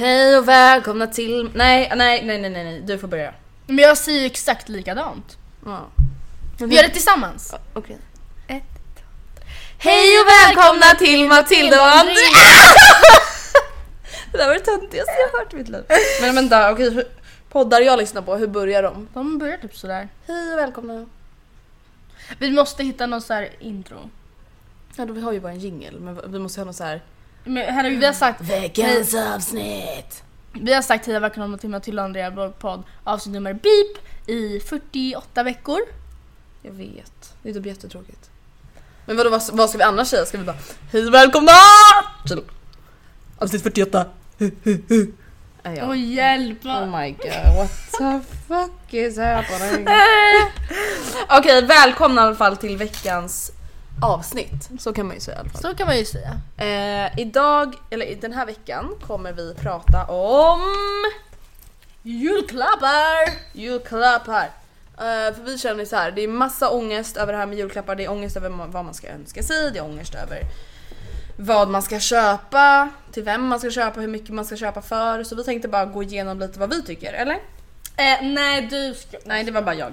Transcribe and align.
Hej 0.00 0.38
och 0.38 0.48
välkomna 0.48 1.06
till... 1.06 1.50
Nej, 1.54 1.92
nej, 1.96 2.24
nej, 2.24 2.38
nej, 2.38 2.50
nej, 2.50 2.80
du 2.80 2.98
får 2.98 3.08
börja. 3.08 3.34
Men 3.66 3.78
jag 3.78 3.98
säger 3.98 4.20
ju 4.20 4.26
exakt 4.26 4.68
likadant. 4.68 5.36
Ja. 5.64 5.88
Vi 6.58 6.76
gör 6.76 6.82
det 6.82 6.88
tillsammans. 6.88 7.54
Okej. 7.72 7.98
Ett, 8.48 8.62
två, 8.96 9.02
tre. 9.36 9.44
Hej 9.78 10.20
och 10.20 10.26
välkomna 10.26 10.86
till 10.98 11.28
Matilda 11.28 11.80
och 11.80 11.86
Andrea! 11.88 12.14
det 14.32 14.38
där 14.38 14.46
var 14.46 14.54
det 14.54 14.60
töntigaste 14.60 15.12
jag 15.32 15.38
hört 15.38 15.52
i 15.52 15.56
mitt 15.56 15.68
liv. 15.68 15.84
Men 16.20 16.34
vänta, 16.34 16.72
okej. 16.72 16.90
hur- 16.90 17.08
Poddar 17.50 17.80
jag 17.80 17.98
lyssnar 17.98 18.22
på, 18.22 18.36
hur 18.36 18.46
börjar 18.46 18.82
de? 18.82 19.08
De 19.14 19.38
börjar 19.38 19.58
typ 19.58 19.76
sådär. 19.76 20.08
Hej 20.26 20.52
och 20.52 20.58
välkomna. 20.58 21.06
Vi 22.38 22.50
måste 22.50 22.84
hitta 22.84 23.06
någon 23.06 23.22
så 23.22 23.34
här 23.34 23.48
intro. 23.58 24.10
Ja, 24.96 25.06
då, 25.06 25.12
vi 25.12 25.20
har 25.20 25.32
ju 25.32 25.40
bara 25.40 25.52
en 25.52 25.58
jingle, 25.60 25.92
men 26.00 26.32
vi 26.32 26.38
måste 26.38 26.60
ha 26.60 26.64
någon 26.64 26.74
så 26.74 26.84
här... 26.84 27.02
Men 27.44 27.74
herregud, 27.74 28.00
vi 28.00 28.06
har 28.06 28.12
sagt 28.12 28.40
Veckans 28.40 29.14
avsnitt! 29.14 30.22
Vi 30.52 30.74
har 30.74 30.82
sagt 30.82 31.06
hej 31.06 31.16
och 31.16 31.22
välkomna 31.22 31.58
till 31.58 31.70
Matilda 31.70 32.02
och 32.02 32.06
Andrea 32.06 32.30
bloggpodd 32.30 32.82
avsnitt 33.04 33.34
nummer 33.34 33.52
beep 33.52 34.06
i 34.26 34.60
48 34.60 35.42
veckor. 35.42 35.78
Jag 36.62 36.72
vet, 36.72 37.34
det 37.42 37.50
är 37.50 37.54
typ 37.54 37.66
jättetråkigt. 37.66 38.30
Men 39.06 39.16
vadå, 39.16 39.30
vad, 39.30 39.42
vad 39.52 39.68
ska 39.68 39.78
vi 39.78 39.84
annars 39.84 40.08
säga? 40.08 40.24
Ska 40.24 40.38
vi 40.38 40.44
bara 40.44 40.56
Hej 40.92 41.06
och 41.06 41.14
välkomna 41.14 41.52
till 42.26 42.42
avsnitt 43.38 43.62
48. 43.62 44.06
Nej, 44.38 45.76
ja. 45.76 45.88
Åh 45.88 45.98
hjälp! 45.98 46.64
Oh 46.64 47.00
my 47.00 47.10
god, 47.10 47.56
what 47.56 47.70
the 47.98 48.20
fuck 48.48 48.94
is 48.94 49.18
happening? 49.18 49.86
Okej, 51.28 51.62
välkomna 51.62 52.22
i 52.22 52.24
alla 52.24 52.36
fall 52.36 52.56
till 52.56 52.76
veckans 52.76 53.52
avsnitt. 54.02 54.70
Så 54.78 54.92
kan 54.92 55.06
man 55.06 55.14
ju 55.14 55.20
säga 55.20 55.36
i 55.36 55.40
alla 55.40 55.50
fall. 55.50 55.62
Så 55.62 55.74
kan 55.74 55.86
man 55.86 55.98
ju 55.98 56.04
säga. 56.04 56.40
Eh, 56.56 57.20
idag, 57.20 57.74
eller 57.90 58.14
den 58.20 58.32
här 58.32 58.46
veckan, 58.46 58.94
kommer 59.06 59.32
vi 59.32 59.54
prata 59.54 60.04
om 60.04 60.60
Julklappar! 62.02 63.30
julklappar. 63.52 64.50
Eh, 64.96 65.34
för 65.34 65.42
vi 65.44 65.58
känner 65.58 65.84
så 65.84 65.96
här, 65.96 66.10
det 66.10 66.22
är 66.22 66.28
massa 66.28 66.70
ångest 66.70 67.16
över 67.16 67.32
det 67.32 67.38
här 67.38 67.46
med 67.46 67.58
julklappar. 67.58 67.94
Det 67.94 68.04
är 68.04 68.10
ångest 68.10 68.36
över 68.36 68.48
vad 68.48 68.84
man 68.84 68.94
ska 68.94 69.08
önska 69.08 69.42
sig, 69.42 69.70
det 69.72 69.78
är 69.78 69.84
ångest 69.84 70.14
över 70.14 70.42
vad 71.36 71.68
man 71.68 71.82
ska 71.82 72.00
köpa, 72.00 72.88
till 73.12 73.22
vem 73.22 73.46
man 73.46 73.58
ska 73.58 73.70
köpa, 73.70 74.00
hur 74.00 74.08
mycket 74.08 74.30
man 74.30 74.44
ska 74.44 74.56
köpa 74.56 74.82
för. 74.82 75.24
Så 75.24 75.36
vi 75.36 75.44
tänkte 75.44 75.68
bara 75.68 75.84
gå 75.84 76.02
igenom 76.02 76.38
lite 76.38 76.58
vad 76.58 76.70
vi 76.70 76.82
tycker, 76.82 77.12
eller? 77.12 77.34
Eh, 77.96 78.22
nej 78.22 78.68
du 78.70 78.94
ska... 78.94 79.18
Nej, 79.24 79.44
det 79.44 79.50
var 79.50 79.62
bara 79.62 79.74
jag. 79.74 79.92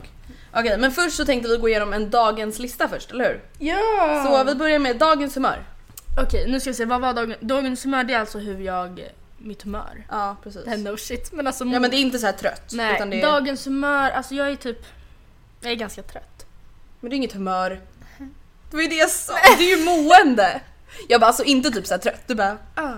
Okej, 0.53 0.78
men 0.78 0.91
först 0.91 1.16
så 1.16 1.25
tänkte 1.25 1.50
vi 1.50 1.58
gå 1.58 1.69
igenom 1.69 1.94
en 1.94 2.09
dagens 2.09 2.59
lista 2.59 2.88
först, 2.88 3.12
eller 3.12 3.25
hur? 3.25 3.41
Ja! 3.59 4.24
Så 4.28 4.44
vi 4.44 4.56
börjar 4.56 4.80
med 4.80 4.97
dagens 4.97 5.35
humör. 5.35 5.63
Okej, 6.22 6.52
nu 6.52 6.59
ska 6.59 6.69
vi 6.69 6.74
se. 6.74 6.85
Vad 6.85 7.02
var 7.02 7.13
dagen, 7.13 7.35
dagens 7.40 7.85
humör? 7.85 8.03
Det 8.03 8.13
är 8.13 8.19
alltså 8.19 8.40
hur 8.40 8.59
jag... 8.59 9.09
Mitt 9.38 9.63
humör. 9.63 10.06
Ja, 10.09 10.36
precis. 10.44 10.62
Nej, 10.66 10.78
no 10.78 10.97
shit. 10.97 11.31
Men 11.31 11.47
alltså... 11.47 11.66
Ja 11.66 11.80
men 11.80 11.91
det 11.91 11.97
är 11.97 12.02
inte 12.02 12.19
så 12.19 12.25
här 12.25 12.34
trött. 12.34 12.72
Nej, 12.72 12.96
utan 12.96 13.09
det 13.09 13.22
är, 13.22 13.25
dagens 13.25 13.68
humör. 13.68 14.12
Alltså 14.12 14.36
jag 14.36 14.52
är 14.52 14.56
typ... 14.56 14.86
Jag 15.62 15.72
är 15.72 15.75
ganska 15.75 16.03
trött. 16.03 16.46
Men 17.00 17.09
det 17.09 17.16
är 17.16 17.18
inget 17.18 17.34
humör. 17.34 17.81
Det 18.69 18.75
var 18.75 18.84
ju 18.84 18.90
det 18.90 18.96
jag 18.96 19.09
sa, 19.09 19.34
det 19.57 19.72
är 19.72 19.78
ju 19.78 19.86
mående. 19.86 20.62
Jag 21.09 21.22
bara 21.22 21.28
alltså 21.28 21.44
inte 21.44 21.72
typ 21.72 21.88
så 21.88 21.94
här 21.94 22.00
trött. 22.00 22.22
Du 22.28 22.36
bara 22.36 22.57
ah, 22.75 22.96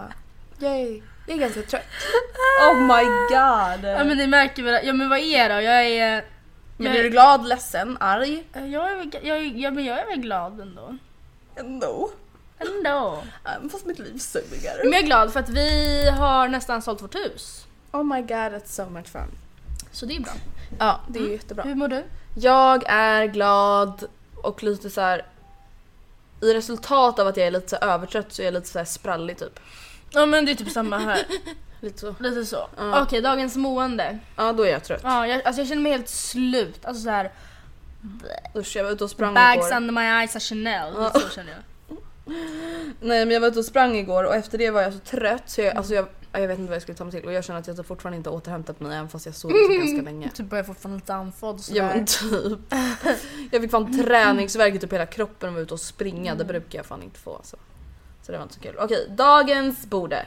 yay. 0.59 1.01
Jag 1.27 1.35
är 1.35 1.39
ganska 1.39 1.61
trött. 1.61 1.83
Oh 2.71 2.81
my 2.81 3.03
god. 3.03 3.91
Ja 3.91 4.03
men 4.03 4.17
ni 4.17 4.27
märker 4.27 4.63
väl, 4.63 4.87
ja 4.87 4.93
men 4.93 5.09
vad 5.09 5.19
är 5.19 5.49
det 5.49 5.55
då? 5.55 5.61
Jag 5.61 5.85
är... 5.87 6.25
Men 6.79 6.85
jag 6.85 6.93
blir 6.93 6.99
är- 6.99 7.03
du 7.03 7.09
glad, 7.09 7.47
ledsen, 7.47 7.97
arg? 7.99 8.43
Jag 8.53 8.63
är, 8.91 9.25
jag, 9.27 9.37
är- 9.37 9.57
ja, 9.57 9.71
men 9.71 9.85
jag 9.85 9.99
är 9.99 10.05
väl 10.05 10.19
glad 10.19 10.59
ändå. 10.59 10.97
Ändå. 11.55 12.09
Ändå. 12.59 13.23
Fast 13.71 13.85
mitt 13.85 13.99
liv 13.99 14.17
suger. 14.17 14.83
Men 14.83 14.91
jag 14.93 15.01
är 15.01 15.05
glad 15.05 15.33
för 15.33 15.39
att 15.39 15.49
vi 15.49 16.09
har 16.09 16.47
nästan 16.47 16.81
sålt 16.81 17.01
vårt 17.01 17.15
hus. 17.15 17.65
Oh 17.91 18.03
my 18.03 18.21
god, 18.21 18.29
that's 18.31 18.65
so 18.65 18.89
much 18.89 19.07
fun. 19.07 19.31
Så 19.91 20.05
det 20.05 20.15
är 20.15 20.19
bra. 20.19 20.33
Ja, 20.79 20.99
det 21.07 21.19
är 21.19 21.23
ju 21.23 21.31
jättebra. 21.31 21.63
Hur 21.63 21.75
mår 21.75 21.87
du? 21.87 22.03
Jag 22.35 22.83
är 22.87 23.25
glad 23.25 24.03
och 24.43 24.63
lite 24.63 24.89
så 24.89 25.01
här. 25.01 25.25
I 26.41 26.53
resultat 26.53 27.19
av 27.19 27.27
att 27.27 27.37
jag 27.37 27.47
är 27.47 27.51
lite 27.51 27.67
så 27.69 27.75
övertrött 27.75 28.33
så 28.33 28.41
är 28.41 28.45
jag 28.45 28.53
lite 28.53 28.67
så 28.67 28.85
sprallig 28.85 29.37
typ. 29.37 29.59
Ja 30.11 30.25
men 30.25 30.45
det 30.45 30.51
är 30.51 30.55
typ 30.55 30.71
samma 30.71 30.97
här. 30.97 31.19
Lite 31.79 31.99
så. 31.99 32.15
Lite 32.19 32.45
så. 32.45 32.67
Ja. 32.77 33.01
Okej, 33.03 33.21
dagens 33.21 33.55
mående. 33.55 34.19
Ja, 34.35 34.53
då 34.53 34.63
är 34.63 34.71
jag 34.71 34.83
trött. 34.83 35.01
Ja, 35.03 35.27
jag, 35.27 35.41
alltså 35.43 35.61
jag 35.61 35.67
känner 35.67 35.81
mig 35.81 35.91
helt 35.91 36.09
slut. 36.09 36.85
Alltså 36.85 37.03
så 37.03 37.09
här. 37.09 37.31
Usch, 38.55 38.75
jag 38.75 38.83
var 38.83 38.91
ute 38.91 39.03
och 39.03 39.09
sprang 39.09 39.33
bags 39.33 39.67
igår. 39.67 39.77
under 39.77 39.93
my 39.93 40.01
eyes 40.01 40.35
are 40.35 40.39
Chanel. 40.39 41.03
Lite 41.03 41.19
så 41.19 41.29
känner 41.29 41.51
jag. 41.51 41.97
Nej 43.01 43.25
men 43.25 43.31
jag 43.31 43.41
var 43.41 43.47
ute 43.47 43.59
och 43.59 43.65
sprang 43.65 43.95
igår 43.95 44.23
och 44.23 44.35
efter 44.35 44.57
det 44.57 44.69
var 44.71 44.81
jag 44.81 44.93
så 44.93 44.99
trött 44.99 45.43
så 45.45 45.61
jag, 45.61 45.77
alltså 45.77 45.93
jag, 45.93 46.05
jag 46.31 46.47
vet 46.47 46.59
inte 46.59 46.69
vad 46.69 46.75
jag 46.75 46.81
skulle 46.81 46.97
ta 46.97 47.03
mig 47.03 47.13
till 47.13 47.25
och 47.25 47.33
jag 47.33 47.43
känner 47.43 47.59
att 47.59 47.67
jag 47.67 47.85
fortfarande 47.85 48.17
inte 48.17 48.29
har 48.29 48.37
återhämtat 48.37 48.79
mig 48.79 48.95
även 48.97 49.09
fast 49.09 49.25
jag 49.25 49.35
sov 49.35 49.49
så 49.49 49.73
ganska 49.79 50.01
länge. 50.01 50.29
Typ 50.29 50.45
börjar 50.45 50.63
fortfarande 50.63 50.97
lite 50.99 51.13
andfådd 51.13 51.55
och 51.55 51.61
Ja 51.69 51.89
sådär. 51.89 51.95
men 51.95 52.05
typ. 52.05 52.59
Jag 53.51 53.61
fick 53.61 53.71
fan 53.71 53.97
träningsvärk 54.03 54.75
i 54.75 54.79
typ 54.79 54.93
hela 54.93 55.05
kroppen 55.05 55.49
och 55.49 55.55
var 55.55 55.61
ute 55.61 55.73
och 55.73 55.79
springa, 55.79 56.35
det 56.35 56.45
brukar 56.45 56.79
jag 56.79 56.85
fan 56.85 57.03
inte 57.03 57.19
få 57.19 57.35
alltså. 57.35 57.57
Så 58.21 58.31
det 58.31 58.37
var 58.37 58.43
inte 58.43 58.55
så 58.55 58.61
kul. 58.61 58.75
Okej, 58.79 59.07
dagens 59.09 59.85
borde. 59.85 60.25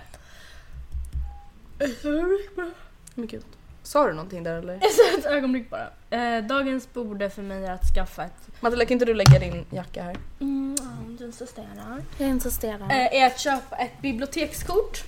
Men 3.14 3.26
gud. 3.26 3.44
Sa 3.82 4.06
du 4.06 4.12
någonting 4.12 4.42
där 4.42 4.58
eller? 4.58 4.74
Ett 5.18 5.26
ögonblick 5.26 5.70
bara. 5.70 5.90
Eh, 6.10 6.44
dagens 6.44 6.92
borde 6.92 7.30
för 7.30 7.42
mig 7.42 7.64
är 7.64 7.72
att 7.72 7.94
skaffa 7.94 8.24
ett... 8.24 8.48
Matilda 8.60 8.84
kan 8.84 8.92
inte 8.92 9.04
du 9.04 9.14
lägga 9.14 9.38
din 9.38 9.66
jacka 9.70 10.02
här? 10.02 10.16
Mm, 10.40 10.76
du 11.18 11.24
insisterar. 11.24 12.02
Jag 12.18 12.28
insisterar. 12.28 12.90
Eh, 12.90 13.22
är 13.22 13.26
att 13.26 13.38
köpa 13.40 13.76
ett 13.76 14.02
bibliotekskort. 14.02 15.02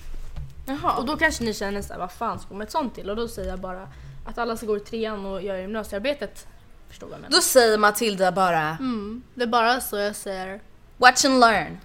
Jaha. 0.65 0.97
Och 0.97 1.05
då 1.05 1.17
kanske 1.17 1.43
ni 1.43 1.53
känner 1.53 1.81
såhär, 1.81 1.99
vad 1.99 2.11
fan 2.11 2.39
ska 2.39 2.49
man 2.49 2.57
med 2.57 2.65
ett 2.65 2.71
sånt 2.71 2.95
till? 2.95 3.09
Och 3.09 3.15
då 3.15 3.27
säger 3.27 3.49
jag 3.49 3.59
bara, 3.59 3.87
att 4.25 4.37
alla 4.37 4.57
ska 4.57 4.65
gå 4.65 4.77
i 4.77 4.79
trean 4.79 5.25
och 5.25 5.41
göra 5.41 5.59
gymnasiearbetet. 5.61 6.47
Förstår 6.89 7.07
vad 7.07 7.13
jag 7.15 7.21
menar? 7.21 7.35
Då 7.35 7.41
säger 7.41 7.77
Matilda 7.77 8.31
bara 8.31 8.59
Mm, 8.79 9.23
det 9.33 9.43
är 9.43 9.47
bara 9.47 9.81
så 9.81 9.97
jag 9.97 10.15
säger. 10.15 10.59
Watch 10.97 11.25
and 11.25 11.39
learn. 11.39 11.77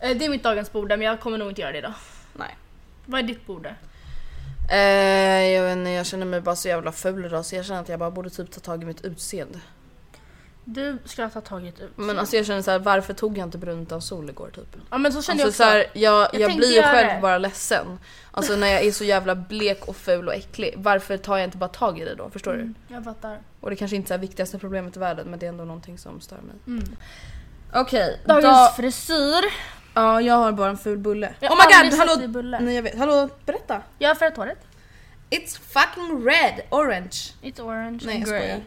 Eh, 0.00 0.16
Det 0.16 0.24
är 0.24 0.28
mitt 0.28 0.42
dagens 0.42 0.72
bord 0.72 0.88
men 0.88 1.02
jag 1.02 1.20
kommer 1.20 1.38
nog 1.38 1.48
inte 1.48 1.60
göra 1.60 1.72
det 1.72 1.78
idag. 1.78 1.94
Nej. 2.32 2.56
Vad 3.06 3.18
är 3.20 3.22
ditt 3.22 3.46
bord? 3.46 3.68
Eh, 4.68 4.78
jag 5.52 5.62
vet 5.64 5.76
inte, 5.76 5.90
jag 5.90 6.06
känner 6.06 6.26
mig 6.26 6.40
bara 6.40 6.56
så 6.56 6.68
jävla 6.68 6.92
ful 6.92 7.24
idag 7.24 7.44
så 7.44 7.56
jag 7.56 7.64
känner 7.64 7.80
att 7.80 7.88
jag 7.88 7.98
bara 7.98 8.10
borde 8.10 8.30
typ 8.30 8.50
ta 8.50 8.60
tag 8.60 8.82
i 8.82 8.86
mitt 8.86 9.04
utseende. 9.04 9.58
Du 10.64 10.98
ska 11.04 11.28
ta 11.28 11.40
tag 11.40 11.64
i 11.64 11.68
ett 11.68 11.80
ut. 11.80 11.90
Men 11.96 12.18
alltså 12.18 12.36
jag 12.36 12.46
känner 12.46 12.62
så 12.62 12.70
här, 12.70 12.78
varför 12.78 13.14
tog 13.14 13.38
jag 13.38 13.46
inte 13.46 13.58
brun 13.58 13.82
utan 13.82 14.02
sol 14.02 14.30
igår 14.30 14.50
typ? 14.54 14.76
ja 14.90 14.98
men 14.98 15.12
så 15.12 15.22
kände 15.22 15.44
Alltså 15.44 15.62
jag 15.62 15.70
så 15.72 15.76
också. 15.78 15.88
här, 15.98 16.02
jag, 16.02 16.28
Jag 16.32 16.40
jag, 16.50 16.56
blir 16.56 16.74
ju 16.76 16.82
själv 16.82 17.08
det. 17.14 17.18
bara 17.22 17.38
ledsen. 17.38 17.98
Alltså 18.30 18.56
när 18.56 18.66
jag 18.66 18.82
är 18.84 18.92
så 18.92 19.04
jävla 19.04 19.34
blek 19.34 19.84
och 19.88 19.96
ful 19.96 20.28
och 20.28 20.34
äcklig, 20.34 20.74
varför 20.76 21.16
tar 21.16 21.36
jag 21.38 21.44
inte 21.46 21.56
bara 21.56 21.68
tag 21.68 21.98
i 22.00 22.04
det 22.04 22.14
då? 22.14 22.30
Förstår 22.30 22.54
Mm, 22.54 22.74
jag 22.88 23.04
fattar. 23.04 23.30
du? 23.30 23.38
Och 23.60 23.70
det 23.70 23.76
kanske 23.76 23.96
inte 23.96 24.14
är 24.14 24.18
det 24.18 24.22
viktigaste 24.26 24.58
problemet 24.58 24.96
i 24.96 24.98
världen 25.00 25.26
men 25.30 25.38
det 25.38 25.46
är 25.46 25.48
ändå 25.50 25.64
någonting 25.64 25.98
som 25.98 26.20
stör 26.20 26.36
mig. 26.36 26.56
Mm. 26.66 26.84
Okej, 27.74 28.20
Dagens 28.26 28.44
da- 28.44 28.72
frisyr. 28.76 29.44
Ja 30.00 30.20
jag 30.20 30.34
har 30.34 30.52
bara 30.52 30.70
en 30.70 30.78
ful 30.78 30.98
bulle. 30.98 31.34
Jag 31.40 31.52
oh 31.52 31.56
har 31.56 31.68
my 31.68 31.74
aldrig 31.74 32.00
god, 32.00 32.08
hallå! 32.08 32.28
bulle. 32.28 32.60
Nej 32.60 32.74
jag 32.74 32.82
vet, 32.82 32.98
hallå 32.98 33.28
berätta! 33.46 33.82
Jag 33.98 34.08
har 34.10 34.14
färgat 34.14 34.36
håret. 34.36 34.58
It's 35.30 35.58
fucking 35.60 36.24
red, 36.26 36.60
orange. 36.70 37.32
It's 37.42 37.60
orange 37.60 38.00
Nej 38.04 38.16
and 38.16 38.24
grey. 38.26 38.40
skojar. 38.40 38.60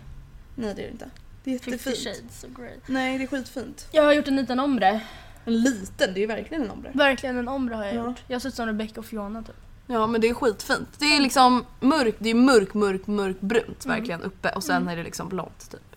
Nej 0.55 0.73
det 0.75 0.81
är 0.81 0.85
det 0.85 0.91
inte. 0.91 1.09
Det 1.43 1.53
är 1.55 1.59
50 1.59 1.71
jättefint. 1.71 1.97
shades 2.17 2.43
of 2.43 2.49
grey. 2.59 2.75
Nej 2.85 3.17
det 3.17 3.23
är 3.23 3.27
skitfint. 3.27 3.87
Jag 3.91 4.03
har 4.03 4.13
gjort 4.13 4.27
en 4.27 4.35
liten 4.35 4.59
ombre. 4.59 5.01
En 5.45 5.61
liten, 5.61 6.13
det 6.13 6.19
är 6.19 6.21
ju 6.21 6.27
verkligen 6.27 6.63
en 6.63 6.71
ombre. 6.71 6.91
Verkligen 6.93 7.37
en 7.37 7.47
ombre 7.47 7.75
har 7.75 7.85
jag 7.85 7.95
Ja. 7.95 8.05
gjort. 8.05 8.23
Jag 8.27 8.41
ser 8.41 8.49
ut 8.49 8.55
som 8.55 8.65
Rebecca 8.65 8.99
och 8.99 9.05
Fiona 9.05 9.43
typ. 9.43 9.55
Ja 9.87 10.07
men 10.07 10.21
det 10.21 10.29
är 10.29 10.33
skitfint. 10.33 10.89
Det 10.99 11.05
är 11.05 11.19
liksom 11.19 11.65
mörk, 11.79 12.15
det 12.19 12.29
är 12.29 12.35
mörk, 12.35 12.73
mörk, 12.73 13.07
mörk 13.07 13.39
brunt 13.41 13.85
Mm. 13.85 13.97
verkligen 13.97 14.21
uppe 14.21 14.49
och 14.49 14.63
sen 14.63 14.87
är 14.87 14.95
det 14.95 15.03
liksom 15.03 15.29
blont 15.29 15.71
typ. 15.71 15.95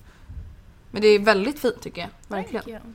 Men 0.91 1.03
det 1.03 1.09
är 1.09 1.19
väldigt 1.19 1.59
fint 1.59 1.81
tycker 1.81 2.01
jag. 2.01 2.11
Verkligen. 2.37 2.63
Thank 2.65 2.85
you. 2.85 2.93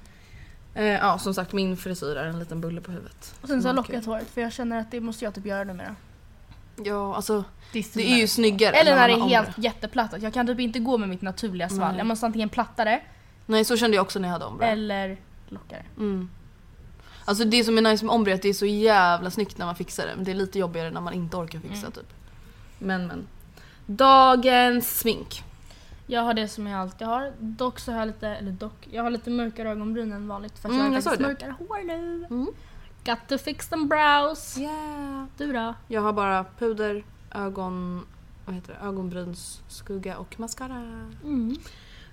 Eh, 0.79 0.85
ja 0.85 1.17
som 1.19 1.33
sagt 1.33 1.53
min 1.53 1.77
frisyr 1.77 2.15
är 2.15 2.25
en 2.25 2.39
liten 2.39 2.61
bulle 2.61 2.81
på 2.81 2.91
huvudet. 2.91 3.35
Och 3.41 3.47
sen 3.47 3.61
så 3.61 3.67
har 3.67 3.75
jag 3.75 3.75
lockat 3.75 4.05
håret 4.05 4.29
för 4.29 4.41
jag 4.41 4.53
känner 4.53 4.79
att 4.79 4.91
det 4.91 5.01
måste 5.01 5.25
jag 5.25 5.35
typ 5.35 5.45
göra 5.45 5.63
numera. 5.63 5.95
Ja 6.83 7.15
alltså 7.15 7.43
Det 7.73 7.79
är, 7.79 7.85
det 7.93 8.11
är 8.11 8.17
ju 8.17 8.27
snyggare. 8.27 8.75
Eller 8.75 8.95
när 8.95 9.07
det 9.07 9.13
är 9.13 9.17
helt 9.27 9.47
ombre. 9.47 9.61
jätteplatt. 9.61 10.13
att 10.13 10.21
Jag 10.21 10.33
kan 10.33 10.47
typ 10.47 10.59
inte 10.59 10.79
gå 10.79 10.97
med 10.97 11.09
mitt 11.09 11.21
naturliga 11.21 11.69
svall. 11.69 11.87
Nej. 11.91 11.97
Jag 11.97 12.07
måste 12.07 12.25
antingen 12.25 12.49
platta 12.49 12.85
det 12.85 13.01
Nej 13.45 13.65
så 13.65 13.77
kände 13.77 13.95
jag 13.97 14.01
också 14.03 14.19
när 14.19 14.27
jag 14.27 14.33
hade 14.33 14.45
ombre. 14.45 14.67
eller 14.67 15.17
locka 15.49 15.75
det. 15.75 16.01
Mm. 16.01 16.29
Alltså 17.25 17.45
det 17.45 17.63
som 17.63 17.77
är 17.77 17.81
nice 17.81 18.05
med 18.05 18.13
ombre 18.15 18.31
är 18.31 18.35
att 18.35 18.41
det 18.41 18.49
är 18.49 18.53
så 18.53 18.65
jävla 18.65 19.31
snyggt 19.31 19.57
när 19.57 19.65
man 19.65 19.75
fixar 19.75 20.07
det. 20.07 20.15
Men 20.15 20.25
det 20.25 20.31
är 20.31 20.35
lite 20.35 20.59
jobbigare 20.59 20.91
när 20.91 21.01
man 21.01 21.13
inte 21.13 21.37
orkar 21.37 21.59
fixa 21.59 21.77
Mm. 21.87 21.91
typ. 21.91 22.13
Men 22.79 23.07
men. 23.07 23.27
Dagens 23.85 24.99
smink. 24.99 25.43
Jag 26.11 26.21
har 26.21 26.33
det 26.33 26.47
som 26.47 26.67
jag 26.67 26.81
alltid 26.81 27.07
har. 27.07 27.33
Dock 27.39 27.79
så 27.79 27.91
har 27.91 27.99
jag 27.99 28.07
lite, 28.07 28.27
eller 28.27 28.51
dock, 28.51 28.87
jag 28.91 29.03
har 29.03 29.09
lite 29.09 29.29
mörkare 29.29 29.69
ögonbryn 29.69 30.13
än 30.13 30.27
vanligt 30.27 30.59
för 30.59 30.69
Mm, 30.69 30.79
jag 30.79 30.85
har 30.85 30.93
jag 30.93 31.03
faktiskt 31.03 31.27
mörkare 31.27 31.55
hår 31.59 31.83
nu. 31.83 32.25
Mm. 32.25 32.47
Got 33.05 33.27
to 33.27 33.37
fix 33.37 33.69
them 33.69 33.87
brows. 33.87 34.57
Yeah. 34.57 35.25
Du 35.37 35.53
då? 35.53 35.73
Jag 35.87 36.01
har 36.01 36.13
bara 36.13 36.45
puder, 36.57 37.03
ögon, 37.31 38.05
vad 38.45 38.55
heter 38.55 38.73
det? 38.73 38.87
ögonbrynsskugga 38.87 40.17
och 40.17 40.39
mascara. 40.39 40.75
Mm. 41.23 41.55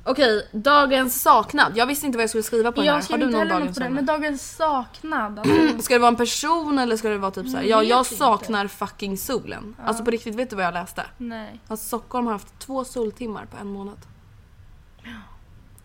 Okej, 0.07 0.49
dagens 0.53 1.23
saknad. 1.23 1.73
Jag 1.77 1.87
visste 1.87 2.07
inte 2.07 2.19
vad 2.19 2.23
jag 2.23 2.29
skulle 2.31 2.43
skriva 2.43 2.73
på 2.73 2.81
den 2.81 2.85
här. 2.85 2.89
Jag 2.89 2.95
Har 2.95 3.03
skrev 3.03 3.19
du 3.19 3.25
inte 3.25 3.39
någon 3.39 3.49
heller 3.49 3.67
något 3.67 3.75
dagens 3.77 3.79
på 3.79 3.81
det, 3.81 3.87
saknad? 3.87 3.95
men 3.95 4.07
dagens 4.07 4.57
saknad. 4.57 5.39
Alltså, 5.39 5.83
Ska 5.83 5.95
det 5.95 6.01
vara 6.01 6.09
en 6.09 6.17
person 6.17 6.79
eller 6.79 6.97
ska 6.97 7.09
det 7.09 7.19
vara 7.19 7.31
typ 7.31 7.49
såhär, 7.49 7.63
Jag 7.65 7.71
ja 7.71 7.79
vet 7.81 7.89
jag 7.89 8.01
inte. 8.01 8.15
saknar 8.15 8.67
fucking 8.69 9.19
solen. 9.19 9.77
Alltså 9.85 10.05
på 10.05 10.11
riktigt, 10.11 10.35
vet 10.35 10.51
du 10.51 10.57
vad 10.57 10.65
jag 10.65 10.75
läste? 10.75 11.03
nej. 11.19 11.61
Alltså 11.69 11.87
Stockholm 11.87 12.27
har 12.27 12.33
haft 12.33 12.59
två 12.59 12.85
soltimmar 12.85 13.47
på 13.47 13.57
en 13.61 13.67
månad. 13.67 13.99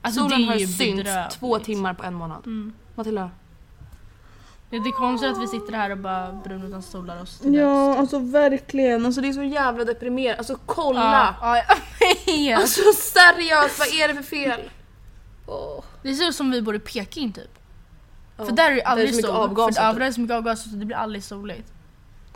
Alltså, 0.01 0.21
Solen 0.21 0.43
har 0.43 0.57
synts 0.57 0.77
bedrövligt. 0.77 1.31
två 1.39 1.59
timmar 1.59 1.93
på 1.93 2.03
en 2.03 2.13
månad. 2.13 2.45
Mm. 2.45 2.73
Matilda? 2.95 3.31
Det 4.71 4.77
är 4.77 4.91
konstigt 4.91 5.31
att 5.31 5.41
vi 5.41 5.47
sitter 5.47 5.73
här 5.73 5.89
och 5.89 5.97
bara 5.97 6.31
brun 6.31 6.63
utan 6.63 6.81
solar 6.81 7.21
oss 7.21 7.41
Ja, 7.43 7.97
alltså 7.97 8.19
verkligen. 8.19 9.05
Alltså 9.05 9.21
det 9.21 9.27
är 9.27 9.33
så 9.33 9.43
jävla 9.43 9.83
deprimerande. 9.83 10.37
Alltså 10.37 10.57
kolla! 10.65 11.35
Ja, 11.41 11.57
ja, 11.57 11.75
vet. 12.25 12.57
Alltså 12.59 12.81
seriöst, 12.93 13.79
vad 13.79 13.87
är 13.87 14.07
det 14.07 14.13
för 14.13 14.23
fel? 14.23 14.59
Åh. 15.47 15.83
Det 16.03 16.15
ser 16.15 16.29
ut 16.29 16.35
som 16.35 16.51
vi 16.51 16.61
bor 16.61 16.75
i 16.75 16.79
Peking 16.79 17.31
typ. 17.31 17.59
Ja. 18.37 18.45
För 18.45 18.51
där 18.51 18.71
är 18.71 18.75
det 18.75 18.81
är 18.81 18.87
aldrig 18.87 19.09
så 19.09 19.15
mycket 19.15 19.29
sol. 19.31 19.39
avgaser, 19.39 19.81
för, 19.81 19.87
ja, 19.87 19.93
där 19.93 20.01
är 20.01 20.11
så 20.11 20.21
mycket 20.21 20.35
avgaser 20.35 20.69
så 20.69 20.75
det 20.75 20.85
blir 20.85 20.97
aldrig 20.97 21.23
soligt. 21.23 21.73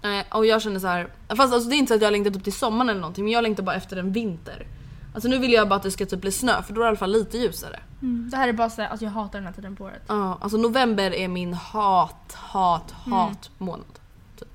Nej, 0.01 0.25
och 0.31 0.45
jag 0.45 0.61
känner 0.61 0.79
så 0.79 0.87
här. 0.87 1.07
Fast 1.27 1.53
alltså, 1.53 1.69
det 1.69 1.75
är 1.75 1.77
inte 1.77 1.89
så 1.89 1.95
att 1.95 2.01
jag 2.01 2.11
längtar 2.11 2.31
typ 2.31 2.43
till 2.43 2.53
sommaren 2.53 2.89
eller 2.89 3.01
någonting 3.01 3.23
men 3.23 3.33
jag 3.33 3.43
längtar 3.43 3.63
bara 3.63 3.75
efter 3.75 3.97
en 3.97 4.11
vinter. 4.11 4.67
Alltså 5.15 5.29
nu 5.29 5.37
vill 5.37 5.53
jag 5.53 5.69
bara 5.69 5.75
att 5.75 5.83
det 5.83 5.91
ska 5.91 6.05
typ 6.05 6.21
bli 6.21 6.31
snö 6.31 6.61
för 6.63 6.73
då 6.73 6.81
är 6.81 6.85
det 6.85 6.87
i 6.87 6.89
alla 6.89 6.97
fall 6.97 7.11
lite 7.11 7.37
ljusare. 7.37 7.79
Det 8.31 8.37
här 8.37 8.47
är 8.47 8.53
bara 8.53 8.69
såhär, 8.69 8.89
alltså 8.89 9.05
jag 9.05 9.11
hatar 9.11 9.39
den 9.39 9.45
här 9.45 9.53
tiden 9.53 9.75
på 9.75 9.83
året. 9.83 10.01
Ja, 10.07 10.37
alltså 10.41 10.57
november 10.57 11.13
är 11.13 11.27
min 11.27 11.53
hat, 11.53 12.33
hat, 12.33 12.93
Mm. 13.05 13.19
hat 13.19 13.49
månad. 13.57 13.99
Typ. 14.39 14.47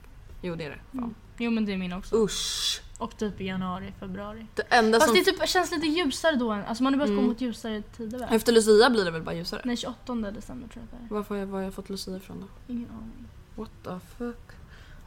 Jo 0.43 0.55
det 0.55 0.65
är 0.65 0.71
det. 0.71 0.99
Fan. 0.99 1.15
Jo 1.39 1.51
men 1.51 1.67
det 1.67 1.73
är 1.73 1.77
min 1.77 1.93
också. 1.93 2.17
Usch. 2.25 2.81
Och 2.99 3.17
typ 3.17 3.41
i 3.41 3.45
januari, 3.47 3.93
februari. 4.01 4.47
Det 4.55 4.63
enda 4.69 4.99
Fast 4.99 5.09
som... 5.09 5.19
det 5.19 5.25
typ, 5.25 5.49
känns 5.49 5.71
lite 5.71 5.87
ljusare 5.87 6.37
då. 6.37 6.51
än- 6.51 6.65
Alltså 6.65 6.83
man 6.83 6.93
har 6.95 6.99
börjat 6.99 7.11
Mm. 7.11 7.23
gå 7.25 7.29
mot 7.29 7.41
ljusare 7.41 7.83
tider 7.97 8.19
väl? 8.19 8.29
Efter 8.35 8.53
Lucia 8.53 8.91
blir 8.91 9.05
det 9.05 9.11
väl 9.11 9.23
bara 9.23 9.35
ljusare? 9.35 9.61
Nej 9.65 9.77
28 9.77 10.31
december 10.31 10.69
tror 10.69 10.85
jag 10.91 11.01
det 11.01 11.07
är. 11.07 11.15
Varför 11.17 11.35
har 11.35 11.41
jag, 11.41 11.47
var 11.47 11.59
har 11.59 11.65
jag 11.65 11.75
fått 11.75 11.91
Lucia 11.91 12.17
ifrån 12.17 12.41
då? 12.41 12.73
Ingen 12.73 12.89
aning. 12.91 13.29
What 13.57 13.71
the 13.85 14.07
fuck? 14.19 14.51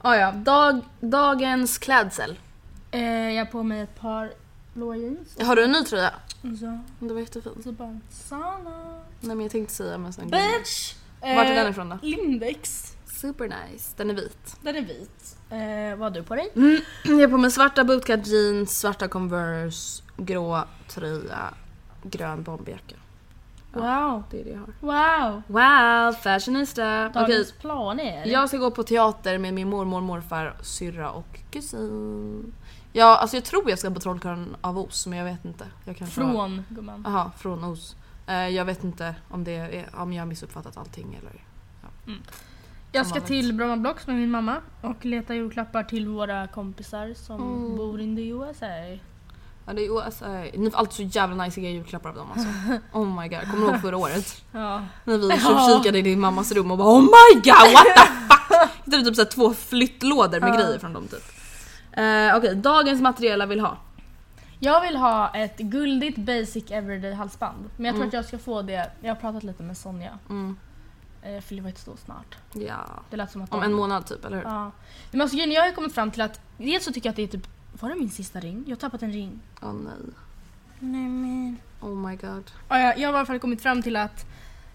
Ah, 0.01 0.15
ja, 0.15 0.31
dag, 0.31 0.79
dagens 0.99 1.77
klädsel. 1.77 2.39
Eh, 2.91 3.01
jag 3.31 3.45
har 3.45 3.51
på 3.51 3.63
mig 3.63 3.81
ett 3.81 3.99
par 3.99 4.31
blåa 4.73 4.95
jeans. 4.97 5.37
Har 5.41 5.55
du 5.55 5.63
en 5.63 5.71
ny 5.71 5.83
tröja? 5.83 6.13
Så, 6.41 6.79
Det 6.99 7.13
var 7.13 7.19
jättefin. 7.21 7.61
så 7.63 7.71
bara 7.71 7.99
Sana. 8.09 9.01
Nej 9.19 9.35
men 9.35 9.41
jag 9.41 9.51
tänkte 9.51 9.73
säga 9.73 9.97
men 9.97 10.13
sen. 10.13 10.29
Bitch! 10.29 10.95
Vart 11.21 11.47
är 11.47 11.55
den 11.55 11.69
ifrån 11.71 11.89
då? 11.89 11.97
Lindex. 12.01 12.89
Super 13.05 13.43
nice. 13.71 13.93
Den 13.97 14.09
är 14.09 14.13
vit. 14.13 14.57
Den 14.61 14.75
är 14.75 14.81
vit. 14.81 15.37
Eh, 15.49 15.97
vad 15.99 15.99
har 15.99 16.09
du 16.09 16.23
på 16.23 16.35
dig? 16.35 16.51
Jag 17.03 17.13
har 17.19 17.27
på 17.27 17.37
mig 17.37 17.51
svarta 17.51 17.83
bootcut 17.83 18.27
jeans, 18.27 18.79
svarta 18.79 19.07
Converse, 19.07 20.03
grå 20.17 20.63
tröja, 20.87 21.53
grön 22.03 22.43
bomberjacka. 22.43 22.95
Wow. 23.73 24.23
Det 24.31 24.39
är 24.39 24.43
det 24.43 24.49
jag 24.49 24.59
har. 24.59 24.73
Wow. 24.79 25.41
Wow, 25.47 26.13
fashionista! 26.21 27.09
Dagens 27.09 27.51
planer. 27.51 28.25
jag 28.25 28.47
ska 28.49 28.57
gå 28.57 28.71
på 28.71 28.83
teater 28.83 29.37
med 29.37 29.53
min 29.53 29.69
mormor, 29.69 30.01
morfar, 30.01 30.55
syrra 30.61 31.11
och 31.11 31.39
kusin. 31.51 32.53
Ja, 32.95 33.17
alltså 33.17 33.37
jag 33.37 33.43
tror 33.43 33.69
jag 33.69 33.79
ska 33.79 33.89
på 33.91 33.99
Trollkarlen 33.99 34.55
av 34.61 34.77
Os 34.79 35.07
men 35.07 35.17
jag 35.19 35.25
vet 35.25 35.45
inte. 35.45 35.65
Jag 35.85 35.97
kanske 35.97 36.21
har- 36.21 36.31
Från 36.33 36.65
gumman. 36.69 37.03
Jaha, 37.07 37.31
från 37.37 37.63
Os. 37.63 37.95
Eh, 38.27 38.47
jag 38.47 38.65
vet 38.65 38.83
inte 38.83 39.15
om, 39.29 39.43
det 39.43 39.51
är, 39.51 39.89
om 39.97 40.13
jag 40.13 40.21
har 40.21 40.27
missuppfattat 40.27 40.77
allting 40.77 41.19
eller... 41.21 41.43
Jag 42.91 43.05
som 43.05 43.09
ska 43.09 43.19
vanligt. 43.19 43.27
till 43.27 43.53
Bromma 43.53 43.77
Blocks 43.77 44.07
med 44.07 44.15
min 44.15 44.31
mamma 44.31 44.57
och 44.81 45.05
leta 45.05 45.35
julklappar 45.35 45.83
till 45.83 46.07
våra 46.07 46.47
kompisar 46.47 47.13
som 47.13 47.41
Mm. 47.41 47.77
bor 47.77 48.01
in 48.01 48.15
the 48.15 48.27
USA. 48.27 48.65
Ja, 49.65 49.73
det 49.73 49.85
är 49.85 50.05
USA. 50.07 50.27
Ni 50.57 50.71
får 50.71 50.77
alltid 50.77 50.93
så 51.11 51.17
jävla 51.19 51.43
nice 51.43 51.61
julklappar 51.61 52.09
av 52.09 52.15
dem 52.15 52.27
alltså. 52.31 52.47
Oh 52.99 53.21
my 53.21 53.27
god, 53.27 53.41
kommer 53.51 53.65
du 53.67 53.71
ihåg 53.71 53.81
förra 53.81 53.97
året? 53.97 54.43
Ja. 54.51 54.81
När 55.03 55.17
vi 55.17 55.29
tjuvkikade 55.39 55.99
i 55.99 56.01
din 56.01 56.19
mammas 56.19 56.51
rum 56.51 56.71
och 56.71 56.77
bara 56.77 56.87
Oh 56.87 57.01
my 57.01 57.41
god 57.41 57.73
what 57.73 57.85
the 57.95 58.01
fuck! 58.01 58.69
Hittade 58.85 59.03
typ 59.05 59.15
så 59.15 59.25
två 59.25 59.53
flyttlådor 59.53 60.39
med 60.39 60.49
Ja. 60.49 60.55
grejer 60.55 60.79
från 60.79 60.93
dem 60.93 61.07
typ. 61.07 61.23
Eh, 61.93 62.35
Okej, 62.37 62.55
dagens 62.55 63.01
materiella 63.01 63.45
vill 63.45 63.59
ha. 63.59 63.77
Jag 64.59 64.81
vill 64.81 64.95
ha 64.95 65.29
ett 65.35 65.57
guldigt 65.57 66.17
basic 66.17 66.71
everyday 66.71 67.13
halsband. 67.13 67.69
Men 67.77 67.85
jag 67.85 67.93
tror 67.93 68.01
Mm. 68.03 68.07
att 68.07 68.13
jag 68.13 68.25
ska 68.25 68.37
få 68.37 68.61
det. 68.61 68.91
Jag 69.01 69.09
har 69.09 69.15
pratat 69.21 69.43
lite 69.43 69.63
med 69.63 69.77
Sonja. 69.77 70.19
Mm. 70.29 70.57
Jag 71.25 71.43
fyller 71.43 71.63
faktiskt 71.63 71.85
då 71.85 71.97
snart. 71.97 72.37
Ja. 72.53 72.77
Det 73.09 73.17
lät 73.17 73.31
som 73.31 73.41
att 73.41 73.53
Om 73.53 73.59
de- 73.59 73.65
en 73.65 73.73
månad 73.73 74.05
typ, 74.05 74.25
eller 74.25 74.37
hur? 74.37 74.43
Ja. 74.43 74.71
Men 75.11 75.21
alltså, 75.21 75.37
jag 75.37 75.61
har 75.61 75.67
ju 75.67 75.73
kommit 75.75 75.93
fram 75.93 76.11
till 76.11 76.21
att 76.21 76.39
dels 76.57 76.85
så 76.85 76.91
tycker 76.91 77.07
jag 77.07 77.11
att 77.11 77.15
det 77.15 77.23
är 77.23 77.27
typ 77.27 77.47
var 77.81 77.89
det 77.89 77.95
min 77.95 78.09
sista 78.09 78.39
ring? 78.39 78.63
Jag 78.67 78.71
har 78.75 78.79
tappat 78.79 79.03
en 79.03 79.11
ring. 79.11 79.39
Åh 79.61 79.73
nej. 79.73 79.93
Nej 80.79 81.01
men. 81.09 81.57
Oh 81.81 81.95
my 82.09 82.15
god. 82.15 82.51
Ja, 82.69 82.79
jag, 82.79 82.97
jag 82.99 83.07
har 83.07 83.13
i 83.13 83.17
alla 83.17 83.25
fall 83.25 83.39
kommit 83.39 83.61
fram 83.61 83.81
till 83.81 83.95
att 83.95 84.25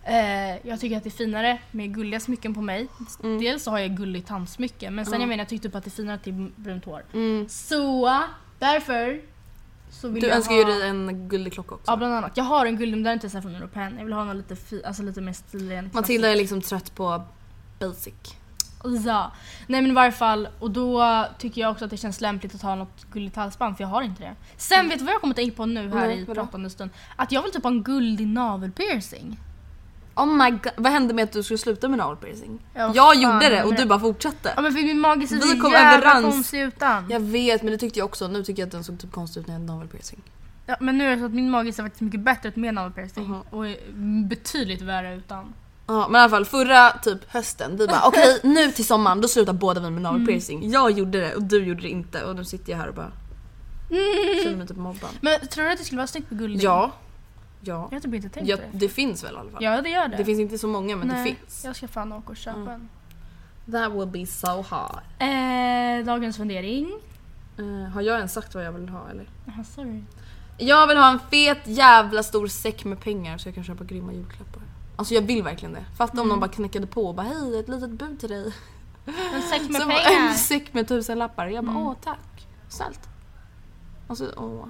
eh, 0.08 0.68
jag 0.68 0.80
tycker 0.80 0.96
att 0.96 1.02
det 1.02 1.08
är 1.08 1.10
finare 1.10 1.58
med 1.70 1.94
gulliga 1.94 2.20
smycken 2.20 2.54
på 2.54 2.60
mig. 2.60 2.88
Mm. 3.22 3.40
Dels 3.40 3.62
så 3.62 3.70
har 3.70 3.78
jag 3.78 3.96
gulligt 3.96 4.28
handsmycke 4.28 4.90
men 4.90 5.04
sen 5.04 5.14
Ja. 5.14 5.20
jag 5.20 5.28
menar 5.28 5.40
jag 5.40 5.48
tycker 5.48 5.68
typ 5.68 5.74
att 5.74 5.84
det 5.84 5.88
är 5.88 5.92
finare 5.92 6.18
till 6.18 6.50
brunt 6.56 6.84
hår. 6.84 7.04
Mm. 7.14 7.48
Så 7.48 8.18
därför 8.58 9.20
så 9.90 10.08
vill 10.08 10.22
Du 10.22 10.28
jag 10.28 10.36
önskar 10.36 10.54
ha... 10.54 10.58
ju 10.60 10.64
dig 10.78 10.88
en 10.88 11.28
guldig 11.28 11.52
klocka 11.52 11.74
också. 11.74 11.92
Ja 11.92 11.96
bland 11.96 12.14
annat. 12.14 12.36
Jag 12.36 12.44
har 12.44 12.66
en 12.66 12.76
guldig 12.76 12.96
men 12.96 13.02
den 13.04 13.10
är 13.10 13.14
inte 13.14 13.30
så 13.30 13.42
från 13.42 13.54
Europen. 13.54 13.94
Jag 13.98 14.04
vill 14.04 14.12
ha 14.14 14.24
något 14.24 14.36
lite, 14.36 14.56
fi, 14.56 14.84
alltså 14.84 15.02
lite 15.02 15.20
mer 15.20 15.32
stilig. 15.32 15.82
Matilda 15.92 16.28
är 16.28 16.36
liksom 16.36 16.60
trött 16.62 16.94
på 16.94 17.22
basic. 17.78 18.14
Ja. 19.04 19.32
Nej 19.66 19.82
men 19.82 19.90
i 19.90 19.94
varje 19.94 20.12
fall, 20.12 20.48
och 20.58 20.70
då 20.70 21.26
tycker 21.38 21.60
jag 21.60 21.70
också 21.70 21.84
att 21.84 21.90
det 21.90 21.96
känns 21.96 22.20
lämpligt 22.20 22.54
att 22.54 22.62
ha 22.62 22.74
något 22.74 23.06
gulligt 23.12 23.36
halsband 23.36 23.76
för 23.76 23.84
jag 23.84 23.88
har 23.88 24.02
inte 24.02 24.22
det. 24.22 24.34
Sen 24.56 24.88
vet 24.88 24.98
du 24.98 25.04
vad 25.04 25.14
jag 25.14 25.20
kommer 25.20 25.34
tänka 25.34 25.56
på 25.56 25.66
nu 25.66 25.88
här 25.90 26.06
Nej, 26.06 26.22
i 26.22 26.26
pratande 26.26 26.70
stund? 26.70 26.90
Att 27.16 27.32
jag 27.32 27.42
vill 27.42 27.52
typ 27.52 27.62
ha 27.62 27.70
en 27.70 27.82
guldig 27.82 28.26
navelpiercing. 28.26 29.38
Oh 30.18 30.26
my 30.26 30.50
god, 30.50 30.72
vad 30.76 30.92
hände 30.92 31.14
med 31.14 31.24
att 31.24 31.32
du 31.32 31.42
skulle 31.42 31.58
sluta 31.58 31.88
med 31.88 31.98
navel 31.98 32.16
piercing? 32.16 32.60
Ja, 32.74 32.92
jag 32.94 33.14
gjorde 33.16 33.48
det 33.48 33.64
och 33.64 33.74
du 33.74 33.86
bara 33.86 34.00
fortsatte. 34.00 34.52
Ja 34.56 34.62
men 34.62 34.72
för 34.72 34.82
min 34.82 35.00
mage 35.00 35.26
ser 35.26 35.36
så 35.40 35.70
jävla 35.70 36.22
konstig 36.22 36.60
utan. 36.60 37.04
Jag 37.10 37.20
vet 37.20 37.62
men 37.62 37.72
det 37.72 37.78
tyckte 37.78 37.98
jag 37.98 38.06
också, 38.06 38.28
nu 38.28 38.42
tycker 38.44 38.62
jag 38.62 38.66
att 38.66 38.72
den 38.72 38.84
såg 38.84 39.00
typ 39.00 39.12
konstig 39.12 39.40
ut 39.40 39.46
när 39.46 39.54
jag 39.54 39.60
hade 39.60 39.72
navel 39.72 39.88
piercing. 39.88 40.22
Ja, 40.66 40.76
men 40.80 40.98
nu 40.98 41.04
är 41.06 41.10
det 41.10 41.18
så 41.18 41.24
att 41.26 41.34
min 41.34 41.50
mage 41.50 41.72
ser 41.72 41.82
faktiskt 41.82 42.00
mycket 42.00 42.20
bättre 42.20 42.48
ut 42.48 42.56
med 42.56 42.74
navel 42.74 42.92
piercing 42.92 43.24
Mhm. 43.24 43.40
och 43.50 43.66
är 43.68 43.76
betydligt 44.28 44.82
värre 44.82 45.14
utan. 45.16 45.54
Ja 45.86 46.08
men 46.08 46.18
i 46.18 46.22
alla 46.22 46.30
fall 46.30 46.44
förra 46.44 46.90
typ 46.90 47.32
hösten, 47.32 47.76
vi 47.76 47.86
bara 47.86 48.02
okej 48.04 48.40
nu 48.42 48.70
till 48.70 48.86
sommaren 48.86 49.20
då 49.20 49.28
slutar 49.28 49.52
båda 49.52 49.80
vi 49.80 49.90
med 49.90 50.02
navel 50.02 50.26
piercing. 50.26 50.70
Jag 50.70 50.90
gjorde 50.90 51.20
det 51.20 51.34
och 51.34 51.42
du 51.42 51.64
gjorde 51.64 51.82
det 51.82 51.88
inte 51.88 52.24
och 52.24 52.36
nu 52.36 52.44
sitter 52.44 52.70
jag 52.72 52.78
här 52.78 52.88
och 52.88 52.94
bara 52.94 53.12
känner 54.44 54.56
mig 54.56 54.66
typ 54.66 54.76
mobbad. 54.76 55.10
Men 55.20 55.40
tror 55.48 55.64
du 55.64 55.70
att 55.70 55.78
det 55.78 55.84
skulle 55.84 55.96
vara 55.98 56.06
snyggt 56.06 56.30
med 56.30 56.38
guldring? 56.38 56.60
Ja. 56.62 56.92
Ja. 57.60 57.88
Jag 57.90 57.96
har 57.96 58.00
typ 58.00 58.14
inte 58.14 58.28
tänkt 58.28 58.48
ja. 58.48 58.56
på 58.56 58.62
det. 58.72 58.78
Det 58.78 58.88
finns 58.88 59.24
väl 59.24 59.34
i 59.34 59.36
alla 59.38 59.50
fall? 59.50 59.64
Ja 59.64 59.82
det 59.82 59.88
gör 59.88 60.08
det. 60.08 60.16
Det 60.16 60.24
finns 60.24 60.40
inte 60.40 60.58
så 60.58 60.68
många 60.68 60.96
men 60.96 61.08
Nej, 61.08 61.16
det 61.30 61.36
finns. 61.36 61.64
Jag 61.64 61.76
ska 61.76 61.88
fan 61.88 62.12
åka 62.12 62.28
och 62.30 62.36
köpa 62.36 62.72
en. 62.72 62.88
That 63.72 63.92
will 63.92 64.06
be 64.06 64.26
so 64.26 64.62
hard. 64.62 65.02
Eh, 65.18 66.06
dagens 66.06 66.36
fundering. 66.36 66.92
Eh, 67.58 67.90
har 67.92 68.00
jag 68.02 68.16
ens 68.16 68.32
sagt 68.32 68.54
vad 68.54 68.64
jag 68.64 68.72
vill 68.72 68.88
ha 68.88 69.08
eller? 69.10 69.28
Jaha, 69.46 69.64
sorry. 69.64 70.02
Jag 70.58 70.86
vill 70.86 70.96
ha 70.96 71.10
en 71.10 71.18
fet 71.30 71.58
jävla 71.64 72.22
stor 72.22 72.46
säck 72.46 72.84
med 72.84 73.00
pengar 73.00 73.38
så 73.38 73.48
jag 73.48 73.54
kan 73.54 73.64
köpa 73.64 73.84
grymma 73.84 74.12
julklappar. 74.12 74.62
Alltså 74.96 75.14
jag 75.14 75.22
vill 75.22 75.42
verkligen 75.42 75.72
det. 75.72 75.84
Fatta 75.96 76.12
om 76.12 76.18
Mm. 76.18 76.28
någon 76.28 76.40
bara 76.40 76.50
knäckade 76.50 76.86
på 76.86 77.06
och 77.06 77.14
bara 77.14 77.26
hej 77.26 77.58
ett 77.60 77.68
litet 77.68 77.90
bud 77.90 78.20
till 78.20 78.28
dig. 78.28 78.52
En 79.34 79.42
säck 79.42 79.70
med 79.70 79.76
Så 79.82 79.88
pengar. 79.88 80.28
en 80.28 80.34
säck 80.34 80.74
med 80.74 80.88
tusen 80.88 81.18
lappar. 81.18 81.46
Jag 81.46 81.64
bara 81.64 81.70
Mm. 81.72 81.86
åh 81.86 81.94
tack. 82.04 82.46
Snällt. 82.68 83.00
Alltså 84.08 84.32
åh. 84.36 84.66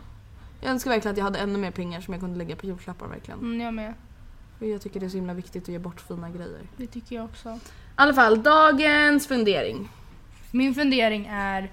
Jag 0.61 0.71
önskar 0.71 0.91
verkligen 0.91 1.12
att 1.12 1.19
jag 1.19 1.25
hade 1.25 1.38
ännu 1.38 1.59
mer 1.59 1.71
pengar 1.71 2.00
som 2.00 2.15
jag 2.15 2.21
kunde 2.21 2.38
lägga 2.38 2.57
på 2.57 2.67
julklappar 2.67 3.07
verkligen. 3.07 3.41
Mm, 3.41 3.61
jag 3.61 3.75
med. 3.75 3.95
För 4.59 4.67
jag 4.67 4.83
tycker 4.83 5.00
det 5.00 5.07
är 5.07 5.11
så 5.11 5.17
himla 5.17 5.35
viktigt 5.35 5.62
att 5.62 5.69
ge 5.69 5.79
bort 5.79 6.00
fina 6.00 6.31
grejer. 6.31 6.61
Det 6.77 6.87
tycker 6.87 7.17
jag 7.17 7.25
också. 7.25 7.49
I 7.49 7.59
alla 7.95 8.15
fall 8.15 8.43
dagens 8.43 9.27
fundering. 9.27 9.88
Min 10.50 10.75
fundering 10.75 11.27
är 11.33 11.71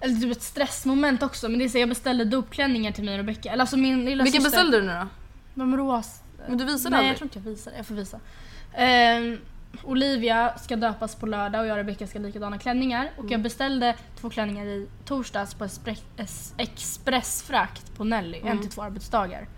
eller 0.00 0.14
typ 0.20 0.32
ett 0.36 0.42
stressmoment 0.42 1.22
också 1.22 1.48
men 1.48 1.58
det 1.58 1.64
är 1.64 1.68
så 1.68 1.78
jag 1.78 1.88
beställde 1.88 2.24
dopklänningar 2.24 2.92
till 2.92 3.04
mig 3.04 3.14
och 3.14 3.18
Rebecca. 3.18 3.50
Eller 3.52 3.60
alltså 3.62 3.76
min 3.76 4.04
lilla 4.04 4.24
Vilken 4.24 4.42
syster. 4.42 4.56
beställde 4.56 4.80
du 4.80 4.86
nu 4.86 4.92
då? 4.92 5.06
De 5.54 5.76
rosa. 5.76 6.22
Men 6.48 6.58
du 6.58 6.64
visade 6.64 6.96
Nej 6.96 7.06
jag 7.06 7.10
aldrig. 7.14 7.18
tror 7.18 7.26
inte 7.26 7.38
jag 7.48 7.54
visar. 7.56 7.72
Jag 7.76 7.86
får 7.86 7.94
visa. 7.94 8.20
Ehm, 8.74 9.38
Olivia 9.84 10.58
ska 10.58 10.76
döpas 10.76 11.14
på 11.14 11.26
lördag 11.26 11.60
och 11.60 11.66
jag 11.66 11.72
och 11.72 11.76
Rebecca 11.78 12.06
ska 12.06 12.18
likadana 12.18 12.58
klänningar. 12.58 13.10
Och 13.16 13.18
Mm. 13.20 13.32
jag 13.32 13.40
beställde 13.42 13.96
två 14.20 14.30
klänningar 14.30 14.66
i 14.66 14.86
torsdags 15.04 15.54
på 15.54 15.66
expressfrakt 16.56 17.94
på 17.96 18.04
Nelly. 18.04 18.40
En 18.44 18.60
till 18.60 18.70
två 18.70 18.82
arbetsdagar. 18.82 19.48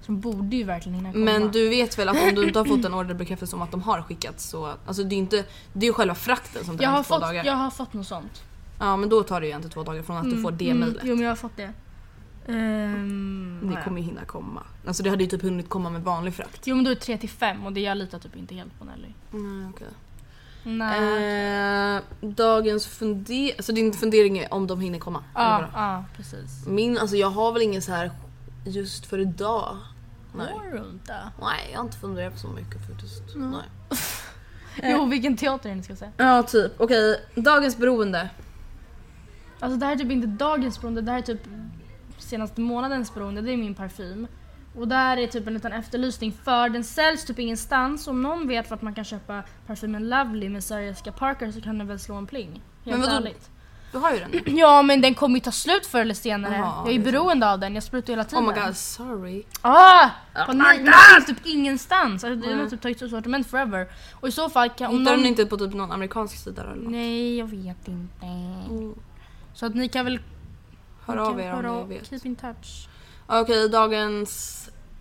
Så 0.00 0.06
de 0.12 0.20
borde 0.20 0.56
ju 0.56 0.64
verkligen 0.64 0.94
hinna 0.96 1.12
komma. 1.12 1.30
Mm. 1.30 1.42
Men 1.42 1.52
du 1.52 1.68
vet 1.68 1.98
väl 1.98 2.08
att 2.08 2.22
om 2.22 2.34
du 2.34 2.46
inte 2.46 2.58
har 2.58 2.66
fått 2.66 2.84
en 2.84 2.94
orderbekräftelse 2.94 3.56
om 3.56 3.62
att 3.62 3.70
de 3.70 3.82
har 3.82 4.02
skickats 4.02 4.44
så... 4.48 4.74
Alltså 4.86 5.02
det 5.04 5.14
är 5.14 5.18
inte... 5.18 5.44
Det 5.72 5.86
är 5.86 5.88
ju 5.88 5.92
själva 5.92 6.14
frakten 6.14 6.64
som 6.64 6.76
tar 6.78 6.84
jag 6.84 6.92
en 6.96 7.02
till 7.04 7.08
två 7.08 7.14
fått, 7.14 7.22
dagar. 7.22 7.44
jag 7.44 7.52
har 7.52 7.70
fått 7.70 7.92
något 7.92 8.06
sånt. 8.06 8.42
Ja 8.78 8.96
men 8.96 9.08
då 9.08 9.22
tar 9.22 9.40
det 9.40 9.46
ju 9.46 9.52
en 9.52 9.62
till 9.62 9.70
två 9.70 9.82
dagar 9.82 10.02
från 10.02 10.16
att 10.16 10.24
du 10.30 10.42
får 10.42 10.50
det 10.52 10.74
mejlet. 10.74 11.02
Jo 11.02 11.14
men 11.14 11.24
jag 11.24 11.30
har 11.30 11.36
fått 11.36 11.56
det. 11.56 11.72
Ehm, 12.48 13.70
Det 13.74 13.82
kommer 13.84 13.98
ju 14.00 14.06
hinna 14.06 14.24
komma. 14.24 14.62
Alltså 14.86 15.02
det 15.02 15.10
hade 15.10 15.24
ju 15.24 15.30
typ 15.30 15.42
hunnit 15.42 15.68
komma 15.68 15.90
med 15.90 16.02
vanlig 16.02 16.34
frakt. 16.34 16.66
Jo 16.66 16.76
men 16.76 16.84
då 16.84 16.90
är 16.90 16.94
det 16.94 17.00
3 17.00 17.18
till 17.18 17.28
5 17.28 17.66
och 17.66 17.72
det 17.72 17.80
jag 17.80 17.96
litar 17.98 18.18
typ 18.18 18.36
inte 18.36 18.54
helt 18.54 18.78
på 18.78 18.84
Nelly. 18.84 19.08
Nej 19.30 19.70
okej. 19.74 19.86
Nej. 20.64 21.96
Eh, 21.96 22.02
dagens 22.20 22.86
fundering... 22.86 23.52
Alltså 23.56 23.72
din 23.72 23.92
fundering 23.92 24.38
är 24.38 24.54
om 24.54 24.66
de 24.66 24.80
hinner 24.80 24.98
komma? 24.98 25.24
Ja, 25.34 25.68
ja 25.74 26.04
precis. 26.16 26.66
Min, 26.66 26.98
alltså 26.98 27.16
jag 27.16 27.30
har 27.30 27.52
väl 27.52 27.62
ingen 27.62 27.82
så 27.82 27.92
här 27.92 28.10
just 28.66 29.06
för 29.06 29.18
idag. 29.18 29.76
Nej. 30.34 30.52
Har 30.52 30.72
du 30.72 30.90
inte? 30.90 31.16
Nej 31.40 31.68
jag 31.72 31.78
har 31.78 31.84
inte 31.84 31.96
funderat 31.98 32.38
så 32.38 32.48
mycket 32.48 32.86
faktiskt. 32.86 33.22
Nej. 33.36 33.62
Jo 34.82 35.04
vilken 35.06 35.36
teater 35.36 35.74
ni 35.74 35.82
ska 35.82 35.96
säga? 35.96 36.12
Ja 36.16 36.42
typ. 36.42 36.72
Okej, 36.80 37.20
dagens 37.34 37.76
beroende. 37.76 38.28
Alltså 39.60 39.78
det 39.78 39.86
här 39.86 39.92
är 39.92 39.96
typ 39.96 40.10
inte 40.10 40.26
dagens 40.26 40.80
beroende, 40.80 41.00
det 41.02 41.10
här 41.12 41.18
är 41.18 41.22
typ 41.22 41.40
senaste 42.28 42.60
månadens 42.60 43.14
beroende, 43.14 43.42
det 43.42 43.52
är 43.52 43.56
min 43.56 43.74
parfym. 43.74 44.26
Och 44.76 44.88
där 44.88 45.16
är 45.16 45.26
typ 45.26 45.46
en 45.46 45.54
liten 45.54 45.72
efterlysning 45.72 46.32
för 46.44 46.68
den 46.68 46.84
säljs 46.84 47.24
typ 47.24 47.38
ingenstans. 47.38 48.08
Om 48.08 48.22
någon 48.22 48.48
vet 48.48 48.70
vart 48.70 48.82
man 48.82 48.94
kan 48.94 49.04
köpa 49.04 49.42
parfymen 49.66 50.08
Lovely 50.08 50.48
med 50.48 50.62
Jessica 50.70 51.12
Parker 51.12 51.52
så 51.52 51.60
kan 51.60 51.78
den 51.78 51.86
väl 51.86 51.98
slå 51.98 52.14
en 52.14 52.26
pling. 52.26 52.62
Helt 52.84 53.00
Men 53.00 53.08
ärligt. 53.08 53.50
Du 53.92 53.98
har 53.98 54.12
ju 54.12 54.18
den. 54.18 54.30
Ja 54.58 54.82
men 54.82 55.00
den 55.00 55.14
kommer 55.14 55.34
ju 55.34 55.40
ta 55.40 55.52
slut 55.52 55.86
förr 55.86 56.00
eller 56.00 56.14
senare. 56.14 56.56
Jaha, 56.56 56.82
jag 56.84 56.88
är 56.88 56.92
ju 56.92 57.04
beroende 57.04 57.50
av 57.50 57.58
den, 57.58 57.74
jag 57.74 57.82
sprutar 57.82 58.12
hela 58.12 58.24
tiden. 58.24 58.44
Oh 58.44 58.54
my 58.54 58.60
god, 58.60 58.76
sorry. 58.76 59.42
Ah! 59.62 60.10
Oh 60.48 60.54
nej, 60.54 60.78
den 60.78 60.92
finns 61.14 61.26
typ 61.26 61.46
ingenstans. 61.46 62.24
Alltså, 62.24 62.48
den 62.48 62.58
har 62.58 62.66
typ 62.66 62.80
tagits 62.80 63.02
ur 63.02 63.08
sortiment 63.08 63.46
forever. 63.46 63.88
Och 64.12 64.28
i 64.28 64.32
så 64.32 64.48
fall 64.48 64.68
kan... 64.68 64.90
Hittar 64.90 65.12
någon... 65.12 65.18
den 65.18 65.26
inte 65.26 65.46
på 65.46 65.56
typ 65.56 65.74
någon 65.74 65.92
amerikansk 65.92 66.44
sida 66.44 66.62
eller 66.62 66.74
något? 66.74 66.92
Nej, 66.92 67.38
jag 67.38 67.46
vet 67.46 67.88
inte. 67.88 68.26
Så 69.54 69.66
att 69.66 69.74
ni 69.74 69.88
kan 69.88 70.04
väl... 70.04 70.20
Hör 71.08 71.16
av 71.16 71.40
er 71.40 71.52
om 71.52 71.62
ni 71.62 71.68
av- 71.68 71.88
vet. 71.88 72.06
Keep 72.08 72.20
in 72.24 72.36
touch. 72.36 72.88
Okej, 73.26 73.68
dagens 73.68 74.54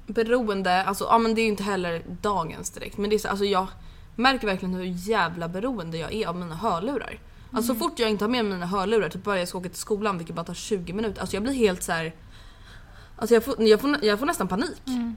beroende. 0.07 0.83
Alltså, 0.83 1.03
ja 1.03 1.17
men 1.17 1.35
det 1.35 1.41
är 1.41 1.43
ju 1.43 1.49
inte 1.49 1.63
heller 1.63 2.03
dagens 2.21 2.69
direkt. 2.69 2.97
Men 2.97 3.09
det 3.09 3.15
är 3.15 3.19
så, 3.19 3.27
alltså 3.27 3.45
jag 3.45 3.67
märker 4.15 4.47
verkligen 4.47 4.75
hur 4.75 4.83
jävla 5.09 5.47
beroende 5.47 5.97
jag 5.97 6.13
är 6.13 6.27
av 6.27 6.35
mina 6.35 6.55
hörlurar. 6.55 7.19
Alltså 7.51 7.71
Mm. 7.71 7.81
så 7.81 7.89
fort 7.89 7.99
jag 7.99 8.09
inte 8.09 8.23
har 8.25 8.29
med 8.29 8.45
mina 8.45 8.65
hörlurar, 8.65 9.09
typ 9.09 9.23
bara 9.23 9.39
jag 9.39 9.47
ska 9.47 9.57
åka 9.57 9.69
till 9.69 9.77
skolan 9.79 10.17
vilket 10.17 10.35
bara 10.35 10.43
tar 10.45 10.53
20 10.53 10.93
minuter. 10.93 11.21
Alltså 11.21 11.35
jag 11.35 11.43
blir 11.43 11.53
helt 11.53 11.83
så 11.83 11.91
här. 11.91 12.15
Alltså 13.17 13.33
jag 13.35 13.43
får, 13.43 13.63
jag 13.63 13.81
får, 13.81 14.05
jag 14.05 14.19
får 14.19 14.25
nästan 14.25 14.47
panik. 14.47 14.81
Mm. 14.87 15.15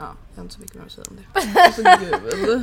Ja, 0.00 0.06
jag 0.30 0.36
har 0.36 0.42
inte 0.42 0.54
så 0.54 0.60
mycket 0.60 0.76
mer 0.76 0.84
att 0.86 0.92
säga 0.92 1.04
om 1.10 1.16
det. 1.16 1.60
Alltså 1.66 1.82
gud. 1.82 2.62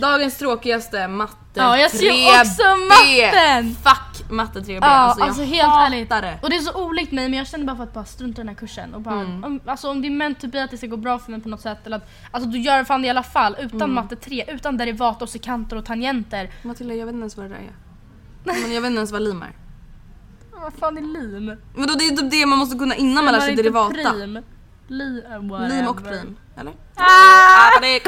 Dagens 0.00 0.38
tråkigaste 0.38 1.08
matte 1.08 1.34
Ja, 1.54 1.78
jag 1.78 1.90
ser 1.90 1.98
3B. 2.12 2.40
också 2.40 2.62
matten! 2.88 3.74
Fuck 3.74 4.30
matte 4.30 4.60
3B. 4.60 4.78
Ja, 4.82 4.86
alltså, 4.86 5.24
alltså, 5.24 5.42
jag 5.42 5.48
helt 5.48 5.68
hatar 5.68 5.86
ärligt. 5.86 6.08
det. 6.08 6.38
Och 6.42 6.50
det 6.50 6.56
är 6.56 6.60
så 6.60 6.84
olikt 6.84 7.12
mig 7.12 7.28
men 7.28 7.38
jag 7.38 7.46
känner 7.48 7.64
bara 7.64 7.76
för 7.76 7.84
att 7.84 7.92
bara 7.94 8.04
strunta 8.04 8.40
i 8.40 8.44
den 8.44 8.48
här 8.48 8.54
kursen. 8.54 8.94
Och 8.94 9.00
bara, 9.00 9.14
Mm. 9.20 9.44
om, 9.44 9.60
alltså 9.66 9.90
om 9.90 10.02
det 10.02 10.08
är 10.08 10.10
meant 10.10 10.40
to 10.40 10.48
be 10.48 10.64
att 10.64 10.70
det 10.70 10.76
ska 10.78 10.86
gå 10.86 10.96
bra 10.96 11.18
för 11.18 11.30
mig 11.30 11.40
på 11.40 11.48
något 11.48 11.60
sätt. 11.60 11.78
Eller 11.86 11.96
att, 11.96 12.08
alltså 12.30 12.50
du 12.50 12.58
gör 12.58 12.84
fan 12.84 13.02
det 13.02 13.06
i 13.06 13.10
alla 13.10 13.22
fall 13.22 13.56
utan 13.60 13.82
Mm. 13.82 13.94
matte 13.94 14.16
3, 14.16 14.44
utan 14.48 14.76
derivat 14.76 15.22
och 15.22 15.28
sekanter 15.28 15.76
och 15.76 15.84
tangenter. 15.84 16.50
Matilda 16.62 16.94
jag 16.94 17.06
vet 17.06 17.12
inte 17.12 17.20
ens 17.22 17.36
vad 17.36 17.46
det 17.46 17.54
där 17.54 17.56
är. 17.56 17.74
Men 18.62 18.72
jag 18.72 18.80
vet 18.80 18.88
inte 18.88 18.98
ens 18.98 19.12
vad 19.12 19.22
lim 19.22 19.42
är. 19.42 19.52
Vad 20.62 20.72
fan 20.74 20.98
är 20.98 21.02
lim? 21.02 21.56
Vadå 21.76 21.94
det 21.94 22.04
är 22.06 22.16
typ 22.16 22.30
det 22.30 22.46
man 22.46 22.58
måste 22.58 22.78
kunna 22.78 22.94
innan 22.94 23.24
man 23.24 23.34
lär 23.34 23.40
sig 23.40 23.56
derivata. 23.56 23.94
Prim. 24.12 24.38
Li, 24.90 25.24
uh, 25.26 25.48
whatever. 25.50 25.68
Lim 25.68 25.88
och 25.88 26.04
prim. 26.04 26.36
Eller? 26.56 26.72
Ah! 26.94 27.70
panik. 27.74 28.02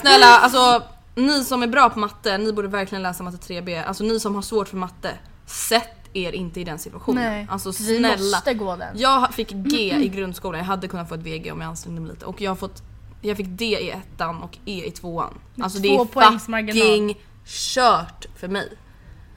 Snälla 0.00 0.26
alltså 0.26 0.82
ni 1.14 1.44
som 1.44 1.62
är 1.62 1.66
bra 1.66 1.90
på 1.90 1.98
matte, 1.98 2.38
ni 2.38 2.52
borde 2.52 2.68
verkligen 2.68 3.02
läsa 3.02 3.22
matte 3.22 3.36
3B. 3.36 3.84
Alltså 3.84 4.04
ni 4.04 4.20
som 4.20 4.34
har 4.34 4.42
svårt 4.42 4.68
för 4.68 4.76
matte, 4.76 5.10
sätt 5.46 6.10
er 6.12 6.32
inte 6.32 6.60
i 6.60 6.64
den 6.64 6.78
situationen. 6.78 7.24
Nej, 7.24 7.46
Alltså 7.50 7.70
vi 7.70 7.98
snälla. 7.98 8.36
måste 8.36 8.54
gå 8.54 8.76
den. 8.76 8.98
Jag 8.98 9.34
fick 9.34 9.50
G 9.50 9.94
i 10.00 10.08
grundskolan, 10.08 10.58
jag 10.58 10.66
hade 10.66 10.88
kunnat 10.88 11.08
få 11.08 11.14
ett 11.14 11.22
VG 11.22 11.52
om 11.52 11.60
jag 11.60 11.68
ansträngde 11.68 12.00
mig 12.00 12.10
lite. 12.10 12.26
Och 12.26 12.40
jag 12.40 12.50
har 12.50 12.56
fått 12.56 12.82
jag 13.20 13.36
fick 13.36 13.46
D 13.48 13.64
i 13.64 13.90
ettan 13.90 14.42
och 14.42 14.58
E 14.64 14.84
i 14.86 14.90
tvåan. 14.90 15.34
Alltså 15.60 15.78
det 15.78 15.88
är 15.94 16.04
fucking 16.04 17.14
kört 17.46 18.26
för 18.36 18.48
mig. 18.48 18.72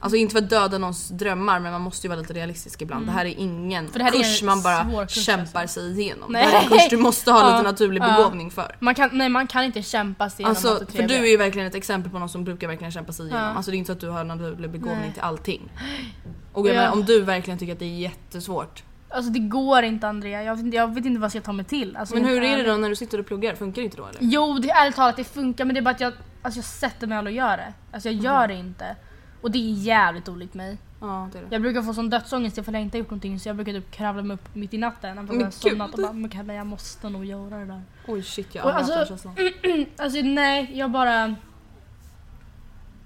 Alltså 0.00 0.16
inte 0.16 0.32
för 0.32 0.38
att 0.42 0.50
döda 0.50 0.78
någons 0.78 1.08
drömmar 1.08 1.60
men 1.60 1.72
man 1.72 1.80
måste 1.80 2.06
ju 2.06 2.08
vara 2.08 2.20
lite 2.20 2.32
realistisk 2.32 2.82
ibland. 2.82 3.06
Det 3.06 3.12
här 3.12 3.24
är 3.24 3.34
ingen 3.38 3.78
Mm. 3.84 3.92
För 3.92 3.98
det 3.98 4.04
här 4.04 4.12
är 4.12 4.16
kurs 4.16 4.42
en 4.42 4.46
man 4.46 4.62
bara 4.62 5.06
kurs, 5.06 5.24
kämpar 5.24 5.60
alltså. 5.60 5.80
sig 5.80 6.00
igenom. 6.00 6.32
Nej. 6.32 6.42
Det 6.46 6.50
här 6.50 6.58
är 6.58 6.62
en 6.64 6.68
kurs 6.68 6.88
du 6.90 6.96
måste 6.96 7.32
ha 7.32 7.40
Ja, 7.50 7.56
lite 7.56 7.70
naturlig 7.70 8.02
ja. 8.02 8.16
begåvning 8.16 8.50
för. 8.50 8.76
Man 8.80 8.94
kan, 8.94 9.10
nej 9.12 9.28
man 9.28 9.46
kan 9.46 9.64
inte 9.64 9.82
kämpa 9.82 10.30
sig 10.30 10.40
igenom 10.42 10.50
Alltså, 10.50 10.84
3B. 10.84 10.96
för 10.96 11.02
du 11.02 11.14
är 11.14 11.26
ju 11.26 11.36
verkligen 11.36 11.68
ett 11.68 11.74
exempel 11.74 12.12
på 12.12 12.18
någon 12.18 12.28
som 12.28 12.44
brukar 12.44 12.68
verkligen 12.68 12.90
kämpa 12.90 13.12
sig 13.12 13.26
igenom. 13.26 13.42
Ja. 13.44 13.48
Alltså 13.54 13.70
det 13.70 13.76
är 13.76 13.78
inte 13.78 13.86
så 13.86 13.92
att 13.92 14.00
du 14.00 14.08
har 14.08 14.20
en 14.20 14.28
naturlig 14.28 14.70
begåvning 14.70 15.00
Nej. 15.00 15.12
till 15.12 15.22
allting. 15.22 15.72
Och 16.52 16.68
jag 16.68 16.74
menar, 16.76 16.92
om 16.92 17.04
du 17.04 17.20
verkligen 17.20 17.58
tycker 17.58 17.72
att 17.72 17.78
det 17.78 17.84
är 17.84 17.98
jättesvårt. 17.98 18.82
Alltså 19.10 19.30
det 19.32 19.38
går 19.38 19.82
inte 19.82 20.08
Andrea, 20.08 20.42
jag 20.42 20.56
vet, 20.56 20.64
inte- 20.64 20.76
jag 20.76 20.94
vet 20.94 21.04
inte 21.06 21.20
vad 21.20 21.24
jag 21.24 21.30
ska 21.30 21.40
ta 21.40 21.52
mig 21.52 21.64
till. 21.64 21.96
Alltså, 21.96 22.14
Men 22.14 22.24
hur 22.24 22.42
är 22.42 22.56
det 22.56 22.70
då 22.70 22.76
när 22.76 22.88
du 22.88 22.96
sitter 22.96 23.18
och 23.20 23.26
pluggar? 23.26 23.54
Funkar 23.54 23.82
det 23.82 23.84
inte 23.84 23.96
då 23.96 24.06
eller? 24.06 24.18
Jo, 24.20 24.58
det 24.58 24.70
är 24.70 24.82
ärligt 24.82 24.96
talat 24.96 25.16
det 25.16 25.24
funkar 25.24 25.64
men 25.64 25.74
det 25.74 25.80
är 25.80 25.82
bara 25.82 25.90
att 25.90 26.00
jag, 26.00 26.12
alltså 26.42 26.58
jag 26.58 26.64
sätter 26.64 27.06
mig 27.06 27.18
aldrig 27.18 27.34
och 27.34 27.46
gör 27.46 27.56
det. 27.56 27.72
Alltså 27.92 28.08
jag 28.08 28.24
gör 28.24 28.48
det 28.48 28.54
inte. 28.54 28.96
Och 29.40 29.50
det 29.50 29.58
är 29.58 29.72
jävligt 29.72 30.28
olikt 30.28 30.54
mig. 30.54 30.78
Ja 31.00 31.28
det 31.32 31.38
är 31.38 31.42
det. 31.42 31.48
Jag 31.50 31.62
brukar 31.62 31.82
få 31.82 31.94
sån 31.94 32.10
dödsångest 32.10 32.58
ifall 32.58 32.74
jag 32.74 32.82
inte 32.82 32.96
har 32.96 32.98
gjort 32.98 33.10
någonting 33.10 33.40
så 33.40 33.48
jag 33.48 33.56
brukar 33.56 33.72
typ 33.72 33.90
kravla 33.90 34.22
mig 34.22 34.34
upp 34.34 34.54
mitt 34.54 34.74
i 34.74 34.78
natten 34.78 35.16
när 35.16 35.22
Men 35.22 35.38
jag 35.38 35.46
har 35.46 35.50
somnat 35.50 35.94
och 35.94 36.00
bara 36.00 36.12
men 36.12 36.30
Kalle, 36.30 36.54
jag 36.54 36.66
måste 36.66 37.08
nog 37.08 37.24
göra 37.24 37.58
det 37.58 37.64
där. 37.64 37.82
Oj 38.06 38.22
shit 38.22 38.54
jag 38.54 38.64
Och 38.64 38.70
har 38.72 38.78
haft 38.80 38.90
den 38.92 38.98
alltså- 39.00 39.30
känslan. 39.64 39.86
Alltså 39.96 40.18
nej, 40.22 40.70
jag 40.74 40.90
bara... 40.90 41.34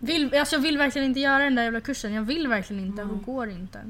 Vill, 0.00 0.34
alltså 0.34 0.56
jag 0.56 0.60
vill 0.62 0.78
verkligen 0.78 1.08
inte 1.08 1.20
göra 1.20 1.44
den 1.44 1.54
där 1.54 1.62
jävla 1.62 1.80
kursen. 1.80 2.12
Jag 2.12 2.22
vill 2.22 2.48
verkligen 2.48 2.84
inte 2.86 3.02
och 3.02 3.08
det 3.08 3.24
går 3.24 3.50
inte. 3.50 3.80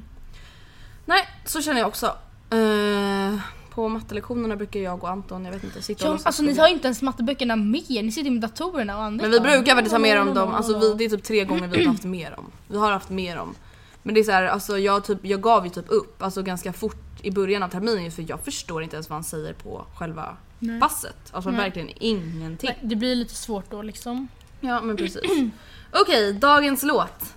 Nej, 1.07 1.29
så 1.45 1.63
känner 1.63 1.79
jag 1.81 1.89
också. 1.89 2.07
Eh, 2.51 3.35
på 3.75 3.88
mattelektionerna 3.88 4.57
brukar 4.57 4.81
jag 4.81 5.05
och 5.05 5.11
Anton, 5.11 5.45
jag 5.45 5.52
vet 5.52 5.64
inte, 5.64 5.83
sitta 5.83 6.11
och 6.11 6.17
Ja, 6.17 6.21
alltså 6.25 6.43
ni 6.43 6.59
har 6.59 6.69
ju 6.69 6.75
inte 6.75 6.87
ens 6.87 7.02
matteböckerna 7.02 7.57
med 7.57 7.83
Ni 7.88 8.12
sitter 8.12 8.25
ju 8.25 8.31
med 8.31 8.43
datorerna 8.43 8.97
och 8.97 9.02
Anders 9.02 9.23
Men 9.23 9.31
vi 9.31 9.41
brukar 9.41 9.75
faktiskt 9.75 9.93
ha 9.93 9.99
mer 9.99 10.21
om 10.21 10.35
dem, 10.35 10.55
alltså 10.55 10.79
vi, 10.79 10.95
det 10.95 11.05
är 11.05 11.09
typ 11.09 11.25
tre 11.25 11.45
gånger 11.50 11.69
vi 11.69 11.85
har 11.85 11.93
haft 11.93 12.05
mer 12.05 12.35
om. 12.38 12.50
Vi 12.69 12.79
har 12.79 12.93
haft 12.93 13.11
mer 13.11 13.38
om. 13.38 13.55
Men 14.02 14.14
det 14.14 14.21
är 14.21 14.25
så 14.25 14.33
här, 14.33 14.47
alltså 14.47 14.79
jag, 14.79 15.05
typ, 15.05 15.19
jag 15.23 15.41
gav 15.41 15.64
ju 15.64 15.71
typ 15.71 15.85
upp 15.88 16.23
alltså 16.23 16.43
ganska 16.43 16.73
fort 16.73 17.21
i 17.23 17.31
början 17.31 17.62
av 17.62 17.69
terminen 17.69 18.12
för 18.12 18.25
jag 18.29 18.41
förstår 18.41 18.83
inte 18.83 18.97
ens 18.97 19.09
vad 19.09 19.17
han 19.17 19.25
säger 19.25 19.52
på 19.52 19.85
själva 19.99 20.37
Nej. 20.59 20.81
passet. 20.81 21.17
Alltså 21.31 21.50
Nej. 21.50 21.61
verkligen 21.61 21.88
ingenting. 22.00 22.71
Nej, 22.71 22.79
det 22.83 22.97
blir 22.97 23.17
lite 23.17 23.35
svårt 23.35 23.71
då 23.71 23.83
liksom. 23.83 24.29
Ja 24.61 24.81
men 24.83 24.97
precis. 24.97 25.23
Okej, 25.93 26.33
dagens 26.33 26.83
låt. 26.83 27.35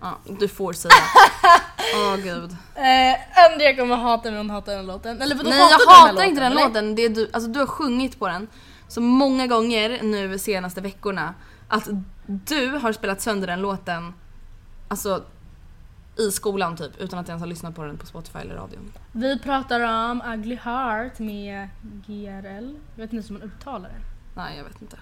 Ja, 0.00 0.18
du 0.38 0.48
får 0.48 0.72
säga. 0.72 0.92
Åh 1.94 2.16
gud. 2.16 2.50
Eh, 2.74 3.44
Andrea 3.52 3.76
kommer 3.76 3.96
hata 3.96 4.28
om 4.28 4.34
hon 4.36 4.50
hatar 4.50 4.76
den 4.76 4.86
låten. 4.86 5.22
Eller 5.22 5.36
vadå, 5.36 5.50
Nej 5.50 5.60
hatar 5.60 5.72
jag 5.72 5.80
du 5.80 5.84
den 5.84 6.06
hatar 6.16 6.24
inte 6.24 6.40
den 6.40 6.52
eller? 6.52 6.64
låten. 6.68 6.94
Det 6.94 7.02
är 7.04 7.08
du, 7.08 7.30
alltså, 7.32 7.50
du 7.50 7.58
har 7.58 7.66
sjungit 7.66 8.18
på 8.18 8.28
den 8.28 8.48
så 8.88 9.00
många 9.00 9.46
gånger 9.46 10.02
nu 10.02 10.38
senaste 10.38 10.80
veckorna 10.80 11.34
att 11.68 11.88
du 12.26 12.70
har 12.70 12.92
spelat 12.92 13.20
sönder 13.20 13.46
den 13.46 13.60
låten 13.60 14.14
alltså 14.88 15.24
i 16.18 16.30
skolan 16.30 16.76
typ 16.76 17.00
utan 17.00 17.18
att 17.18 17.28
jag 17.28 17.32
ens 17.32 17.42
har 17.42 17.46
lyssnat 17.48 17.74
på 17.74 17.82
den 17.84 17.98
på 17.98 18.06
Spotify 18.06 18.38
eller 18.38 18.54
radion. 18.54 18.92
Vi 19.12 19.38
pratar 19.38 19.80
om 20.10 20.22
Ugly 20.34 20.56
Heart 20.62 21.18
med 21.18 21.68
GRL. 22.06 22.74
Jag 22.96 23.02
vet 23.04 23.12
inte 23.12 23.28
hur 23.28 23.38
man 23.38 23.42
uttalar 23.42 23.88
det. 23.88 24.00
Nej 24.34 24.56
jag 24.56 24.64
vet 24.64 24.82
inte. 24.82 24.96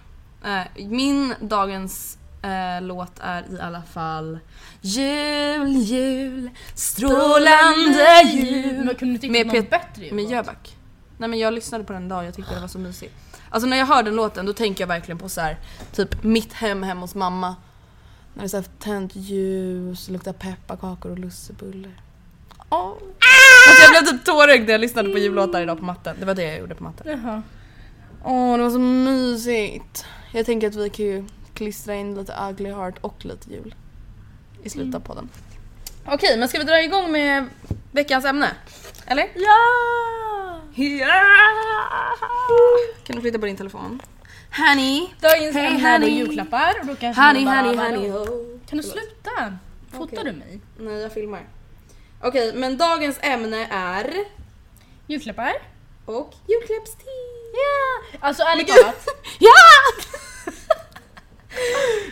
Eh, 0.45 0.87
min 0.89 1.35
dagens 1.41 2.18
eh, 2.43 2.83
låt 2.83 3.13
är 3.21 3.43
i 3.57 3.61
alla 3.61 3.83
fall 3.83 4.39
Jul, 4.81 5.69
jul, 5.77 6.51
strålande 6.75 8.23
jul. 8.33 8.85
Men 8.85 8.95
kunde 8.95 9.15
du 9.15 9.19
tycka 9.19 9.33
Med 9.33 9.47
någon 9.47 9.57
Pet- 9.57 9.71
bättre 9.71 10.05
jullåt? 10.05 10.15
Med 10.15 10.25
Jöback. 10.31 10.77
Nej 11.19 11.29
men 11.29 11.39
jag 11.39 11.55
lyssnade 11.55 11.85
på 11.85 11.93
den 11.93 12.03
en 12.03 12.09
dag 12.09 12.25
jag 12.25 12.35
tyckte 12.35 12.55
det 12.55 12.61
var 12.61 12.69
så 12.69 12.79
mysigt. 12.79 13.15
Alltså 13.51 13.69
när 13.69 13.77
jag 13.77 13.87
hör 13.87 14.03
den 14.03 14.17
låten 14.17 14.47
då 14.47 14.53
tänker 14.53 14.83
jag 14.83 14.89
verkligen 14.89 15.19
på 15.19 15.29
så 15.29 15.41
här, 15.41 15.59
typ 15.93 16.23
mitt 16.25 16.53
hem 16.53 16.83
hemma 16.83 17.01
hos 17.01 17.15
mamma. 17.15 17.57
När 18.35 18.43
det 18.43 18.47
är 18.47 18.49
så 18.49 18.57
här 18.57 18.65
tänt 18.79 19.17
ljus, 19.17 20.09
luktar 20.09 20.33
pepparkakor 20.33 21.11
och 21.11 21.19
lussebullar. 21.19 21.93
Åh. 22.71 22.89
Alltså 23.69 23.83
jag 23.83 23.91
blev 24.05 24.13
typ 24.13 24.25
tårögd 24.25 24.65
när 24.67 24.73
jag 24.73 24.81
lyssnade 24.81 25.11
på 25.13 25.19
jullåtar 25.19 25.63
idag 25.63 25.79
på 25.79 25.85
matten. 25.85 26.17
Det 26.21 26.27
var 26.27 26.35
det 26.35 26.43
jag 26.43 26.59
gjorde 26.59 26.75
på 26.75 26.83
matten. 26.85 27.07
Jaha. 27.23 27.43
Åh 28.25 28.57
det 28.57 28.63
var 28.63 28.71
så 28.71 28.79
mysigt. 28.79 30.05
Jag 30.33 30.47
tänker 30.47 30.69
att 30.69 30.75
vi 30.75 30.91
kan 30.91 31.05
ju 31.07 31.25
klistra 31.59 31.95
in 31.95 32.15
lite 32.15 32.35
ugly 32.51 32.71
heart 32.73 32.95
och 33.01 33.25
lite 33.25 33.51
jul. 33.51 33.75
I 34.63 34.71
slutet 34.71 34.95
av 34.95 35.01
podden. 35.01 35.29
Okej 36.07 36.39
men 36.39 36.49
ska 36.49 36.59
vi 36.59 36.65
dra 36.65 36.83
igång 36.83 37.13
med 37.13 37.45
veckans 37.93 38.25
ämne? 38.25 38.51
Eller? 39.07 39.25
Ja! 39.35 40.61
Ja! 40.75 41.15
Kan 43.07 43.17
du 43.17 43.23
flytta 43.23 43.39
på 43.39 43.47
din 43.47 43.57
telefon? 43.57 44.03
Honey, 44.57 45.09
Dagens 45.21 45.57
Hey, 45.57 45.67
ämne 45.67 45.89
är 45.89 45.93
honey. 45.93 46.11
julklappar 46.19 46.75
och 46.81 46.87
då 46.87 46.95
kanske 46.97 47.23
honey, 47.23 47.45
bara, 47.45 47.57
honey, 47.63 47.77
honey, 47.77 48.09
ho. 48.11 48.25
Kan 48.69 48.77
du 48.79 48.83
sluta? 48.83 49.59
Fotar 49.93 50.17
Okej. 50.21 50.25
du 50.25 50.33
mig? 50.39 50.61
Nej, 50.79 51.01
jag 51.01 51.13
filmar. 51.13 51.47
Okej, 52.23 52.53
men 52.55 52.77
dagens 52.77 53.19
ämne 53.23 53.67
är... 53.71 54.15
Julklappar? 55.07 55.53
Och 56.05 56.35
julklappstid. 56.47 57.07
Ja! 57.55 58.19
Alltså 58.21 58.43
ärligt 58.43 58.69
talat, 58.69 59.07
Ja! 59.39 59.51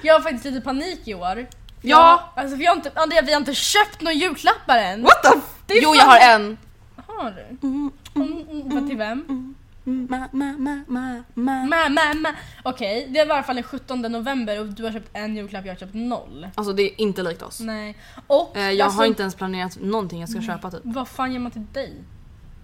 Jag 0.02 0.14
har 0.14 0.20
faktiskt 0.20 0.44
lite 0.44 0.60
panik 0.60 1.00
i 1.08 1.14
år. 1.14 1.46
Ja. 1.82 2.28
Jag, 2.34 2.42
alltså 2.42 2.56
vi 2.56 2.66
har 2.66 2.76
inte, 2.76 2.90
Andrea 2.94 3.22
vi 3.22 3.32
har 3.32 3.40
inte 3.40 3.54
köpt 3.54 4.00
några 4.00 4.14
julklappar 4.14 4.78
än. 4.78 5.02
What 5.02 5.22
the 5.22 5.28
f- 5.38 5.44
Det 5.66 5.74
är 5.78 5.82
Jo, 5.82 5.94
jag 5.94 6.04
har 6.04 6.18
en. 6.34 6.58
Har 7.06 7.30
du? 7.30 7.66
Mm, 7.68 7.90
mm, 8.14 8.68
vad 8.74 8.88
till 8.88 8.96
vem? 8.96 9.54
Ma, 9.84 10.28
ma, 10.32 10.44
ma, 10.58 10.84
ma, 10.88 11.22
ma. 11.34 11.52
Ma, 11.66 11.88
ma, 11.88 12.14
ma. 12.14 12.28
Okej, 12.62 13.06
det 13.10 13.18
var 13.24 13.34
i 13.34 13.38
alla 13.38 13.42
fall 13.42 13.54
den 13.56 13.62
17 13.64 14.02
november 14.02 14.60
och 14.60 14.66
du 14.66 14.84
har 14.84 14.92
köpt 14.92 15.08
en 15.12 15.36
julklapp, 15.36 15.64
jag 15.66 15.72
har 15.72 15.78
köpt 15.78 15.94
noll. 15.94 16.48
Alltså 16.54 16.72
det 16.72 16.82
är 16.82 17.00
inte 17.00 17.22
likt 17.22 17.42
oss. 17.42 17.60
Nej. 17.60 17.96
Och 18.26 18.56
Eh, 18.56 18.70
jag 18.70 18.84
alltså, 18.84 19.00
har 19.00 19.06
inte 19.06 19.22
ens 19.22 19.34
planerat 19.34 19.78
någonting 19.80 20.20
jag 20.20 20.28
ska 20.28 20.40
köpa 20.42 20.70
typ. 20.70 20.80
Vad 20.84 21.08
fan 21.08 21.32
ger 21.32 21.38
man 21.38 21.50
till 21.52 21.66
dig? 21.72 21.94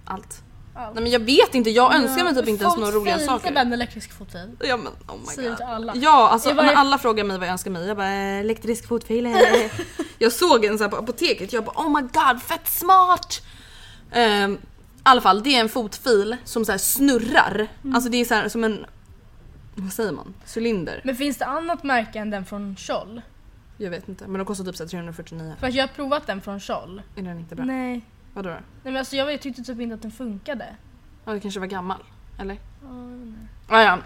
Allt. 0.04 0.42
Nej 0.74 0.90
men 0.94 1.10
jag 1.10 1.20
vet 1.20 1.54
inte, 1.54 1.70
jag 1.70 1.94
önskar 1.94 2.24
mig 2.24 2.34
typ 2.34 2.48
inte 2.48 2.64
ens 2.64 2.76
några 2.76 2.90
roliga 2.92 3.14
Folk 3.18 3.26
saker. 3.42 3.54
bara 3.54 3.60
en 3.60 3.72
elektrisk 3.72 4.12
fotfil. 4.12 4.50
Ja 4.60 4.76
men 4.76 4.86
oh 4.86 5.20
my 5.20 5.26
Säger 5.26 5.48
god. 5.48 5.56
till 5.58 5.66
alla. 5.66 5.92
Ja 5.96 6.28
alltså 6.28 6.54
bara- 6.54 6.66
när 6.66 6.74
alla 6.74 6.98
frågar 6.98 7.24
mig 7.24 7.38
vad 7.38 7.46
jag 7.48 7.52
önskar 7.52 7.70
mig, 7.70 7.86
jag 7.86 7.96
bara 7.96 8.08
"Eh, 8.12 8.40
elektrisk 8.40 8.88
fotfil. 8.88 9.26
eh." 9.26 9.32
jag 10.18 10.32
såg 10.32 10.64
en 10.64 10.78
så 10.78 10.84
här 10.84 10.90
på 10.90 10.96
apoteket, 10.96 11.52
jag 11.52 11.64
bara 11.64 11.76
oh 11.86 11.88
my 11.96 12.00
god 12.02 12.42
fett 12.42 12.68
smart! 12.68 13.42
Ehm, 14.12 14.52
I 14.54 14.58
alla 15.02 15.20
fall 15.20 15.42
det 15.42 15.56
är 15.56 15.60
en 15.60 15.68
fotfil 15.68 16.36
som 16.44 16.64
så 16.64 16.72
här 16.72 16.78
snurrar. 16.78 17.68
Mm. 17.84 17.94
Alltså 17.94 18.10
det 18.10 18.16
är 18.20 18.24
så 18.24 18.34
här 18.34 18.48
som 18.48 18.64
en, 18.64 18.86
vad 19.74 19.92
säger 19.92 20.12
man, 20.12 20.34
cylinder. 20.56 21.00
Men 21.04 21.16
finns 21.16 21.36
det 21.38 21.46
annat 21.46 21.82
märke 21.82 22.18
än 22.18 22.30
den 22.30 22.44
från 22.44 22.76
Scholl? 22.76 23.22
Jag 23.76 23.90
vet 23.90 24.08
inte 24.08 24.26
men 24.26 24.38
de 24.38 24.44
kostar 24.44 24.64
typ 24.64 24.76
så 24.76 24.82
här 24.84 24.88
349. 24.88 25.54
För 25.60 25.68
jag 25.76 25.82
har 25.82 25.88
provat 25.88 26.26
den 26.26 26.40
från 26.40 26.60
Scholl. 26.60 27.02
Är 27.16 27.22
den 27.22 27.38
inte 27.38 27.54
bra? 27.54 27.64
Nej. 27.64 28.04
Vadå 28.34 28.48
då? 28.48 28.54
Nej 28.54 28.62
men 28.82 28.96
alltså 28.96 29.16
jag 29.16 29.40
tyckte 29.40 29.62
typ 29.62 29.80
inte 29.80 29.94
att 29.94 30.02
den 30.02 30.10
funkade. 30.10 30.66
Ja 31.24 31.32
det 31.32 31.40
kanske 31.40 31.60
var 31.60 31.66
gammal, 31.66 32.02
eller? 32.38 32.58
Ja, 32.82 32.88
jag. 33.68 33.78
Ah, 33.78 33.82
ja. 33.82 33.98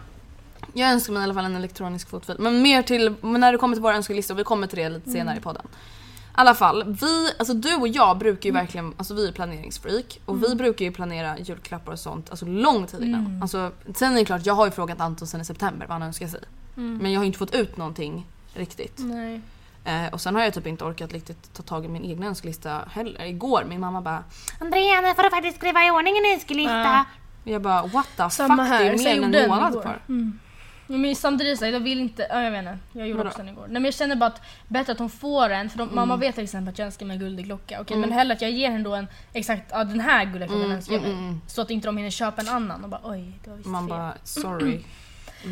Jag 0.72 0.92
önskar 0.92 1.12
mig 1.12 1.20
i 1.20 1.24
alla 1.24 1.34
fall 1.34 1.44
en 1.44 1.56
elektronisk 1.56 2.08
fotfil. 2.08 2.36
Men 2.38 2.62
mer 2.62 2.82
till 2.82 3.14
men 3.20 3.40
när 3.40 3.52
det 3.52 3.58
kommer 3.58 3.76
till 3.76 3.82
våra 3.82 3.96
önskelistor, 3.96 4.34
vi 4.34 4.44
kommer 4.44 4.66
till 4.66 4.78
det 4.78 4.88
lite 4.88 5.10
senare 5.10 5.36
i 5.36 5.40
podden. 5.40 5.66
I 5.66 6.38
alla 6.38 6.54
fall, 6.54 6.96
vi, 7.00 7.30
alltså 7.38 7.54
du 7.54 7.74
och 7.74 7.88
jag 7.88 8.18
brukar 8.18 8.48
ju 8.48 8.52
verkligen, 8.52 8.94
alltså 8.96 9.14
vi 9.14 9.28
är 9.28 9.32
planeringsfreak 9.32 10.20
och 10.24 10.42
vi 10.42 10.54
brukar 10.54 10.84
ju 10.84 10.92
planera 10.92 11.38
julklappar 11.38 11.92
och 11.92 11.98
sånt 11.98 12.30
alltså 12.30 12.46
lång 12.46 12.86
tid 12.86 13.02
innan. 13.02 13.42
Alltså, 13.42 13.72
sen 13.94 14.12
är 14.12 14.16
det 14.16 14.24
klart, 14.24 14.46
jag 14.46 14.54
har 14.54 14.64
ju 14.66 14.70
frågat 14.70 15.00
Anton 15.00 15.28
sen 15.28 15.40
i 15.40 15.44
september 15.44 15.86
vad 15.86 15.94
han 15.94 16.02
önskar 16.02 16.28
sig. 16.28 16.40
Men 16.74 17.12
jag 17.12 17.20
har 17.20 17.24
ju 17.24 17.26
inte 17.26 17.38
fått 17.38 17.54
ut 17.54 17.76
någonting 17.76 18.26
riktigt. 18.54 18.98
Nej. 18.98 19.40
Eh, 19.86 20.12
och 20.12 20.20
sen 20.20 20.34
har 20.34 20.42
jag 20.42 20.54
typ 20.54 20.66
inte 20.66 20.84
orkat 20.84 21.12
riktigt 21.12 21.54
ta 21.54 21.62
tag 21.62 21.84
i 21.84 21.88
min 21.88 22.04
egen 22.04 22.22
önskelista 22.22 22.84
heller. 22.92 23.24
Igår 23.24 23.64
min 23.68 23.80
mamma 23.80 24.00
bara 24.00 24.24
Andrea 24.60 25.00
nu 25.00 25.14
får 25.14 25.22
du 25.22 25.30
faktiskt 25.30 25.56
skriva 25.56 25.86
i 25.86 25.90
ordning 25.90 26.14
en 26.18 26.32
önskelista. 26.34 26.82
Ja. 26.82 27.04
Jag 27.44 27.62
bara 27.62 27.82
what 27.82 28.06
the 28.16 28.30
Samma 28.30 28.56
fuck, 28.56 28.72
här, 28.72 28.84
det 28.84 28.90
är 28.90 28.98
mer 28.98 29.24
än 29.24 29.34
en 29.34 29.48
månad 29.48 29.82
kvar. 29.82 29.98
Mm. 30.08 30.38
Men 30.86 31.16
samtidigt 31.16 31.58
så 31.58 31.66
jag 31.66 31.80
vill 31.80 32.00
inte, 32.00 32.26
ja, 32.30 32.42
jag 32.42 32.50
vet 32.50 32.58
inte, 32.58 32.78
jag 32.92 33.08
gjorde 33.08 33.18
Vadå? 33.18 33.28
också 33.28 33.42
den 33.42 33.48
igår. 33.48 33.62
Nej 33.62 33.72
men 33.72 33.84
jag 33.84 33.94
känner 33.94 34.16
bara 34.16 34.26
att 34.26 34.40
bättre 34.68 34.92
att 34.92 34.98
hon 34.98 35.10
får 35.10 35.50
en, 35.50 35.70
för 35.70 35.78
de, 35.78 35.94
mamma 35.94 36.16
vet 36.16 36.34
till 36.34 36.44
exempel 36.44 36.72
att 36.72 36.78
jag 36.78 36.86
önskar 36.86 37.06
mig 37.06 37.14
en 37.14 37.20
guldig 37.20 37.44
klocka. 37.46 37.80
Okej 37.80 37.96
men 37.96 38.12
hellre 38.12 38.34
att 38.34 38.42
jag 38.42 38.50
ger 38.50 38.70
henne 38.70 38.84
då 38.84 38.94
en 38.94 39.06
exakt, 39.32 39.70
ja 39.70 39.84
den 39.84 40.00
här 40.00 40.24
guldiga 40.24 40.48
klockan 40.48 40.72
önskar 40.72 40.94
jag 40.94 41.02
mig. 41.02 41.34
Så 41.46 41.62
att 41.62 41.70
inte 41.70 41.88
de 41.88 41.96
hinner 41.96 42.10
köpa 42.10 42.42
en 42.42 42.48
annan 42.48 42.84
och 42.84 42.90
bara 42.90 43.00
oj, 43.04 43.38
det 43.44 43.50
var 43.50 43.56
visst 43.56 43.68
Man 43.68 43.82
fel. 43.82 43.88
bara 43.88 44.12
sorry. 44.24 44.80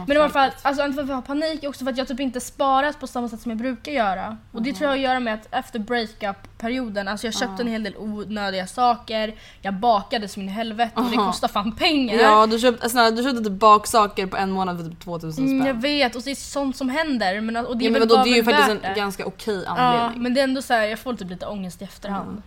Men 0.07 0.13
i 0.17 0.21
alla 0.21 0.29
fall, 0.29 0.51
alltså 0.63 0.85
inte 0.85 0.95
för 0.95 1.03
att 1.03 1.09
jag 1.09 1.15
har 1.17 1.23
panik, 1.23 1.65
också 1.65 1.85
för 1.85 1.93
att 1.93 1.99
jag 1.99 2.09
typ 2.09 2.21
inte 2.21 2.41
sparat 2.41 3.01
på 3.01 3.07
samma 3.07 3.29
sätt 3.29 3.41
som 3.41 3.51
jag 3.51 3.59
brukar 3.59 3.93
göra. 3.93 4.37
Och 4.53 4.63
det 4.63 4.73
tror 4.73 4.83
jag 4.83 4.89
har 4.91 4.97
att 4.97 5.03
göra 5.03 5.21
med 5.21 5.35
att 5.35 5.49
efter 5.51 5.79
breakup-perioden, 5.79 7.09
alltså 7.09 7.27
jag 7.27 7.35
köpte 7.35 7.63
en 7.63 7.69
hel 7.69 7.83
del 7.83 7.95
onödiga 7.97 8.67
saker, 8.67 9.35
jag 9.63 9.75
bakade 9.75 10.29
som 10.29 10.43
in 10.43 10.49
i 10.49 10.53
helvete 10.53 10.93
och 10.95 11.05
det 11.05 11.17
kostar 11.17 11.49
fan 11.49 11.73
pengar. 11.77 12.15
Ja 12.19 12.47
du 12.47 12.59
köpte, 12.59 12.89
snälla, 12.91 13.11
du 13.11 13.23
köpte 13.23 13.45
typ 13.45 13.53
baksaker 13.53 14.27
på 14.27 14.37
en 14.37 14.51
månad 14.51 14.77
för 14.79 14.85
typ 14.91 15.01
2000 15.05 15.45
Mm, 15.45 15.57
jag 15.59 15.67
spänn. 15.67 15.81
vet, 15.81 16.17
och 16.17 16.23
det 16.23 16.31
är 16.31 16.35
sånt 16.35 16.77
som 16.77 16.89
händer. 16.89 17.41
Men, 17.41 17.57
och 17.57 17.77
det 17.77 17.85
är 17.85 17.87
Ja, 17.87 17.93
men 17.99 18.09
vadå, 18.09 18.23
det 18.25 18.31
är 18.31 18.37
ju 18.37 18.45
faktiskt 18.45 18.69
en 18.69 18.81
det. 18.83 18.95
ganska 18.97 19.27
okej 19.27 19.63
Ja, 19.67 19.71
anledning. 19.73 20.23
men 20.23 20.35
det 20.35 20.41
är 20.41 20.45
ändå 20.45 20.63
så 20.63 20.75
här, 20.75 20.83
jag 20.83 20.99
får 20.99 21.15
typ 21.15 21.31
lite 21.31 21.47
ångest 21.47 21.83
i 21.83 21.85
efterhand. 21.85 22.43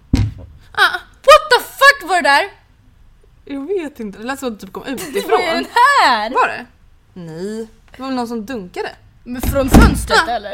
Ah, 0.71 0.91
what 1.01 1.43
the 1.51 1.63
fuck 1.63 2.09
var 2.09 2.15
det 2.21 2.29
där? 2.29 2.43
Jag 3.45 3.67
vet 3.67 3.99
inte, 3.99 4.17
det 4.19 4.23
lät 4.25 4.39
som 4.39 4.47
att 4.53 4.59
det 4.59 4.65
typ 4.65 4.73
kom 4.73 4.83
Vad 4.87 4.91
är 4.91 4.97
den 4.97 5.07
utifrån. 5.07 5.65
här? 6.03 6.29
Var 6.29 6.47
det? 6.47 6.65
Nej, 7.17 7.67
det 7.91 7.99
var 8.01 8.07
väl 8.07 8.15
någon 8.15 8.27
som 8.27 8.45
dunkade? 8.45 8.89
Men 9.23 9.41
från 9.41 9.69
fönstret 9.69 10.27
eller? 10.27 10.51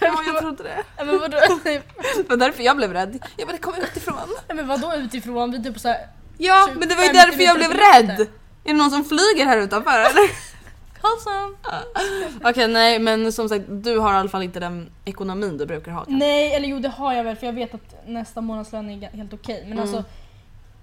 Ja 0.00 0.22
jag 0.26 0.38
trodde 0.40 0.62
det. 0.62 0.84
Ja, 0.96 1.04
men 1.04 1.18
vadå? 1.18 1.38
Det 1.64 2.28
var 2.28 2.36
därför 2.36 2.62
jag 2.62 2.76
blev 2.76 2.92
rädd. 2.92 3.18
Jag 3.36 3.48
bara 3.48 3.52
det 3.52 3.58
kom 3.58 3.74
utifrån. 3.74 4.28
Ja, 4.48 4.54
men 4.54 4.66
vadå 4.66 4.94
utifrån? 4.94 5.50
Vi 5.50 5.58
är 5.58 5.62
typ 5.62 5.80
så 5.80 5.88
här, 5.88 6.06
Ja 6.38 6.66
20, 6.68 6.78
men 6.78 6.88
det 6.88 6.94
var 6.94 7.02
ju 7.02 7.08
50 7.08 7.26
därför 7.26 7.42
jag 7.42 7.56
blev 7.56 7.70
rädd. 7.70 8.20
Är 8.64 8.72
det 8.72 8.72
någon 8.72 8.90
som 8.90 9.04
flyger 9.04 9.46
här 9.46 9.58
utanför 9.58 9.98
eller? 9.98 10.30
Karlsson. 11.00 11.56
Okej 12.44 12.68
nej 12.68 12.98
men 12.98 13.32
som 13.32 13.48
sagt 13.48 13.64
du 13.68 13.98
har 13.98 14.14
i 14.14 14.16
alla 14.16 14.28
fall 14.28 14.42
inte 14.42 14.60
den 14.60 14.90
ekonomin 15.04 15.58
du 15.58 15.66
brukar 15.66 15.92
ha 15.92 16.04
kanske. 16.04 16.12
Nej, 16.18 16.54
eller 16.54 16.68
jo 16.68 16.78
det 16.78 16.88
har 16.88 17.12
jag 17.14 17.24
väl 17.24 17.36
för 17.36 17.46
jag 17.46 17.52
vet 17.52 17.74
att 17.74 18.06
nästa 18.06 18.40
månadslön 18.40 18.90
är 18.90 19.08
helt 19.10 19.32
okej. 19.32 19.64
Men 19.68 19.78
alltså, 19.78 20.04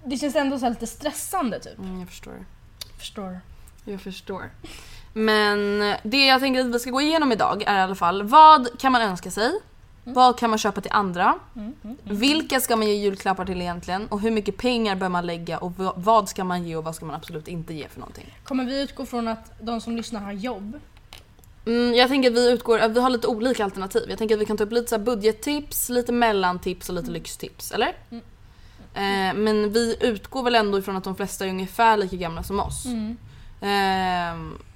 det 0.04 0.16
känns 0.16 0.36
ändå 0.36 0.58
så 0.58 0.68
lite 0.68 0.86
stressande 0.86 1.60
typ. 1.60 1.78
Mm, 1.78 2.00
jag 2.00 2.08
förstår. 2.08 2.44
Förstår. 2.98 3.40
Jag 3.84 4.00
förstår. 4.00 4.50
Men 5.12 5.78
det 6.02 6.26
jag 6.26 6.40
tänker 6.40 6.60
att 6.60 6.66
vi 6.66 6.78
ska 6.78 6.90
gå 6.90 7.00
igenom 7.00 7.32
idag 7.32 7.62
är 7.66 7.78
i 7.78 7.80
alla 7.80 7.94
fall 7.94 8.22
vad 8.22 8.78
kan 8.78 8.92
man 8.92 9.02
önska 9.02 9.30
sig? 9.30 9.52
Vad 10.04 10.38
kan 10.38 10.50
man 10.50 10.58
köpa 10.58 10.80
till 10.80 10.90
andra? 10.94 11.34
Vilka 12.02 12.60
ska 12.60 12.76
man 12.76 12.88
ge 12.88 12.94
julklappar 12.94 13.44
till 13.44 13.60
egentligen? 13.60 14.06
Och 14.06 14.20
hur 14.20 14.30
mycket 14.30 14.56
pengar 14.56 14.96
bör 14.96 15.08
man 15.08 15.26
lägga? 15.26 15.58
Och 15.58 15.72
vad 15.96 16.28
ska 16.28 16.44
man 16.44 16.64
ge 16.66 16.76
och 16.76 16.84
vad 16.84 16.94
ska 16.94 17.06
man 17.06 17.16
absolut 17.16 17.48
inte 17.48 17.74
ge 17.74 17.88
för 17.88 18.00
någonting? 18.00 18.38
Kommer 18.44 18.64
vi 18.64 18.82
utgå 18.82 19.06
från 19.06 19.28
att 19.28 19.52
de 19.60 19.80
som 19.80 19.96
lyssnar 19.96 20.20
har 20.20 20.32
jobb? 20.32 20.80
Mm, 21.66 21.94
jag 21.94 22.08
tänker 22.08 22.30
att 22.30 22.36
vi 22.36 22.50
utgår, 22.50 22.78
att 22.78 22.90
vi 22.90 23.00
har 23.00 23.10
lite 23.10 23.26
olika 23.26 23.64
alternativ. 23.64 24.02
Jag 24.08 24.18
tänker 24.18 24.34
att 24.34 24.40
vi 24.40 24.44
kan 24.44 24.56
ta 24.56 24.64
upp 24.64 24.72
lite 24.72 24.90
så 24.90 24.98
budgettips, 24.98 25.88
lite 25.88 26.12
mellantips 26.12 26.88
och 26.88 26.94
lite 26.94 27.10
lyxtips, 27.10 27.72
eller? 27.72 27.96
Eh, 28.94 29.34
men 29.34 29.72
vi 29.72 29.96
utgår 30.00 30.42
väl 30.42 30.54
ändå 30.54 30.78
ifrån 30.78 30.96
att 30.96 31.04
de 31.04 31.16
flesta 31.16 31.44
är 31.44 31.48
ungefär 31.48 31.96
lika 31.96 32.16
gamla 32.16 32.42
som 32.42 32.60
oss. 32.60 32.86
Mm. 32.86 33.16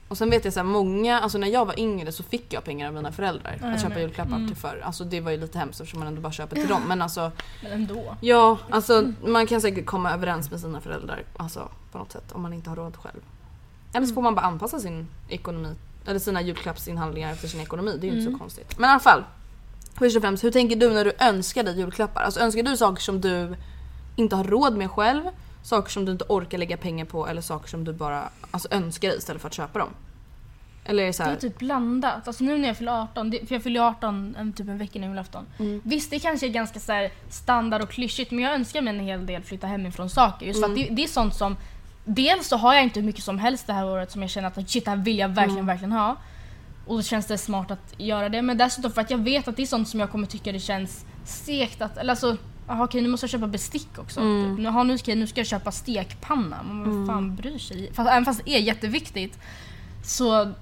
Och 0.08 0.18
sen 0.18 0.30
vet 0.30 0.44
jag 0.44 0.54
så 0.54 0.60
här, 0.60 0.64
många, 0.64 1.20
alltså 1.20 1.38
när 1.38 1.48
jag 1.48 1.64
var 1.66 1.78
yngre 1.80 2.12
så 2.12 2.22
fick 2.22 2.52
jag 2.52 2.64
pengar 2.64 2.88
av 2.88 2.94
mina 2.94 3.12
föräldrar 3.12 3.58
Ja, 3.60 3.66
att 3.74 3.82
köpa 3.82 4.00
julklappar 4.00 4.36
Mm. 4.36 4.46
till 4.48 4.56
för. 4.56 4.80
Alltså 4.84 5.04
det 5.04 5.20
var 5.20 5.30
ju 5.30 5.36
lite 5.36 5.58
hemskt 5.58 5.80
eftersom 5.80 5.98
man 6.00 6.08
ändå 6.08 6.20
bara 6.20 6.32
köper 6.32 6.56
till 6.56 6.68
dem. 6.68 6.82
Men 6.88 7.02
alltså 7.02 7.32
Men 7.62 7.72
ändå. 7.72 8.16
ja, 8.20 8.58
alltså 8.70 9.12
man 9.26 9.46
kan 9.46 9.60
säkert 9.60 9.86
komma 9.86 10.12
överens 10.12 10.50
med 10.50 10.60
sina 10.60 10.80
föräldrar 10.80 11.22
alltså, 11.36 11.68
på 11.92 11.98
något 11.98 12.12
sätt 12.12 12.32
om 12.32 12.42
man 12.42 12.52
inte 12.52 12.70
har 12.70 12.76
råd 12.76 12.96
själv. 12.96 13.20
Eller 13.92 14.06
så 14.06 14.14
får 14.14 14.22
man 14.22 14.34
bara 14.34 14.46
anpassa 14.46 14.80
sin 14.80 15.08
ekonomi, 15.28 15.74
eller 16.06 16.18
sina 16.18 16.42
julklappsinhandlingar 16.42 17.32
efter 17.32 17.48
sin 17.48 17.60
ekonomi. 17.60 17.98
Det 18.00 18.06
är 18.08 18.12
ju 18.12 18.18
inte 18.20 18.32
så 18.32 18.38
konstigt. 18.38 18.78
Men 18.78 18.88
i 18.88 18.90
alla 18.90 19.00
fall. 19.00 19.24
Först 19.94 20.16
och 20.16 20.22
främst, 20.22 20.44
hur 20.44 20.50
tänker 20.50 20.76
du 20.76 20.90
när 20.90 21.04
du 21.04 21.12
önskar 21.18 21.62
dig 21.64 21.78
julklappar? 21.78 22.22
Alltså 22.22 22.40
önskar 22.40 22.62
du 22.62 22.76
saker 22.76 23.02
som 23.02 23.20
du 23.20 23.56
inte 24.16 24.36
har 24.36 24.44
råd 24.44 24.76
med 24.76 24.90
själv? 24.90 25.22
Saker 25.66 25.90
som 25.90 26.04
du 26.04 26.12
inte 26.12 26.24
orkar 26.28 26.58
lägga 26.58 26.76
pengar 26.76 27.04
på 27.04 27.28
eller 27.28 27.40
saker 27.42 27.68
som 27.68 27.84
du 27.84 27.92
bara 27.92 28.28
alltså, 28.50 28.68
önskar 28.70 29.08
dig 29.08 29.18
istället 29.18 29.42
för 29.42 29.48
att 29.48 29.54
köpa 29.54 29.78
dem? 29.78 29.88
Eller 30.84 31.02
är 31.02 31.06
det 31.06 31.12
så 31.12 31.22
Det 31.22 31.28
här, 31.28 31.36
är 31.36 31.40
typ 31.40 31.58
blandat. 31.58 32.28
Alltså 32.28 32.44
nu 32.44 32.58
när 32.58 32.68
jag 32.68 32.76
fyller 32.76 32.92
18, 33.02 33.30
det- 33.30 33.48
för 33.48 33.54
jag 33.54 33.62
fyller 33.62 33.80
18 33.80 34.36
en, 34.38 34.52
typ 34.52 34.68
en 34.68 34.78
vecka 34.78 34.98
innan 34.98 35.10
julafton. 35.10 35.44
Mm. 35.58 35.80
Visst 35.84 36.10
det 36.10 36.18
kanske 36.18 36.46
är 36.46 36.50
ganska 36.50 36.80
så 36.80 36.92
här 36.92 37.10
standard 37.30 37.82
och 37.82 37.88
klyschigt 37.90 38.30
men 38.30 38.44
jag 38.44 38.54
önskar 38.54 38.82
mig 38.82 38.94
en 38.98 39.04
hel 39.04 39.26
del 39.26 39.42
flytta 39.42 39.66
hemifrån 39.66 40.10
saker. 40.10 40.46
Just 40.46 40.60
för 40.60 40.66
Mm. 40.68 40.82
att 40.82 40.88
det, 40.88 40.94
det 40.94 41.04
är 41.04 41.08
sånt 41.08 41.34
som 41.34 41.56
Dels 42.08 42.48
så 42.48 42.56
har 42.56 42.74
jag 42.74 42.82
inte 42.82 43.00
hur 43.00 43.06
mycket 43.06 43.24
som 43.24 43.38
helst 43.38 43.66
det 43.66 43.72
här 43.72 43.86
året 43.86 44.10
som 44.12 44.22
jag 44.22 44.30
känner 44.30 44.48
att 44.48 44.70
shit 44.70 44.84
det 44.84 44.90
här 44.90 44.98
vill 44.98 45.18
jag 45.18 45.28
verkligen 45.28 45.52
Mm. 45.52 45.66
verkligen 45.66 45.92
ha. 45.92 46.16
Och 46.86 46.96
då 46.96 47.02
känns 47.02 47.26
det 47.26 47.38
smart 47.38 47.70
att 47.70 47.94
göra 48.00 48.28
det. 48.28 48.42
Men 48.42 48.58
dessutom 48.58 48.92
för 48.92 49.00
att 49.00 49.10
jag 49.10 49.18
vet 49.18 49.48
att 49.48 49.56
det 49.56 49.62
är 49.62 49.66
sånt 49.66 49.88
som 49.88 50.00
jag 50.00 50.10
kommer 50.10 50.26
tycka 50.26 50.52
det 50.52 50.58
känns 50.60 51.04
segt 51.24 51.82
att, 51.82 51.98
eller 51.98 52.10
alltså 52.12 52.36
Jaha 52.68 52.84
okej 52.84 53.02
nu 53.02 53.08
måste 53.08 53.24
jag 53.24 53.30
köpa 53.30 53.46
bestick 53.46 53.98
också. 53.98 54.20
Mm. 54.20 54.56
Typ. 54.56 54.62
Nu, 54.62 54.68
aha, 54.68 54.82
nu, 54.82 54.98
ska 54.98 55.10
jag, 55.10 55.18
nu 55.18 55.26
ska 55.26 55.40
jag 55.40 55.46
köpa 55.46 55.72
stekpanna. 55.72 56.62
Men 56.62 56.98
vad 56.98 57.06
fan 57.06 57.36
bryr 57.36 57.58
sig? 57.58 57.92
Fast, 57.94 58.10
även 58.10 58.24
fast 58.24 58.44
det 58.44 58.50
är 58.56 58.60
jätteviktigt 58.60 59.38
så 60.04 60.52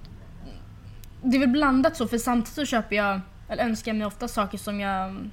det 1.22 1.36
är 1.36 1.40
väl 1.40 1.48
blandat 1.48 1.96
så 1.96 2.08
för 2.08 2.18
samtidigt 2.18 2.54
så 2.54 2.64
köper 2.64 2.96
jag, 2.96 3.20
eller 3.48 3.64
önskar 3.64 3.90
jag 3.90 3.96
mig 3.96 4.06
ofta 4.06 4.28
saker 4.28 4.58
som 4.58 4.80
jag 4.80 5.30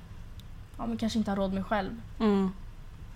ja, 0.78 0.86
men 0.86 0.98
kanske 0.98 1.20
inte 1.20 1.32
har 1.32 1.36
råd 1.36 1.54
med 1.54 1.66
själv. 1.66 2.02
mm, 2.20 2.52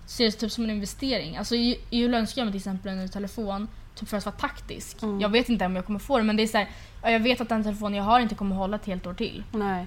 Ser 0.06 0.24
det 0.24 0.32
typ 0.32 0.52
som 0.52 0.64
en 0.64 0.70
investering. 0.70 1.36
Alltså 1.36 1.54
i 1.54 1.80
jul 1.90 2.14
önskar 2.14 2.40
jag 2.40 2.46
mig 2.46 2.52
till 2.52 2.58
exempel 2.58 2.92
en 2.92 2.98
ny 2.98 3.08
telefon 3.08 3.68
typ 3.94 4.08
för 4.08 4.16
att 4.16 4.24
vara 4.26 4.36
taktisk. 4.36 5.02
Mm. 5.02 5.20
Jag 5.20 5.28
vet 5.28 5.48
inte 5.48 5.66
om 5.66 5.76
jag 5.76 5.86
kommer 5.86 5.98
få 5.98 6.18
det 6.18 6.24
men 6.24 6.36
det 6.36 6.42
är 6.42 6.46
så 6.46 6.58
här, 6.58 6.70
ja, 7.02 7.10
jag 7.10 7.20
vet 7.20 7.40
att 7.40 7.48
den 7.48 7.62
telefonen 7.62 7.94
jag 7.96 8.04
har 8.04 8.20
inte 8.20 8.34
kommer 8.34 8.56
hålla 8.56 8.76
ett 8.76 8.86
helt 8.86 9.06
år 9.06 9.14
till. 9.14 9.44
nej. 9.52 9.86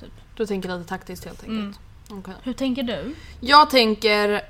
Typ. 0.00 0.12
Du 0.36 0.46
tänker 0.46 0.78
lite 0.78 0.88
taktiskt 0.88 1.24
helt 1.24 1.40
enkelt. 1.42 1.58
Mm. 1.60 1.74
Okej. 2.10 2.34
Hur 2.42 2.52
tänker 2.52 2.82
du? 2.82 3.14
Jag 3.40 3.70
tänker 3.70 4.40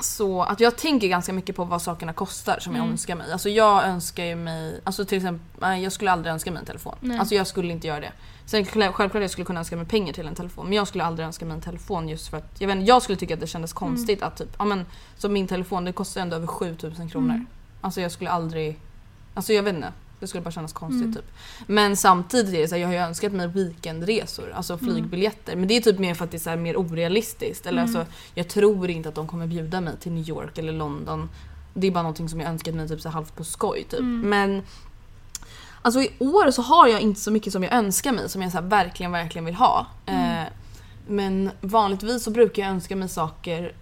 så 0.00 0.42
att 0.42 0.60
jag 0.60 0.76
tänker 0.76 1.08
ganska 1.08 1.32
mycket 1.32 1.56
på 1.56 1.64
vad 1.64 1.82
sakerna 1.82 2.12
kostar 2.12 2.58
som 2.60 2.72
jag 2.72 2.80
Mm. 2.80 2.92
önskar 2.92 3.14
mig. 3.16 3.32
Alltså 3.32 3.48
jag 3.48 3.84
önskar 3.84 4.24
ju 4.24 4.34
mig, 4.36 4.80
alltså 4.84 5.04
till 5.04 5.16
exempel, 5.18 5.82
jag 5.82 5.92
skulle 5.92 6.10
aldrig 6.10 6.32
önska 6.32 6.50
mig 6.50 6.60
en 6.60 6.66
telefon. 6.66 6.94
Nej. 7.00 7.18
Alltså 7.18 7.34
jag 7.34 7.46
skulle 7.46 7.72
inte 7.72 7.86
göra 7.86 8.00
det. 8.00 8.12
Sen 8.46 8.64
själv- 8.66 8.92
självklart 8.92 9.20
jag 9.22 9.30
skulle 9.30 9.44
kunna 9.44 9.60
önska 9.60 9.76
mig 9.76 9.86
pengar 9.86 10.12
till 10.12 10.26
en 10.26 10.34
telefon 10.34 10.64
men 10.64 10.72
jag 10.74 10.88
skulle 10.88 11.04
aldrig 11.04 11.26
önska 11.26 11.44
mig 11.44 11.54
en 11.54 11.60
telefon 11.60 12.08
just 12.08 12.28
för 12.28 12.36
att 12.36 12.60
jag, 12.60 12.68
vet, 12.68 12.86
jag 12.88 13.02
skulle 13.02 13.18
tycka 13.18 13.34
att 13.34 13.40
det 13.40 13.46
kändes 13.46 13.72
konstigt 13.72 14.22
att 14.22 14.36
typ, 14.36 14.48
ja 14.58 14.64
men 14.64 14.86
som 15.16 15.32
min 15.32 15.46
telefon 15.48 15.84
det 15.84 15.92
kostar 15.92 16.20
ändå 16.20 16.36
över 16.36 16.46
7000 16.46 17.08
kronor. 17.10 17.30
Mm. 17.34 17.46
Alltså 17.80 18.00
jag 18.00 18.12
skulle 18.12 18.30
aldrig, 18.30 18.80
alltså 19.34 19.52
jag 19.52 19.62
vet 19.62 19.74
inte. 19.74 19.92
Det 20.20 20.26
skulle 20.26 20.42
bara 20.42 20.50
kännas 20.50 20.72
konstigt 20.72 21.02
Mm. 21.02 21.14
typ. 21.14 21.24
Men 21.66 21.96
samtidigt 21.96 22.54
är 22.54 22.58
det 22.58 22.68
så 22.68 22.74
här, 22.74 22.82
jag 22.82 22.88
har 22.88 22.94
ju 22.94 23.00
önskat 23.00 23.32
mig 23.32 23.46
weekendresor, 23.48 24.52
alltså 24.52 24.78
flygbiljetter. 24.78 25.56
Men 25.56 25.68
det 25.68 25.76
är 25.76 25.80
typ 25.80 25.98
mer 25.98 26.14
för 26.14 26.24
att 26.24 26.30
det 26.30 26.46
är 26.46 26.50
här 26.50 26.56
mer 26.56 26.76
orealistiskt. 26.76 27.66
Eller 27.66 27.82
alltså, 27.82 28.06
jag 28.34 28.48
tror 28.48 28.90
inte 28.90 29.08
att 29.08 29.14
de 29.14 29.26
kommer 29.28 29.46
bjuda 29.46 29.80
mig 29.80 29.96
till 29.96 30.12
New 30.12 30.28
York 30.28 30.58
eller 30.58 30.72
London. 30.72 31.30
Det 31.74 31.86
är 31.86 31.90
bara 31.90 32.02
någonting 32.02 32.28
som 32.28 32.40
jag 32.40 32.50
önskat 32.50 32.74
mig 32.74 32.88
typ 32.88 33.00
så 33.00 33.08
här 33.08 33.12
halvt 33.14 33.36
på 33.36 33.44
skoj 33.44 33.86
typ. 33.90 34.00
Men 34.02 34.62
Alltså 35.82 36.00
i 36.00 36.12
år 36.18 36.50
så 36.50 36.62
har 36.62 36.88
jag 36.88 37.00
inte 37.00 37.20
så 37.20 37.30
mycket 37.30 37.52
som 37.52 37.62
jag 37.62 37.72
önskar 37.72 38.12
mig 38.12 38.28
som 38.28 38.42
jag 38.42 38.52
så 38.52 38.60
verkligen, 38.60 39.12
verkligen 39.12 39.44
vill 39.44 39.54
ha. 39.54 39.86
Eh, 40.06 40.44
men 41.08 41.50
vanligtvis 41.60 42.24
så 42.24 42.30
brukar 42.30 42.62
jag 42.62 42.70
önska 42.70 42.96
mig 42.96 43.08
saker 43.08 43.72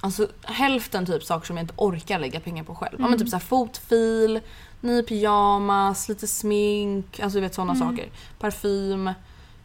Alltså 0.00 0.28
hälften 0.42 1.06
typ 1.06 1.24
saker 1.24 1.46
som 1.46 1.56
jag 1.56 1.64
inte 1.64 1.74
orkar 1.76 2.18
lägga 2.18 2.40
pengar 2.40 2.64
på 2.64 2.74
själv. 2.74 2.96
Ja, 2.98 3.08
men 3.08 3.18
typ 3.18 3.28
så 3.28 3.36
här 3.36 3.40
fotfil, 3.44 4.40
ny 4.80 5.02
pyjamas, 5.02 6.08
lite 6.08 6.26
smink, 6.26 7.20
alltså 7.20 7.36
du 7.36 7.40
vet 7.40 7.54
sådana 7.54 7.74
saker. 7.74 8.08
Parfym. 8.38 9.08
Eh, 9.08 9.14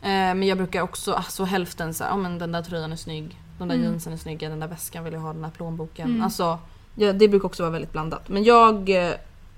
men 0.01 0.43
jag 0.43 0.57
brukar 0.57 0.81
också, 0.81 1.13
alltså 1.13 1.43
hälften 1.43 1.93
så 1.93 2.03
här, 2.03 2.11
ja 2.11 2.17
men 2.17 2.39
den 2.39 2.51
där 2.51 2.61
tröjan 2.61 2.91
är 2.91 2.95
snygg, 2.95 3.37
de 3.59 3.67
där 3.67 3.75
jeansen 3.83 4.13
är 4.13 4.17
snygga, 4.17 4.49
den 4.49 4.59
där 4.59 4.67
väskan 4.67 5.03
vill 5.03 5.13
jag 5.13 5.19
ha, 5.21 5.33
den 5.33 5.41
där 5.41 5.49
plånboken. 5.49 6.09
Alltså 6.23 6.59
ja, 6.95 7.13
det 7.13 7.27
brukar 7.27 7.45
också 7.45 7.63
vara 7.63 7.71
väldigt 7.71 7.91
blandat. 7.91 8.29
Men 8.29 8.43
jag 8.43 8.89
eh, 9.07 9.13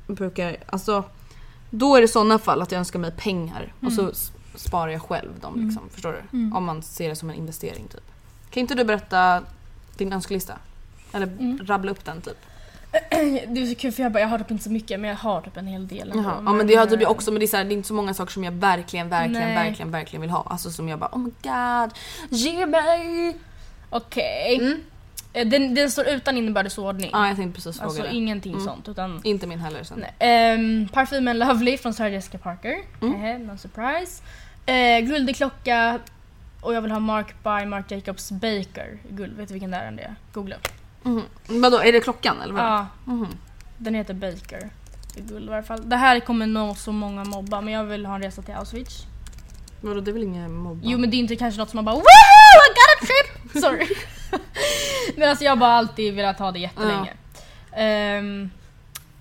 brukar, 0.08 0.58
alltså 0.68 1.04
då 1.70 1.96
är 1.96 2.02
det 2.02 2.08
sådana 2.08 2.40
fall 2.40 2.62
att 2.62 2.72
jag 2.72 2.80
önskar 2.80 3.00
mig 3.00 3.12
pengar 3.12 3.74
och 3.86 3.92
så 3.94 4.10
s- 4.10 4.32
sparar 4.56 4.92
jag 4.92 5.02
själv 5.02 5.40
dem 5.42 5.66
liksom. 5.66 5.90
Förstår 5.90 6.12
du? 6.12 6.38
Om 6.58 6.64
man 6.66 6.82
ser 6.82 7.10
det 7.10 7.16
som 7.16 7.30
en 7.30 7.36
investering 7.36 7.88
typ. 7.88 8.04
Kan 8.50 8.62
inte 8.62 8.76
du 8.76 8.84
berätta 8.84 9.42
din 9.98 10.14
önskelista? 10.14 10.54
Eller 11.12 11.58
rabbla 11.66 11.92
upp 11.92 12.06
den 12.06 12.22
typ. 12.22 12.38
Det 13.48 13.62
är 13.62 13.66
så 13.66 13.76
kul 13.76 13.92
för 13.92 14.04
jag, 14.04 14.12
bara, 14.12 14.20
jag 14.20 14.28
har 14.28 14.38
typ 14.38 14.52
inte 14.52 14.64
så 14.64 14.72
mycket 14.72 15.00
men 15.00 15.10
jag 15.10 15.18
har 15.18 15.42
typ 15.42 15.58
en 15.58 15.68
hel 15.68 15.88
del. 15.88 16.12
Jaha. 16.16 16.42
Ja 16.46 16.54
men 16.54 16.68
det 16.68 16.76
har 16.76 16.86
typ 16.86 17.02
jag 17.02 17.10
eh, 17.10 17.10
också 17.12 17.32
men 17.32 17.40
det 17.40 17.46
är, 17.46 17.48
så 17.48 17.58
här, 17.58 17.64
det 17.64 17.72
är 17.72 17.76
inte 17.76 17.88
så 17.88 17.94
många 17.94 18.14
saker 18.14 18.32
som 18.32 18.44
jag 18.44 18.52
verkligen, 18.52 19.10
verkligen, 19.10 19.42
Nej. 19.42 19.56
verkligen, 19.56 19.92
verkligen 19.92 20.22
vill 20.22 20.30
ha. 20.30 20.44
Alltså 20.50 20.72
som 20.72 20.90
jag 20.90 21.00
bara 21.00 21.10
oh 21.14 21.20
my 21.20 21.32
god, 21.42 21.92
ge 22.30 22.66
mig! 22.66 23.38
Okej. 23.90 24.58
Mm. 24.62 24.82
Eh, 25.34 25.48
Den, 25.48 25.76
den 25.76 25.92
står 25.92 26.08
utan 26.08 26.38
inbördesordning. 26.38 27.10
Ja 27.14 27.28
jag 27.28 27.36
tänkte 27.36 27.56
precis 27.56 27.78
fråga 27.78 27.88
alltså 27.88 28.04
det. 28.04 28.16
ingenting 28.16 28.60
sånt 28.60 28.90
utan 28.90 29.22
Inte 29.24 29.48
min 29.48 29.60
heller 29.60 29.84
sen. 29.84 30.06
Ehm, 30.20 30.88
parfymen 30.94 31.40
Lovely 31.40 31.78
från 31.78 31.94
Sarah 31.94 32.14
Jessica 32.14 32.38
Parker. 32.38 32.76
Mm. 33.02 33.16
Hehe, 33.20 33.38
no 33.38 33.58
surprise. 33.58 34.24
Uh, 34.70 35.08
guldig 35.08 35.36
klocka 35.36 36.00
och 36.62 36.74
jag 36.74 36.82
vill 36.82 36.92
ha 36.92 37.00
Mark 37.00 37.36
by 37.44 37.66
Marc 37.66 37.92
Jacobs 37.92 38.32
Baker. 38.32 38.98
Guld, 39.10 39.38
vet 39.38 39.48
du 39.48 39.54
vilken 39.54 39.72
det? 39.72 39.94
Det 39.98 40.04
är? 40.04 40.16
Googla. 40.34 40.56
Mhm. 41.06 41.22
Vadå, 41.48 41.78
är 41.78 41.92
det 41.92 42.00
klockan 42.02 42.42
eller 42.42 42.54
vad? 42.54 42.64
Ja, 42.64 42.88
Mhm. 43.06 43.28
den 43.78 43.96
heter 43.96 44.14
Baker. 44.14 44.70
I 45.16 45.22
guld 45.22 45.50
i 45.50 45.54
alla 45.54 45.64
fall. 45.64 45.90
Det 45.90 45.96
här 45.96 46.20
kommer 46.20 46.48
nå 46.48 46.76
så 46.76 46.92
många 46.92 47.24
mobba 47.24 47.62
men 47.62 47.74
jag 47.74 47.84
vill 47.84 48.06
ha 48.06 48.16
en 48.16 48.22
resa 48.22 48.42
till 48.42 48.54
Auschwitz. 48.54 49.04
Vadå 49.82 50.02
det 50.02 50.12
är 50.12 50.14
väl 50.14 50.24
ingen 50.24 50.54
mobba? 50.56 50.82
Jo 50.84 50.98
men 50.98 51.10
det 51.10 51.18
är 51.18 51.20
inte 51.20 51.36
kanske 51.36 51.60
något 51.60 51.70
som 51.70 51.78
man 51.78 51.86
bara 51.86 51.96
Woohoo! 51.96 52.62
I 52.66 52.70
got 52.76 53.02
a 53.02 53.06
trip! 53.06 53.52
Sorry. 53.64 53.88
men 55.18 55.30
alltså 55.30 55.44
jag 55.46 55.52
har 55.52 55.58
bara 55.58 55.72
alltid 55.74 56.14
velat 56.14 56.40
ha 56.40 56.52
det 56.52 56.60
jättelänge. 56.60 57.14
Ehm, 57.72 58.50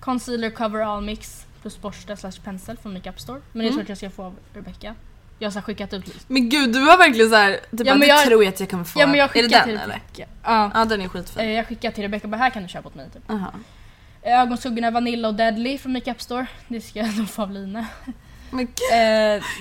concealer 0.00 0.50
cover 0.50 0.80
all 0.80 1.02
mix 1.04 1.46
plus 1.62 1.80
borste 1.80 2.16
slash 2.16 2.32
pensel 2.44 2.76
från 2.76 2.92
Makeup 2.94 3.20
Store. 3.20 3.40
Men 3.52 3.58
det 3.62 3.68
Mm. 3.68 3.72
tror 3.72 3.78
jag 3.78 3.82
att 3.82 3.88
jag 4.02 4.10
ska 4.12 4.16
få 4.16 4.22
av 4.24 4.34
Rebecca. 4.54 4.94
Jag 5.38 5.50
har 5.50 5.60
skickat 5.60 5.92
ut 5.92 6.06
lite. 6.06 6.18
Men 6.26 6.48
gud 6.48 6.72
du 6.72 6.78
har 6.80 6.98
verkligen 6.98 7.30
såhär, 7.30 7.50
typ 7.52 7.60
Ja, 7.72 7.78
ja, 7.84 7.92
men 7.92 8.00
det 8.00 8.06
jag- 8.06 8.24
tror 8.24 8.44
jag 8.44 8.52
att 8.54 8.60
jag 8.60 8.70
kommer 8.70 8.84
få. 8.84 9.00
Ja 9.00 9.06
men 9.06 9.18
jag 9.18 9.36
är 9.36 9.42
det 9.42 9.48
den 9.48 9.64
till 9.64 9.76
eller? 9.78 10.00
Ja. 10.16 10.70
Ja 10.74 10.84
den 10.84 11.00
är 11.00 11.08
skitfin. 11.08 11.42
Eh, 11.42 11.50
Jag 11.50 11.66
skickar 11.66 11.90
till 11.90 12.02
Rebecca 12.02 12.28
bara 12.28 12.36
här 12.36 12.50
kan 12.50 12.62
du 12.62 12.68
köpa 12.68 12.88
åt 12.88 12.94
mig 12.94 13.06
typ. 13.14 13.30
Aha. 13.30 13.52
Ögonskuggorna 14.22 14.90
Vanilla 14.90 15.28
och 15.28 15.34
Deadly 15.34 15.78
från 15.78 15.92
Makeup 15.92 16.20
Store. 16.22 16.46
Det 16.68 16.80
ska 16.80 16.98
jag 16.98 17.16
nog 17.18 17.28
få 17.28 17.42
av 17.42 17.50
Line. 17.50 17.84
Men 18.50 18.66
gud, 18.66 18.74
Eh, 18.92 18.98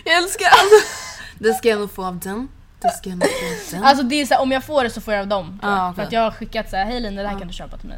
jag 0.06 0.18
älskar 0.24 0.46
allt. 0.46 0.86
Det 1.40 1.54
ska 1.54 1.70
jag 1.70 1.80
nog 1.80 1.92
få 1.92 2.06
av 2.06 2.20
den. 2.20 2.48
Det 2.82 2.90
ska 2.90 3.10
jag 3.10 3.18
nog 3.20 3.28
få 3.30 3.46
av 3.46 3.72
den. 3.72 3.84
alltså 3.84 4.04
det 4.04 4.22
är 4.22 4.26
så 4.26 4.34
här, 4.34 4.42
om 4.42 4.52
jag 4.52 4.64
får 4.64 4.84
det 4.84 4.90
så 4.90 5.02
får 5.02 5.14
jag 5.14 5.22
av 5.22 5.28
dem. 5.28 5.60
jag. 5.62 5.72
Ah, 5.72 5.90
okej. 5.90 5.96
För 5.96 6.04
att 6.04 6.12
jag 6.12 6.22
har 6.22 6.32
skickat 6.32 6.70
så 6.70 6.76
här, 6.76 6.86
hej 6.86 7.00
Line 7.00 7.16
det 7.16 7.28
här 7.28 7.40
kan 7.40 7.48
du 7.48 7.54
köpa 7.54 7.78
till 7.78 7.90
mig. 7.90 7.98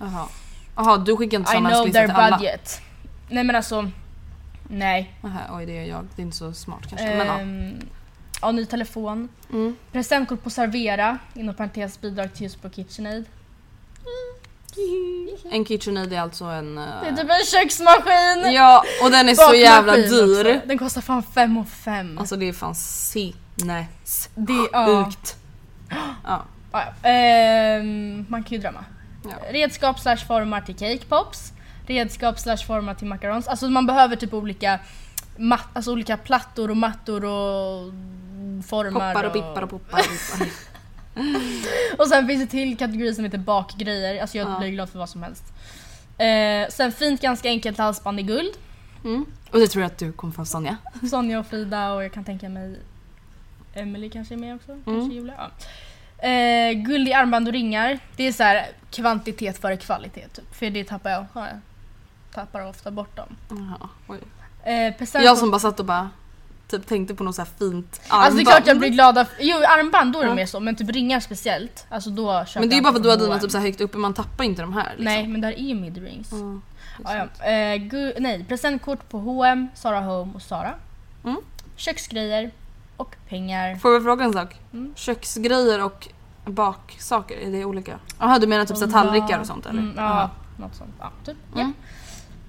Jaha. 0.00 0.26
Jaha 0.76 0.96
du 0.96 1.16
skickar 1.16 1.38
inte 1.38 1.52
I 1.52 1.54
samma 1.54 1.70
know 1.70 1.88
their 1.92 2.06
till 2.06 2.16
alla? 2.16 2.36
budget. 2.36 2.80
Nej 3.28 3.44
men 3.44 3.56
alltså, 3.56 3.90
nej. 4.72 5.14
Aha, 5.24 5.40
oj 5.58 5.66
det 5.66 5.72
gör 5.72 5.84
jag. 5.84 6.04
Det 6.16 6.22
är 6.22 6.24
inte 6.24 6.36
så 6.36 6.52
smart 6.52 6.80
kanske. 6.88 7.16
Men 7.16 7.26
ja. 7.26 7.38
Ehm, 7.40 7.80
ja, 8.42 8.50
ny 8.52 8.66
telefon. 8.66 9.28
Mm. 9.52 9.76
Presentkort 9.92 10.42
på 10.42 10.50
Servera, 10.50 11.18
inom 11.34 11.54
parentes 11.54 12.00
bidrag 12.00 12.34
till 12.34 12.42
just 12.42 12.62
på 12.62 12.70
KitchenAid. 12.70 13.24
En 15.50 15.64
KitchenAid 15.64 16.12
är 16.12 16.20
alltså 16.20 16.44
en... 16.44 16.78
eh, 16.78 16.84
Det 17.02 17.08
är 17.08 17.16
typ 17.16 17.30
en 17.30 17.46
köksmaskin! 17.46 18.52
Ja 18.54 18.84
och 19.04 19.10
den 19.10 19.28
är 19.28 19.34
så 19.34 19.54
jävla 19.54 19.92
också. 19.92 20.26
dyr. 20.26 20.60
Den 20.66 20.78
kostar 20.78 21.00
fan 21.00 21.22
5 21.22 21.56
och 21.58 21.68
5. 21.68 22.18
Alltså 22.18 22.36
det 22.36 22.48
är 22.48 22.52
fan 22.52 22.74
sinnes 22.74 24.30
det, 24.34 24.68
ja, 24.72 25.04
sjukt. 25.04 25.36
Ja. 25.90 25.96
ja, 26.24 26.44
ja. 26.72 27.08
Ehm, 27.08 28.26
man 28.28 28.42
kan 28.42 28.52
ju 28.52 28.58
drömma. 28.58 28.84
Ja. 29.24 29.52
Redskap 29.52 30.00
slash 30.00 30.16
formar 30.16 30.60
till 30.60 30.74
cake 30.76 31.04
pops. 31.08 31.52
Redskap 31.86 32.38
slash 32.38 32.56
formar 32.56 32.94
till 32.94 33.06
macarons. 33.06 33.48
Alltså 33.48 33.68
man 33.70 33.86
behöver 33.86 34.16
typ 34.16 34.34
olika, 34.34 34.78
mat, 35.36 35.60
alltså 35.72 35.92
olika 35.92 36.16
plattor 36.16 36.70
och 36.70 36.76
mattor 36.76 37.24
och 37.24 37.92
formar. 38.66 39.14
Poppar 39.14 39.24
och 39.24 39.32
bippar 39.32 39.62
och 39.62 39.70
poppar 39.70 39.98
och 39.98 40.04
bippar. 40.40 40.52
Och 41.98 42.06
sen 42.06 42.26
finns 42.26 42.40
det 42.42 42.46
till 42.46 42.76
kategori 42.78 43.14
som 43.14 43.24
heter 43.24 43.38
bakgrejer. 43.38 44.20
Alltså 44.20 44.38
jag 44.38 44.50
Ja. 44.50 44.58
blir 44.58 44.68
glad 44.68 44.90
för 44.90 44.98
vad 44.98 45.08
som 45.08 45.22
helst. 45.22 45.44
Eh, 46.18 46.68
sen 46.70 46.92
fint 46.92 47.20
ganska 47.20 47.48
enkelt 47.48 47.78
halsband 47.78 48.20
i 48.20 48.22
guld. 48.22 48.52
Mm. 49.04 49.26
Och 49.50 49.58
det 49.58 49.66
tror 49.66 49.82
jag 49.82 49.86
att 49.92 49.98
du 49.98 50.12
kommer 50.12 50.32
få 50.32 50.44
Sonja. 50.44 50.76
Sonja 51.10 51.38
och 51.38 51.46
Frida 51.46 51.92
och 51.92 52.04
jag 52.04 52.12
kan 52.12 52.24
tänka 52.24 52.48
mig 52.48 52.78
Emily 53.74 54.10
kanske 54.10 54.34
är 54.34 54.38
med 54.38 54.56
också. 54.56 54.72
Mm. 54.72 54.84
Kanske 54.84 55.14
Julia. 55.14 55.34
Ja. 56.18 56.28
Eh, 56.28 56.72
guld 56.72 57.08
i 57.08 57.12
armband 57.12 57.46
och 57.48 57.52
ringar. 57.52 57.98
Det 58.16 58.24
är 58.26 58.32
så 58.32 58.42
här 58.42 58.66
kvantitet 58.90 59.58
före 59.58 59.76
kvalitet 59.76 60.28
typ. 60.28 60.54
För 60.54 60.70
det 60.70 60.84
tappar 60.84 61.10
jag. 61.10 61.26
Jag. 61.34 61.48
Tappar 62.34 62.66
ofta 62.68 62.90
bort 62.90 63.16
dem. 63.16 63.36
Jaha, 63.48 63.88
oj. 64.08 64.18
Eh, 64.64 64.94
present 64.98 65.24
Jag 65.24 65.38
som 65.38 65.50
bara 65.50 65.58
satt 65.58 65.80
och 65.80 65.86
bara 65.86 66.10
typ 66.68 66.86
tänkte 66.86 67.14
på 67.14 67.24
något 67.24 67.34
så 67.34 67.42
här 67.42 67.48
fint 67.58 68.00
armband. 68.08 68.24
Alltså 68.24 68.36
det 68.36 68.42
är 68.42 68.44
klart 68.44 68.66
jag 68.66 68.78
blir 68.78 68.88
glad 68.88 69.18
av, 69.18 69.26
jo 69.40 69.56
armband 69.56 70.12
då 70.12 70.18
är 70.18 70.22
det 70.22 70.28
Ja. 70.28 70.34
mer 70.34 70.46
så 70.46 70.60
men 70.60 70.76
typ 70.76 70.90
ringar 70.90 71.20
speciellt. 71.20 71.86
Alltså 71.88 72.10
då 72.10 72.44
köper 72.44 72.60
Men 72.60 72.68
det 72.68 72.72
är 72.74 72.76
ju 72.76 72.82
jag 72.82 72.84
bara 72.84 72.92
för 72.92 72.98
att 72.98 73.02
du 73.02 73.08
har 73.08 73.16
dina 73.16 73.28
H&M. 73.28 73.40
typ 73.40 73.50
så 73.50 73.58
här 73.58 73.64
högt 73.66 73.80
uppe, 73.80 73.98
man 73.98 74.14
tappar 74.14 74.44
inte 74.44 74.62
de 74.62 74.72
här 74.72 74.84
liksom. 74.90 75.04
Nej 75.04 75.26
men 75.26 75.40
det 75.40 75.46
här 75.46 75.54
är 75.54 75.58
ju 75.62 75.74
midrings. 75.74 76.32
Mm. 76.32 76.62
Ja, 77.04 77.14
ja. 77.16 77.44
Eh, 77.46 77.76
gu- 77.78 78.16
nej, 78.20 78.44
presentkort 78.48 79.08
på 79.08 79.18
H&M, 79.18 79.68
Zara 79.74 80.00
Home 80.00 80.32
och 80.34 80.42
Zara. 80.42 80.74
Mm. 81.24 81.36
Köksgrejer 81.76 82.50
och 82.96 83.16
pengar. 83.28 83.76
Får 83.76 83.92
jag 83.92 84.02
fråga 84.02 84.24
en 84.24 84.32
sak? 84.32 84.56
Mm. 84.72 84.92
Köksgrejer 84.96 85.84
och 85.84 86.08
baksaker, 86.44 87.36
är 87.36 87.50
det 87.52 87.64
olika? 87.64 87.98
Jaha 88.18 88.38
du 88.38 88.46
menar 88.46 88.64
typ 88.64 88.76
så 88.76 88.84
här 88.84 88.92
tallrikar 88.92 89.40
och 89.40 89.46
sånt 89.46 89.66
eller? 89.66 89.80
Mm, 89.80 89.94
Jaha. 89.96 90.30
ja, 90.56 90.62
något 90.64 90.74
sånt. 90.74 90.94
Ja, 91.00 91.10
typ. 91.24 91.36
Mm. 91.54 91.66
Ja. 91.66 91.72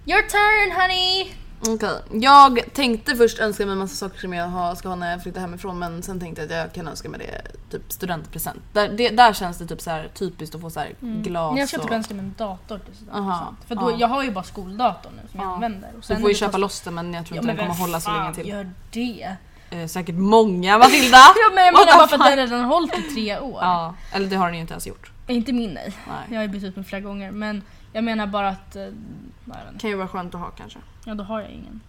Your 0.06 0.22
turn 0.22 0.72
honey! 0.82 1.32
Okej, 1.68 2.02
jag 2.22 2.60
tänkte 2.74 3.16
först 3.16 3.40
önska 3.40 3.66
mig 3.66 3.72
en 3.74 3.78
massa 3.80 3.96
saker 3.96 4.20
som 4.20 4.34
jag 4.34 4.48
har, 4.48 4.76
ska 4.76 4.88
ha 4.90 4.96
när 4.96 5.12
jag 5.12 5.24
flyttar 5.24 5.42
hemifrån 5.42 5.80
men 5.80 6.04
sen 6.04 6.20
tänkte 6.20 6.42
jag 6.42 6.52
att 6.52 6.58
jag 6.58 6.74
kan 6.74 6.88
önska 6.88 7.10
mig 7.10 7.20
det 7.20 7.52
typ 7.78 7.92
studentpresent. 7.92 8.60
Där, 8.74 8.90
det, 8.90 9.10
där 9.10 9.34
känns 9.34 9.58
det 9.58 9.66
typ 9.68 9.82
så 9.82 9.90
här 9.90 10.10
typiskt 10.14 10.56
att 10.56 10.62
få 10.62 10.70
så 10.70 10.80
här 10.80 10.96
glas 11.02 11.52
Men 11.52 11.60
jag 11.60 11.70
ska 11.70 11.78
typ 11.78 11.86
och... 11.90 11.96
önska 11.96 12.14
mig 12.14 12.26
en 12.26 12.34
dator 12.38 12.78
till. 12.80 13.10
Aha, 13.14 13.56
För 13.68 13.76
då, 13.76 13.92
ja. 13.92 13.96
jag 14.00 14.08
har 14.08 14.24
ju 14.24 14.32
bara 14.32 14.44
skoldatorn 14.44 15.14
nu 15.24 15.30
som 15.32 15.40
jag 15.40 15.50
Ja. 15.50 15.54
använder. 15.54 15.88
Och 15.90 15.96
Du 15.96 16.02
sen 16.02 16.22
får 16.22 16.30
ju 16.30 16.36
köpa 16.36 16.52
fast- 16.52 16.60
loss 16.60 16.82
den 16.82 16.94
men 16.94 17.14
jag 17.14 17.26
tror 17.26 17.36
Ja, 17.36 17.42
inte 17.42 17.48
men 17.48 17.56
den 17.58 17.66
kommer 17.68 17.80
hålla 17.80 18.00
så 18.00 18.12
länge 18.12 18.34
till. 18.36 18.48
gör 18.50 18.72
det? 18.92 19.36
Eh, 19.70 19.88
säkert 19.88 20.16
många 20.16 20.78
Matilda! 20.78 21.18
Ja 21.36 21.56
men 21.56 21.66
jag 21.66 21.74
menar 21.74 21.98
bara 21.98 22.08
för 22.08 22.16
att 22.16 22.26
den 22.28 22.38
redan 22.38 22.60
har 22.60 22.68
hållit 22.68 23.00
i 23.00 23.02
tre 23.02 23.40
år. 23.40 23.60
Ja, 23.62 23.96
eller 24.12 24.28
det 24.28 24.36
har 24.36 24.46
den 24.46 24.56
ju 24.56 24.62
inte 24.62 24.74
ens 24.74 24.88
gjort. 24.88 25.12
Inte 25.28 25.54
min 25.54 25.70
nej. 25.74 25.94
Nej. 26.08 26.16
Jag 26.30 26.36
har 26.36 26.42
ju 26.42 26.48
bytt 26.48 26.64
ut 26.64 26.76
den 26.76 26.84
flera 26.84 27.02
gånger 27.02 27.32
men 27.32 27.62
jag 27.94 28.04
menar 28.04 28.28
bara 28.28 28.50
att... 28.50 28.76
eh, 28.76 28.82
Nej, 28.82 28.94
jag 29.46 29.56
vet 29.56 29.68
inte. 29.74 29.82
Kan 29.82 29.90
ju 29.90 29.96
vara 29.96 30.08
skönt 30.08 30.36
att 30.36 30.42
ha 30.42 30.50
kanske. 30.50 30.80
Ja 31.06 31.14
då 31.14 31.24
har 31.24 31.42
jag 31.42 31.50
ingen. 31.52 31.82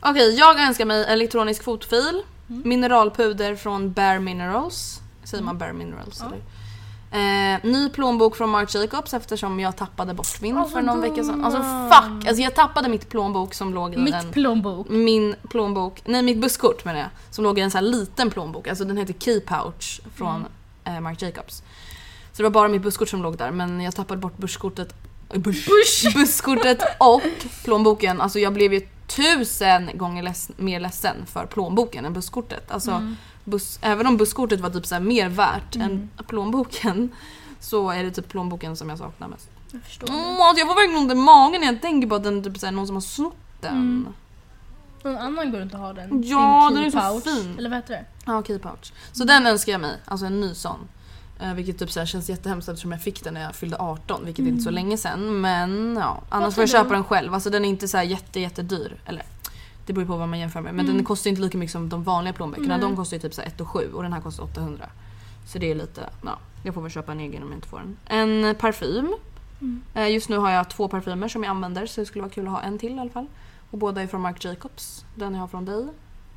Okej, 0.00 0.34
jag 0.38 0.60
önskar 0.60 0.84
mig 0.84 1.04
elektronisk 1.04 1.64
fotfil, 1.64 2.22
Mm. 2.48 2.62
mineralpuder 2.68 3.56
från 3.56 3.92
Bare 3.92 4.20
Minerals. 4.20 5.00
Säger 5.24 5.44
man 5.44 5.58
Bare 5.58 5.72
Minerals 5.72 6.20
Ja. 6.20 6.26
eller? 6.26 6.42
Eh, 7.54 7.60
ny 7.62 7.88
plånbok 7.88 8.36
från 8.36 8.50
Marc 8.50 8.74
Jacobs 8.74 9.14
eftersom 9.14 9.60
jag 9.60 9.76
tappade 9.76 10.14
bort 10.14 10.40
min 10.40 10.58
Åh, 10.58 10.66
för 10.68 10.74
vad 10.74 10.84
någon 10.84 11.00
vecka 11.00 11.24
sedan. 11.24 11.44
Alltså 11.44 11.62
fuck! 11.62 12.26
Alltså 12.28 12.42
jag 12.42 12.54
tappade 12.54 12.88
mitt 12.88 13.08
plånbok 13.08 13.54
som 13.54 13.74
låg 13.74 13.92
i 13.92 13.96
en... 13.96 14.04
Mitt 14.04 14.32
plånbok. 14.32 14.88
min 14.88 15.34
plånbok, 15.50 16.02
nej 16.04 16.22
mitt 16.22 16.38
busskort 16.38 16.84
menar 16.84 17.00
jag, 17.00 17.08
som 17.30 17.44
låg 17.44 17.58
i 17.58 17.62
en 17.62 17.70
sån 17.70 17.78
här 17.84 17.90
liten 17.90 18.30
plånbok. 18.30 18.68
Alltså 18.68 18.84
den 18.84 18.96
heter 18.96 19.14
Key 19.18 19.40
Pouch 19.40 20.00
från 20.14 20.46
Mm. 20.84 20.96
eh, 20.96 21.00
Marc 21.00 21.22
Jacobs. 21.22 21.56
Så 22.32 22.36
det 22.36 22.42
var 22.42 22.50
bara 22.50 22.68
mitt 22.68 22.82
busskort 22.82 23.08
som 23.08 23.22
låg 23.22 23.36
där 23.38 23.50
men 23.50 23.80
jag 23.80 23.94
tappade 23.94 24.20
bort 24.20 24.36
busskortet, 24.36 24.94
eh, 25.32 25.38
buss, 25.40 26.04
busskortet 26.14 26.82
och 26.98 27.22
plånboken. 27.64 28.20
Alltså 28.20 28.38
jag 28.38 28.52
blev 28.52 28.72
ju 28.74 28.80
tusen 29.06 29.90
gånger 29.94 30.22
leds, 30.22 30.50
mer 30.56 30.80
ledsen 30.80 31.16
för 31.26 31.46
plånboken 31.46 32.04
än 32.04 32.12
busskortet. 32.12 32.70
Alltså 32.70 32.90
Mm. 32.90 33.16
buss, 33.44 33.78
även 33.82 34.06
om 34.06 34.16
busskortet 34.16 34.60
var 34.60 34.70
typ 34.70 34.86
så 34.86 35.00
mer 35.00 35.28
värt 35.28 35.76
än 35.76 36.10
plånboken 36.28 37.10
så 37.60 37.90
är 37.90 38.04
det 38.04 38.10
typ 38.10 38.28
plånboken 38.28 38.76
som 38.76 38.88
jag 38.88 38.98
saknar 38.98 39.28
mest. 39.28 39.48
Jag 39.72 39.82
förstår. 39.82 40.08
Mm, 40.08 40.40
alltså 40.40 40.58
jag 40.58 40.68
får 40.68 40.74
verkligen 40.74 41.02
ont 41.02 41.12
i 41.12 41.14
magen 41.14 41.60
när 41.60 41.68
jag 41.68 41.82
tänker 41.82 42.08
på 42.08 42.14
att 42.14 42.24
den 42.24 42.42
typ 42.44 42.58
så 42.58 42.66
här, 42.66 42.72
någon 42.72 42.86
som 42.86 42.96
har 42.96 43.00
snott 43.00 43.36
den. 43.60 43.72
Mm. 43.72 44.06
Någon 45.04 45.16
annan 45.16 45.50
går 45.52 45.62
inte 45.62 45.76
att 45.76 45.82
ha 45.82 45.92
den. 45.92 46.22
Ja, 46.24 46.70
den 46.74 46.84
är 46.84 46.90
så 46.90 46.98
pouch. 46.98 47.24
fin. 47.24 47.54
Eller 47.58 47.70
vad 47.70 47.78
heter 47.78 47.94
det? 47.94 48.04
Ja, 48.26 48.42
Key 48.42 48.58
Pouch. 48.58 48.92
Så 49.12 49.24
den 49.24 49.46
önskar 49.46 49.72
jag 49.72 49.80
mig, 49.80 49.96
alltså 50.04 50.26
en 50.26 50.40
ny 50.40 50.54
sån. 50.54 50.78
Eh, 51.42 51.54
vilket 51.54 51.78
typ 51.78 51.90
så 51.90 51.98
här 52.00 52.06
känns 52.06 52.28
jättehemskt 52.28 52.68
eftersom 52.68 52.92
jag 52.92 53.00
fick 53.00 53.24
den 53.24 53.34
när 53.34 53.42
jag 53.42 53.54
fyllde 53.54 53.76
18, 53.78 54.24
vilket 54.24 54.44
är 54.44 54.48
inte 54.48 54.62
så 54.62 54.70
länge 54.70 54.96
sedan. 54.96 55.40
Men 55.40 55.96
ja, 56.00 56.20
annars 56.28 56.54
får 56.54 56.62
jag 56.62 56.68
köpa 56.70 56.94
den 56.94 57.04
själv. 57.04 57.34
Alltså 57.34 57.50
den 57.50 57.64
är 57.64 57.68
inte 57.68 57.88
så 57.88 57.96
här 57.96 58.04
jätte, 58.04 58.40
jätte 58.40 58.62
dyr. 58.62 58.96
Eller 59.06 59.22
det 59.86 59.92
beror 59.92 60.06
på 60.06 60.16
vad 60.16 60.28
man 60.28 60.38
jämför 60.38 60.60
med. 60.60 60.74
Men 60.74 60.84
Mm. 60.84 60.96
den 60.96 61.04
kostar 61.04 61.30
inte 61.30 61.42
lika 61.42 61.58
mycket 61.58 61.72
som 61.72 61.88
de 61.88 62.02
vanliga 62.02 62.32
plånböckerna. 62.34 62.78
De 62.78 62.96
kostar 62.96 63.16
ju 63.16 63.20
typ 63.20 63.34
så 63.34 63.40
här 63.40 63.48
1 63.48 63.60
och 63.60 63.68
7 63.68 63.92
och 63.92 64.02
den 64.02 64.12
här 64.12 64.20
kostar 64.20 64.44
800. 64.44 64.86
Så 65.46 65.58
det 65.58 65.70
är 65.70 65.74
lite, 65.74 66.08
ja. 66.24 66.38
Jag 66.62 66.74
får 66.74 66.82
väl 66.82 66.90
köpa 66.90 67.12
en 67.12 67.20
egen 67.20 67.42
om 67.42 67.48
jag 67.48 67.56
inte 67.56 67.68
får 67.68 67.78
den. 67.78 67.96
En 68.06 68.54
parfym. 68.54 69.14
Mm. 69.60 69.82
Eh, 69.94 70.08
Just 70.10 70.28
nu 70.28 70.36
har 70.36 70.50
jag 70.50 70.70
två 70.70 70.88
parfymer 70.88 71.28
som 71.28 71.44
jag 71.44 71.50
använder 71.50 71.86
så 71.86 72.00
det 72.00 72.06
skulle 72.06 72.22
vara 72.22 72.32
kul 72.32 72.46
att 72.46 72.52
ha 72.52 72.60
en 72.62 72.78
till 72.78 72.92
i 72.96 72.98
alla 72.98 73.10
fall. 73.10 73.26
Och 73.70 73.78
båda 73.78 74.02
är 74.02 74.06
från 74.06 74.20
Marc 74.20 74.44
Jacobs. 74.44 75.04
Den 75.14 75.34
jag 75.34 75.40
har 75.40 75.48
från 75.48 75.64
dig. 75.64 75.86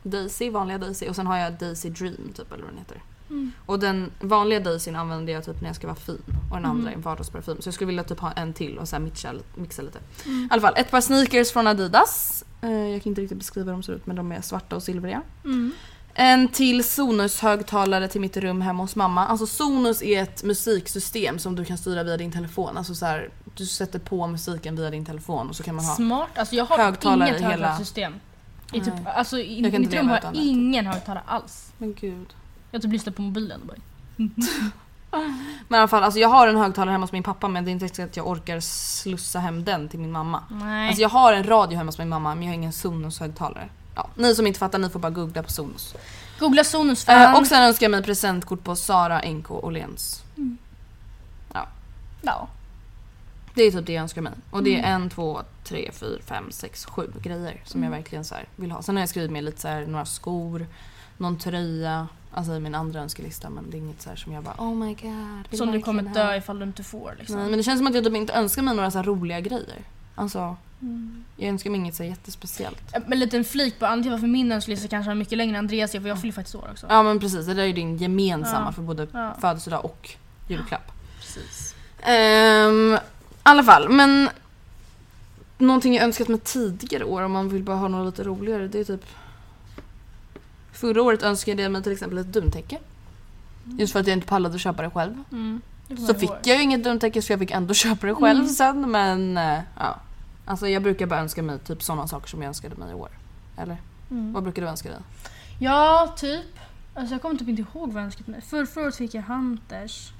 Daisy, 0.03 0.49
vanliga 0.49 0.77
Daisy. 0.77 1.07
Och 1.09 1.15
sen 1.15 1.27
har 1.27 1.37
jag 1.37 1.53
Daisy 1.53 1.89
Dream 1.89 2.31
typ 2.35 2.51
eller 2.53 2.63
vad 2.63 2.71
den 2.71 2.77
heter. 2.79 3.01
Mm. 3.29 3.51
Och 3.65 3.79
den 3.79 4.11
vanliga 4.19 4.59
Daisyn 4.59 4.95
använder 4.95 5.33
jag 5.33 5.45
typ 5.45 5.61
när 5.61 5.69
jag 5.69 5.75
ska 5.75 5.87
vara 5.87 5.95
fin. 5.95 6.21
Och 6.51 6.55
den 6.55 6.65
andra 6.65 6.81
Mm. 6.81 6.87
är 6.87 6.93
en 6.95 7.01
vardagsparfym. 7.01 7.61
Så 7.61 7.67
jag 7.67 7.73
skulle 7.73 7.87
vilja 7.87 8.03
typ 8.03 8.19
ha 8.19 8.31
en 8.31 8.53
till 8.53 8.77
och 8.77 8.87
så 8.89 8.95
här 8.95 9.03
mixa, 9.03 9.33
mixa 9.55 9.81
lite. 9.81 9.99
Mm. 10.25 10.43
I 10.43 10.47
alla 10.51 10.61
fall, 10.61 10.73
ett 10.77 10.91
par 10.91 11.01
sneakers 11.01 11.51
från 11.51 11.67
Adidas. 11.67 12.43
Eh, 12.61 12.69
jag 12.71 13.03
kan 13.03 13.09
inte 13.11 13.21
riktigt 13.21 13.37
beskriva 13.37 13.65
hur 13.65 13.71
de 13.71 13.83
ser 13.83 13.93
ut 13.93 14.05
men 14.05 14.15
de 14.15 14.31
är 14.31 14.41
svarta 14.41 14.75
och 14.75 14.83
silvriga. 14.83 15.21
Mm. 15.45 15.71
En 16.17 16.47
till 16.47 16.83
Sonos-högtalare 16.83 18.07
till 18.07 18.21
mitt 18.21 18.37
rum 18.37 18.61
hemma 18.61 18.83
hos 18.83 18.95
mamma. 18.95 19.27
Alltså 19.27 19.47
Sonos 19.47 20.01
är 20.03 20.21
ett 20.23 20.43
musiksystem 20.43 21.39
som 21.39 21.55
du 21.55 21.65
kan 21.65 21.77
styra 21.77 22.03
via 22.03 22.17
din 22.17 22.31
telefon. 22.31 22.77
Alltså 22.77 22.95
så 22.95 23.05
här, 23.05 23.29
du 23.55 23.65
sätter 23.65 23.99
på 23.99 24.27
musiken 24.27 24.75
via 24.75 24.89
din 24.89 25.05
telefon 25.05 25.49
och 25.49 25.55
så 25.55 25.63
kan 25.63 25.75
man 25.75 25.85
ha... 25.85 25.95
Smart. 25.95 26.29
Alltså 26.37 26.55
jag 26.55 26.65
har 26.65 26.77
Högtalare 26.77 27.29
inget 27.29 27.41
i 27.41 27.43
hela- 27.43 27.51
högtalarsystem. 27.55 28.13
I 28.73 28.81
typ, 28.81 28.93
alltså 29.05 29.37
i 29.39 29.61
mitt 29.79 29.93
rum 29.93 30.09
har 30.09 30.19
jag 30.23 30.35
ingen 30.35 30.85
högtalare 30.85 31.23
alls. 31.27 31.71
Men 31.77 31.93
gud. 31.93 32.27
Jag 32.75 32.81
typ 32.81 32.91
lyssnar 32.91 33.13
på 33.13 33.21
mobilen 33.21 33.61
och 33.61 33.67
bara... 33.67 33.77
Men 35.67 35.77
i 35.77 35.81
alla 35.81 35.87
fall, 35.87 36.03
alltså 36.03 36.19
jag 36.19 36.29
har 36.29 36.47
en 36.47 36.57
högtalare 36.57 36.91
hemma 36.91 37.03
hos 37.03 37.11
min 37.11 37.23
pappa 37.23 37.47
men 37.47 37.65
det 37.65 37.69
är 37.69 37.71
inte 37.71 37.85
riktigt 37.85 38.05
att 38.05 38.17
jag 38.17 38.27
orkar 38.27 38.59
slussa 38.59 39.39
hem 39.39 39.63
den 39.63 39.89
till 39.89 39.99
min 39.99 40.11
mamma. 40.11 40.43
Nej. 40.49 40.87
Alltså 40.87 41.01
jag 41.01 41.09
har 41.09 41.33
en 41.33 41.43
radio 41.43 41.77
hemma 41.77 41.87
hos 41.87 41.97
min 41.97 42.09
mamma 42.09 42.35
men 42.35 42.43
jag 42.43 42.49
har 42.49 42.55
ingen 42.55 42.71
Sonos-högtalare. 42.71 43.69
Ja, 43.95 44.09
ni 44.15 44.35
som 44.35 44.47
inte 44.47 44.59
fattar, 44.59 44.79
ni 44.79 44.89
får 44.89 44.99
bara 44.99 45.09
googla 45.11 45.43
på 45.43 45.51
Sonos. 45.51 45.95
Googla 46.39 46.63
Sonos 46.63 47.05
fan. 47.05 47.33
Eh, 47.33 47.39
och 47.39 47.47
sen 47.47 47.63
önskar 47.63 47.83
jag 47.85 47.91
mig 47.91 48.03
presentkort 48.03 48.63
på 48.63 48.75
Sara, 48.75 49.21
NK 49.31 49.51
och 49.51 49.71
Lens. 49.71 50.23
Ja. 52.21 52.47
Det 53.53 53.63
är 53.63 53.71
typ 53.71 53.85
det 53.85 53.93
jag 53.93 54.01
önskar 54.01 54.21
mig. 54.21 54.33
Och 54.51 54.63
det 54.63 54.75
är 54.75 54.79
Mm. 54.79 55.01
en, 55.01 55.09
två, 55.09 55.41
tre, 55.63 55.91
fyra, 55.93 56.19
fem, 56.25 56.51
sex, 56.51 56.85
sju 56.85 57.11
grejer 57.21 57.61
som 57.65 57.83
jag 57.83 57.91
verkligen 57.91 58.25
så 58.25 58.35
här 58.35 58.45
vill 58.55 58.71
ha. 58.71 58.81
Sen 58.81 58.95
har 58.95 59.01
jag 59.01 59.09
skrivit 59.09 59.31
med 59.31 59.43
lite 59.43 59.61
så 59.61 59.67
här, 59.67 59.85
några 59.85 60.05
skor, 60.05 60.67
någon 61.17 61.37
tröja. 61.37 62.07
Alltså 62.37 62.53
i 62.55 62.59
min 62.59 62.75
andra 62.75 62.99
önskelista 63.01 63.49
men 63.49 63.69
det 63.71 63.77
är 63.77 63.79
inget 63.79 64.01
så 64.01 64.09
här 64.09 64.15
som 64.15 64.31
jag 64.33 64.43
bara 64.43 64.55
oh 64.57 64.75
my 64.75 64.93
god. 64.93 65.57
Som 65.59 65.71
du 65.71 65.81
kommer 65.81 66.03
dö 66.03 66.35
ifall 66.35 66.59
du 66.59 66.65
inte 66.65 66.83
får 66.83 67.15
liksom. 67.19 67.35
Nej 67.37 67.49
men 67.49 67.57
det 67.57 67.63
känns 67.63 67.79
som 67.79 67.87
att 67.87 67.95
jag 67.95 68.03
typ 68.03 68.15
inte 68.15 68.33
önskar 68.33 68.61
mig 68.61 68.75
några 68.75 68.91
så 68.91 69.01
roliga 69.03 69.39
grejer. 69.39 69.81
Alltså 70.15 70.55
Mm. 70.81 71.23
jag 71.37 71.49
önskar 71.49 71.69
mig 71.69 71.79
inget 71.79 71.95
så 71.95 72.03
jättespeciellt. 72.03 72.81
Men 72.91 73.13
en 73.13 73.19
liten 73.19 73.43
flik 73.43 73.79
på 73.79 73.85
anledningen 73.85 74.11
varför 74.11 74.27
min 74.27 74.51
önskelista 74.51 74.87
kanske 74.87 75.11
är 75.11 75.15
mycket 75.15 75.37
längre 75.37 75.57
än 75.57 75.65
Andreas 75.65 75.91
för 75.91 76.07
jag 76.07 76.21
fyller 76.21 76.33
faktiskt 76.33 76.55
år 76.55 76.67
också. 76.71 76.85
Ja 76.89 77.03
men 77.03 77.19
precis, 77.19 77.45
det 77.45 77.53
där 77.53 77.63
är 77.63 77.67
ju 77.67 77.73
din 77.73 77.97
gemensamma 77.97 78.65
Ja. 78.67 78.71
för 78.71 78.81
både 78.81 79.07
Ja. 79.11 79.35
födelsedag 79.41 79.85
och 79.85 80.09
julklapp. 80.47 80.91
Precis. 81.19 81.75
Ehm, 82.01 82.93
I 82.95 82.97
alla 83.43 83.63
fall, 83.63 83.89
men 83.89 84.29
någonting 85.57 85.93
jag 85.95 86.03
önskat 86.03 86.27
mig 86.27 86.39
tidigare 86.39 87.03
år 87.03 87.21
om 87.21 87.31
man 87.31 87.49
vill 87.49 87.63
bara 87.63 87.77
ha 87.77 87.87
något 87.87 88.05
lite 88.13 88.23
roligare 88.29 88.67
det 88.67 88.79
är 88.79 88.83
typ 88.83 89.05
Förra 90.75 91.01
året 91.01 91.23
önskade 91.23 91.61
jag 91.63 91.71
mig 91.71 91.83
till 91.83 91.91
exempel 91.91 92.17
ett 92.17 92.33
duntäcke. 92.33 92.77
Just 93.77 93.93
för 93.93 93.99
att 93.99 94.07
jag 94.07 94.13
inte 94.17 94.27
pallade 94.27 94.55
att 94.55 94.61
köpa 94.61 94.81
det 94.83 94.89
själv. 94.89 95.13
Mm. 95.31 95.61
Det 95.87 95.97
Så 95.97 96.13
fick 96.13 96.31
jag 96.43 96.57
ju 96.57 96.63
inget 96.63 96.83
duntäcke 96.83 97.21
så 97.21 97.31
jag 97.33 97.39
fick 97.39 97.51
ändå 97.51 97.73
köpa 97.73 98.07
det 98.07 98.15
själv 98.15 98.39
Mm. 98.39 98.49
sen 98.49 98.91
men 98.91 99.37
eh, 99.37 99.59
ja. 99.79 99.99
Alltså 100.45 100.67
jag 100.67 100.83
brukar 100.83 101.05
bara 101.05 101.19
önska 101.19 101.43
mig 101.43 101.59
typ 101.59 101.83
sådana 101.83 102.07
saker 102.07 102.27
som 102.27 102.41
jag 102.41 102.47
önskade 102.47 102.75
mig 102.75 102.91
i 102.91 102.93
år. 102.93 103.09
Eller? 103.57 103.77
Mm. 104.11 104.33
Vad 104.33 104.43
brukar 104.43 104.61
du 104.61 104.67
önska 104.67 104.89
dig? 104.89 104.99
Ja, 105.59 106.13
typ. 106.17 106.45
Alltså 106.95 107.13
jag 107.15 107.21
kommer 107.21 107.35
typ 107.35 107.47
inte 107.49 107.61
ihåg 107.61 107.91
vad 107.93 108.01
jag 108.01 108.05
önskat 108.05 108.27
mig. 108.27 108.41
För, 108.41 108.65
förra 108.65 108.83
året 108.83 108.95
fick 108.95 109.13
jag 109.13 109.21
Hunters. 109.23 110.11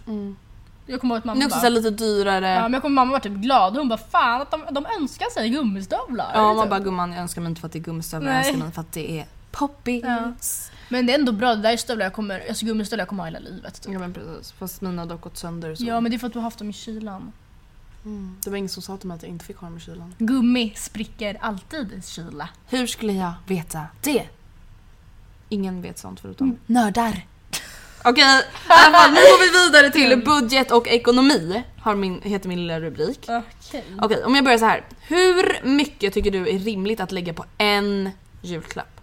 Jag 0.88 1.02
kommer 1.02 1.16
ihåg 1.16 1.18
att 1.18 1.24
Det 1.24 1.28
mamma 1.28 1.42
är 1.42 1.46
också 1.48 1.60
bara... 1.62 1.70
lite 1.70 1.90
dyrare. 1.90 2.50
Ja, 2.50 2.62
men 2.62 2.74
jag 2.74 2.82
kommer 2.82 2.96
mamma 2.96 3.12
var 3.12 3.20
typ 3.20 3.34
glad. 3.34 3.78
Hon 3.78 3.90
bara 3.90 3.98
fan 4.00 4.42
att 4.42 4.52
de, 4.52 4.62
de 4.72 4.86
önskar 5.02 5.30
sig 5.34 5.50
gummistövlar. 5.50 6.32
Ja, 6.34 6.54
man 6.54 6.64
Typ. 6.66 6.70
bara 6.70 6.80
gumman 6.80 7.12
jag 7.12 7.22
önskar 7.22 7.42
mig 7.42 7.50
inte 7.50 7.62
för 7.62 7.68
att 7.68 7.72
det 7.74 7.80
är 7.80 7.84
gummistövlar, 7.84 8.32
jag 8.32 8.40
önskar 8.46 8.58
mig 8.64 8.72
för 8.72 8.82
att 8.82 8.92
det 8.92 9.20
är 9.20 9.26
poppis. 9.56 10.04
Ja. 10.04 10.34
Men 10.90 11.06
det 11.06 11.14
är 11.14 11.20
ändå 11.20 11.32
bra, 11.32 11.56
det 11.56 11.62
där 11.62 11.74
är 11.74 11.78
stövlar 11.78 12.06
jag 12.06 12.14
kommer, 12.14 12.48
alltså 12.50 12.66
gummistövlar 12.66 13.02
jag 13.02 13.10
kommer 13.10 13.24
ha 13.24 13.28
hela 13.28 13.40
livet. 13.40 13.82
Typ. 13.82 13.94
Ja 13.94 14.00
men 14.00 14.14
precis, 14.14 14.52
fast 14.52 14.82
mina 14.82 15.02
har 15.02 15.10
dock 15.10 15.22
gått 15.22 15.38
sönder 15.38 15.76
så. 15.76 15.84
Ja 15.86 16.00
men 16.00 16.12
det 16.12 16.16
är 16.16 16.20
för 16.20 16.28
att 16.28 16.34
du 16.34 16.40
har 16.40 16.44
haft 16.44 16.60
dem 16.60 16.70
i 16.70 16.74
kylan. 16.74 17.32
mm. 18.06 18.38
Det 18.44 18.50
var 18.50 18.58
ingen 18.58 18.70
som 18.70 18.84
sa 18.84 18.98
till 18.98 19.08
mig 19.08 19.16
att 19.16 19.24
jag 19.24 19.30
inte 19.30 19.46
fick 19.46 19.58
ha 19.58 19.68
dem 19.68 19.78
i 19.78 19.82
kylan. 19.82 20.16
Gummi 20.18 20.74
spricker 20.76 21.38
alltid 21.42 21.94
i 21.94 22.02
kyla. 22.02 22.50
Hur 22.68 22.88
skulle 22.88 23.14
jag 23.14 23.34
veta 23.48 23.82
det? 24.02 24.24
Ingen 25.50 25.82
vet 25.82 25.98
sånt 25.98 26.20
förutom 26.20 26.58
nördar. 26.66 27.26
Okej, 28.04 28.42
fall, 28.54 29.10
nu 29.12 29.16
går 29.16 29.40
vi 29.40 29.66
vidare 29.66 29.92
till 29.92 30.26
budget 30.26 30.72
och 30.72 30.88
ekonomi. 30.88 31.64
Har 31.80 31.96
min, 31.96 32.22
heter 32.22 32.50
min 32.50 32.60
lilla 32.62 32.80
rubrik. 32.80 33.20
Okej. 33.30 33.84
Okej, 34.02 34.24
om 34.24 34.36
jag 34.36 34.44
börjar 34.44 34.58
så 34.58 34.66
här. 34.66 34.84
Hur 35.02 35.66
mycket 35.68 36.14
tycker 36.14 36.32
du 36.32 36.50
är 36.50 36.60
rimligt 36.60 37.00
att 37.00 37.12
lägga 37.12 37.34
på 37.34 37.46
en 37.58 38.10
julklapp? 38.42 38.95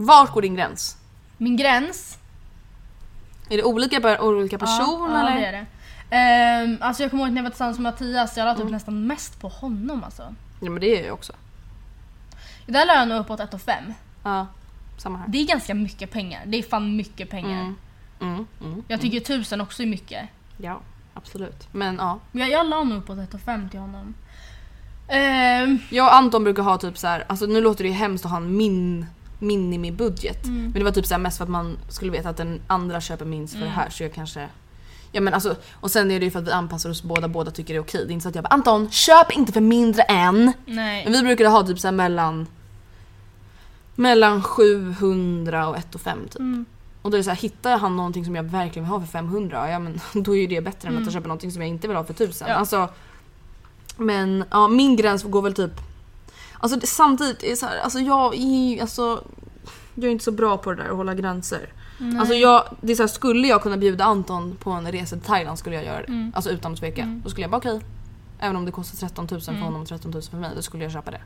Vart 0.00 0.32
går 0.32 0.42
din 0.42 0.54
gräns? 0.54 0.96
Min 1.36 1.56
gräns. 1.56 2.18
Är 3.50 3.56
det 3.56 3.64
olika 3.64 4.00
per 4.00 4.20
olika 4.20 4.58
person 4.58 5.10
ja, 5.10 5.20
eller? 5.20 5.30
Ja, 5.30 5.40
det 5.40 5.46
är 5.46 5.52
det. 5.52 5.66
Ehm, 6.10 6.78
alltså 6.80 7.02
jag 7.02 7.10
kommer 7.10 7.24
ihåg 7.24 7.32
när 7.32 7.38
jag 7.38 7.42
var 7.42 7.50
tillsammans 7.50 7.78
med 7.78 7.92
Mattias, 7.92 8.36
jag 8.36 8.44
la 8.44 8.54
typ 8.54 8.70
nästan 8.70 9.06
mest 9.06 9.40
på 9.40 9.48
honom 9.48 10.04
alltså. 10.04 10.34
Ja 10.60 10.70
men 10.70 10.80
det 10.80 11.00
är 11.00 11.06
jag 11.06 11.14
också. 11.14 11.32
Där 12.66 12.86
la 12.86 12.94
jag 12.94 13.08
nog 13.08 13.18
uppåt 13.18 13.40
1 13.40 13.54
och 13.54 13.60
5. 13.60 13.94
Ja, 14.24 14.46
samma 14.96 15.18
här. 15.18 15.28
Det 15.28 15.38
är 15.38 15.46
ganska 15.46 15.74
mycket 15.74 16.10
pengar. 16.10 16.42
Det 16.46 16.58
är 16.58 16.62
fan 16.62 16.96
mycket 16.96 17.30
pengar. 17.30 17.60
Mm. 17.60 17.76
Mm, 18.20 18.46
mm. 18.64 18.82
Jag 18.88 19.00
tycker 19.00 19.20
tusen 19.20 19.60
också 19.60 19.82
är 19.82 19.86
mycket. 19.86 20.28
Ja, 20.56 20.80
absolut. 21.14 21.68
Men 21.72 21.96
ja. 21.96 22.18
Jag, 22.32 22.50
jag 22.50 22.66
la 22.66 22.84
nog 22.84 22.98
uppåt 22.98 23.18
1 23.18 23.34
och 23.34 23.40
5 23.40 23.68
till 23.70 23.80
honom. 23.80 24.14
Ehm, 25.08 25.78
Jag 25.90 26.06
och 26.06 26.14
Anton 26.14 26.44
brukar 26.44 26.62
ha 26.62 26.78
typ 26.78 26.98
så 26.98 27.06
här, 27.06 27.24
alltså 27.26 27.46
nu 27.46 27.60
låter 27.60 27.84
det 27.84 27.88
ju 27.88 27.94
hemskt 27.94 28.24
att 28.24 28.30
ha 28.30 28.38
en 28.38 28.56
min 28.56 29.06
minimibudget. 29.38 30.44
Men 30.44 30.72
det 30.72 30.84
var 30.84 30.90
typ 30.90 31.06
så 31.06 31.14
här 31.14 31.18
mest 31.18 31.36
för 31.36 31.44
att 31.44 31.50
man 31.50 31.78
skulle 31.88 32.12
veta 32.12 32.28
att 32.28 32.36
den 32.36 32.60
andra 32.66 33.00
köper 33.00 33.24
minst 33.24 33.54
för 33.54 33.60
det 33.60 33.70
här 33.70 33.90
så 33.90 34.02
jag 34.02 34.14
kanske 34.14 34.48
Ja 35.12 35.20
men 35.20 35.34
alltså, 35.34 35.56
och 35.72 35.90
sen 35.90 36.10
är 36.10 36.18
det 36.18 36.24
ju 36.24 36.30
för 36.30 36.38
att 36.38 36.46
vi 36.46 36.50
anpassar 36.52 36.90
oss 36.90 37.02
båda, 37.02 37.28
båda 37.28 37.50
tycker 37.50 37.74
det 37.74 37.78
är 37.78 37.82
okej. 37.82 38.04
Det 38.06 38.10
är 38.10 38.14
inte 38.14 38.22
så 38.22 38.28
att 38.28 38.34
jag 38.34 38.44
bara 38.44 38.48
Anton, 38.54 38.90
köp 38.90 39.32
inte 39.32 39.52
för 39.52 39.60
mindre 39.60 40.02
än. 40.02 40.52
nej. 40.66 41.04
Men 41.04 41.12
vi 41.12 41.22
brukar 41.22 41.50
ha 41.50 41.66
typ 41.66 41.78
så 41.78 41.86
här 41.86 41.92
mellan 41.92 42.46
mellan 43.94 44.42
700 44.42 45.68
och 45.68 45.76
1 45.76 45.94
och 45.94 46.00
5 46.00 46.28
typ. 46.28 46.40
Och 47.02 47.10
då 47.10 47.16
är 47.16 47.18
det 47.18 47.24
så 47.24 47.30
här, 47.30 47.36
hittar 47.36 47.78
han 47.78 47.96
någonting 47.96 48.24
som 48.24 48.36
jag 48.36 48.42
verkligen 48.42 48.84
vill 48.84 48.92
ha 48.92 49.00
för 49.00 49.06
500, 49.06 49.70
ja 49.70 49.78
men 49.78 50.00
då 50.22 50.36
är 50.36 50.40
ju 50.40 50.46
det 50.46 50.60
bättre 50.60 50.88
än 50.88 50.96
att 50.96 51.04
jag 51.04 51.12
köper 51.12 51.28
någonting 51.28 51.52
som 51.52 51.62
jag 51.62 51.68
inte 51.68 51.88
vill 51.88 51.96
ha 51.96 52.04
för 52.04 52.14
1000. 52.14 52.48
Ja. 52.48 52.54
Alltså, 52.54 52.88
men 53.96 54.44
ja, 54.50 54.68
min 54.68 54.96
gräns 54.96 55.22
går 55.22 55.42
väl 55.42 55.54
typ... 55.54 55.72
Alltså 56.60 56.78
det, 56.78 56.86
samtidigt 56.86 57.42
är 57.42 57.50
det 57.50 57.56
så 57.56 57.66
här, 57.66 57.78
alltså 57.78 57.98
jag 57.98 58.34
är 58.36 58.80
alltså, 58.80 59.24
jag 59.94 60.04
är 60.04 60.10
inte 60.10 60.24
så 60.24 60.32
bra 60.32 60.56
på 60.58 60.70
det 60.70 60.76
där 60.82 60.90
att 60.90 60.96
hålla 60.96 61.14
gränser. 61.14 61.72
Alltså 62.18 62.34
jag, 62.34 62.64
det 62.80 62.92
är 62.92 62.96
så 62.96 63.02
här, 63.02 63.08
skulle 63.08 63.46
jag 63.48 63.62
kunna 63.62 63.76
bjuda 63.76 64.04
Anton 64.04 64.56
på 64.60 64.70
en 64.70 64.92
resa 64.92 65.16
till 65.16 65.24
Thailand 65.24 65.58
skulle 65.58 65.76
jag 65.76 65.84
göra 65.84 66.02
det. 66.06 66.06
Alltså 66.34 66.50
utan 66.50 66.72
att 66.72 66.78
tveka. 66.78 67.02
Då 67.24 67.30
skulle 67.30 67.44
jag 67.44 67.50
bara 67.50 67.56
okej. 67.56 67.80
Även 68.38 68.56
om 68.56 68.64
det 68.64 68.70
kostar 68.72 69.08
13 69.08 69.28
000 69.30 69.40
för 69.40 69.52
honom 69.52 69.82
och 69.82 69.88
13 69.88 70.10
000 70.10 70.22
för 70.22 70.36
mig, 70.36 70.50
då 70.56 70.62
skulle 70.62 70.82
jag 70.84 70.92
köpa 70.92 71.10
det. 71.10 71.20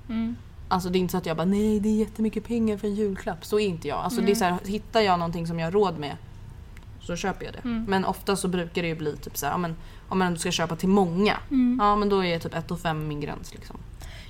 Alltså 0.68 0.88
det 0.88 0.98
är 0.98 1.00
inte 1.00 1.12
så 1.12 1.18
att 1.18 1.26
jag 1.26 1.36
bara 1.36 1.44
nej 1.44 1.80
det 1.80 1.88
är 1.88 1.96
jättemycket 1.96 2.44
pengar 2.44 2.76
för 2.76 2.88
en 2.88 2.94
julklapp. 2.94 3.44
Så 3.44 3.58
är 3.60 3.66
inte 3.66 3.88
jag. 3.88 3.98
Alltså 3.98 4.20
det 4.20 4.32
är 4.32 4.34
så 4.34 4.44
här, 4.44 4.56
hittar 4.64 5.00
jag 5.00 5.18
någonting 5.18 5.46
som 5.46 5.58
jag 5.58 5.66
har 5.66 5.72
råd 5.72 5.98
med 5.98 6.16
så 7.00 7.16
köper 7.16 7.44
jag 7.44 7.54
det. 7.54 7.60
Men 7.88 8.04
ofta 8.04 8.36
så 8.36 8.48
brukar 8.48 8.82
det 8.82 8.88
ju 8.88 8.94
bli 8.94 9.16
typ 9.16 9.36
så 9.36 9.46
här, 9.46 9.52
ja, 9.52 9.58
men, 9.58 9.76
om 10.08 10.18
man 10.18 10.26
ändå 10.26 10.38
ska 10.38 10.50
köpa 10.50 10.76
till 10.76 10.88
många. 10.88 11.36
Ja 11.80 11.96
men 11.96 12.08
då 12.08 12.24
är 12.24 12.38
typ 12.38 12.54
1 12.54 12.70
och 12.70 12.80
5 12.80 13.08
min 13.08 13.20
gräns 13.20 13.54
liksom. 13.54 13.76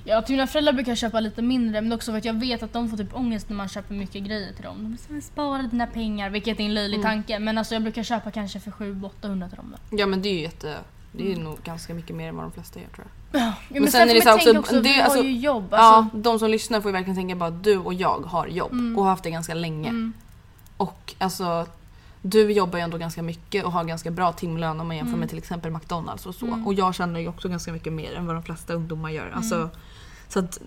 Ja, 0.05 0.21
till 0.21 0.35
mina 0.35 0.47
föräldrar 0.47 0.73
brukar 0.73 0.91
jag 0.91 0.97
köpa 0.97 1.19
lite 1.19 1.41
mindre 1.41 1.81
men 1.81 1.93
också 1.93 2.11
för 2.11 2.17
att 2.17 2.25
jag 2.25 2.33
vet 2.39 2.63
att 2.63 2.73
de 2.73 2.89
får 2.89 2.97
typ 2.97 3.15
ångest 3.15 3.49
när 3.49 3.55
man 3.55 3.67
köper 3.67 3.93
mycket 3.95 4.23
grejer 4.23 4.53
till 4.53 4.63
dem. 4.63 4.91
De 4.91 4.97
säger 4.97 5.21
spara 5.21 5.61
dina 5.61 5.87
pengar, 5.87 6.29
vilket 6.29 6.59
är 6.59 6.63
en 6.63 6.73
löjlig 6.73 7.01
tanke. 7.01 7.39
Men 7.39 7.57
alltså 7.57 7.75
jag 7.75 7.81
brukar 7.83 8.03
köpa 8.03 8.31
kanske 8.31 8.59
för 8.59 8.71
700-800 8.71 9.11
till 9.49 9.57
dem 9.57 9.75
då. 9.89 9.97
Ja 9.97 10.05
men 10.05 10.21
det 10.21 10.29
är 10.29 10.33
ju 10.33 10.39
jätte... 10.41 10.77
Det 11.15 11.23
är 11.31 11.35
ju 11.35 11.43
nog 11.43 11.57
ganska 11.63 11.93
mycket 11.93 12.15
mer 12.15 12.29
än 12.29 12.35
vad 12.35 12.45
de 12.45 12.51
flesta 12.51 12.79
gör 12.79 12.87
tror 12.87 13.07
jag. 13.31 13.41
Ja, 13.41 13.53
men, 13.69 13.81
sen 13.81 13.91
sen, 13.91 14.09
är 14.09 14.13
det 14.13 14.21
så 14.21 14.33
också- 14.35 14.59
också, 14.59 14.75
det- 14.75 14.81
vi 14.81 15.01
alltså- 15.01 15.19
har 15.19 15.23
ju 15.25 15.37
jobb. 15.37 15.67
Ja, 15.71 15.77
Alltså, 15.77 16.17
de 16.17 16.39
som 16.39 16.49
lyssnar 16.49 16.81
får 16.81 16.89
ju 16.89 16.93
verkligen 16.93 17.15
tänka 17.15 17.35
bara 17.35 17.49
att 17.49 17.63
du 17.63 17.77
och 17.77 17.93
jag 17.93 18.19
har 18.25 18.47
jobb 18.47 18.71
och 18.97 19.03
har 19.03 19.09
haft 19.09 19.23
det 19.23 19.31
ganska 19.31 19.53
länge. 19.53 20.11
Och 20.77 21.13
alltså 21.17 21.65
du 22.21 22.51
jobbar 22.51 22.77
ju 22.79 22.83
ändå 22.83 22.97
ganska 22.97 23.21
mycket 23.23 23.65
och 23.65 23.71
har 23.71 23.83
ganska 23.83 24.11
bra 24.11 24.31
timlön 24.31 24.79
om 24.79 24.87
man 24.87 24.97
jämför 24.97 25.17
med 25.17 25.29
till 25.29 25.37
exempel 25.37 25.71
McDonalds 25.71 26.25
och 26.25 26.35
så. 26.35 26.59
Och 26.65 26.73
jag 26.73 26.95
känner 26.95 27.19
ju 27.19 27.27
också 27.27 27.49
ganska 27.49 27.71
mycket 27.71 27.93
mer 27.93 28.13
än 28.15 28.25
vad 28.25 28.35
de 28.35 28.43
flesta 28.43 28.73
ungdomar 28.73 29.09
gör. 29.09 29.31
Alltså, 29.35 29.69
så 30.33 30.39
att, 30.39 30.59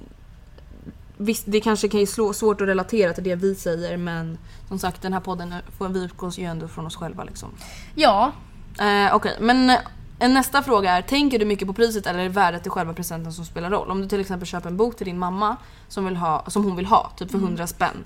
visst, 1.17 1.45
det 1.47 1.61
kanske 1.61 1.89
kan 1.89 2.01
ju 2.01 2.07
slå 2.07 2.33
svårt 2.33 2.61
att 2.61 2.69
relatera 2.69 3.13
till 3.13 3.25
det 3.25 3.35
vi 3.35 3.55
säger 3.55 3.97
men 3.97 4.39
som 4.69 4.79
sagt 4.79 5.03
den 5.03 5.13
här 5.13 5.21
podden 5.21 5.55
får 5.79 5.89
vi 5.89 6.05
utgås 6.05 6.39
ju 6.39 6.45
ändå 6.45 6.69
från 6.69 6.87
oss 6.87 6.97
själva 6.97 7.25
liksom. 7.25 7.49
ja, 7.95 8.33
Eh, 8.79 9.15
Okej, 9.15 9.37
men 9.41 9.71
eh, 9.71 10.29
nästa 10.29 10.63
fråga 10.63 10.91
är, 10.91 11.03
tänker 11.03 11.39
du 11.39 11.45
mycket 11.45 11.69
på 11.69 11.75
priset 11.75 12.07
eller 12.07 12.19
är 12.19 12.23
det 12.23 12.29
värdet 12.29 12.67
i 12.67 12.71
själva 12.71 12.95
presenten 12.95 13.33
som 13.33 13.45
spelar 13.45 13.71
roll? 13.71 13.91
Om 13.91 14.01
du 14.01 14.09
till 14.09 14.21
exempel 14.21 14.47
köper 14.47 14.69
en 14.69 14.77
bok 14.77 14.97
till 14.97 15.07
din 15.07 15.19
mamma 15.19 15.57
som, 15.89 16.05
vill 16.05 16.17
ha, 16.17 16.45
som 16.47 16.65
hon 16.65 16.77
vill 16.77 16.87
ha, 16.87 17.11
typ 17.17 17.31
för 17.31 17.39
100 17.39 17.67
spänn. 17.67 18.05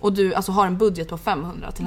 Och 0.00 0.12
du 0.12 0.34
alltså 0.34 0.52
har 0.52 0.66
en 0.66 0.78
budget 0.78 1.08
på 1.08 1.18
500 1.18 1.72
till 1.72 1.86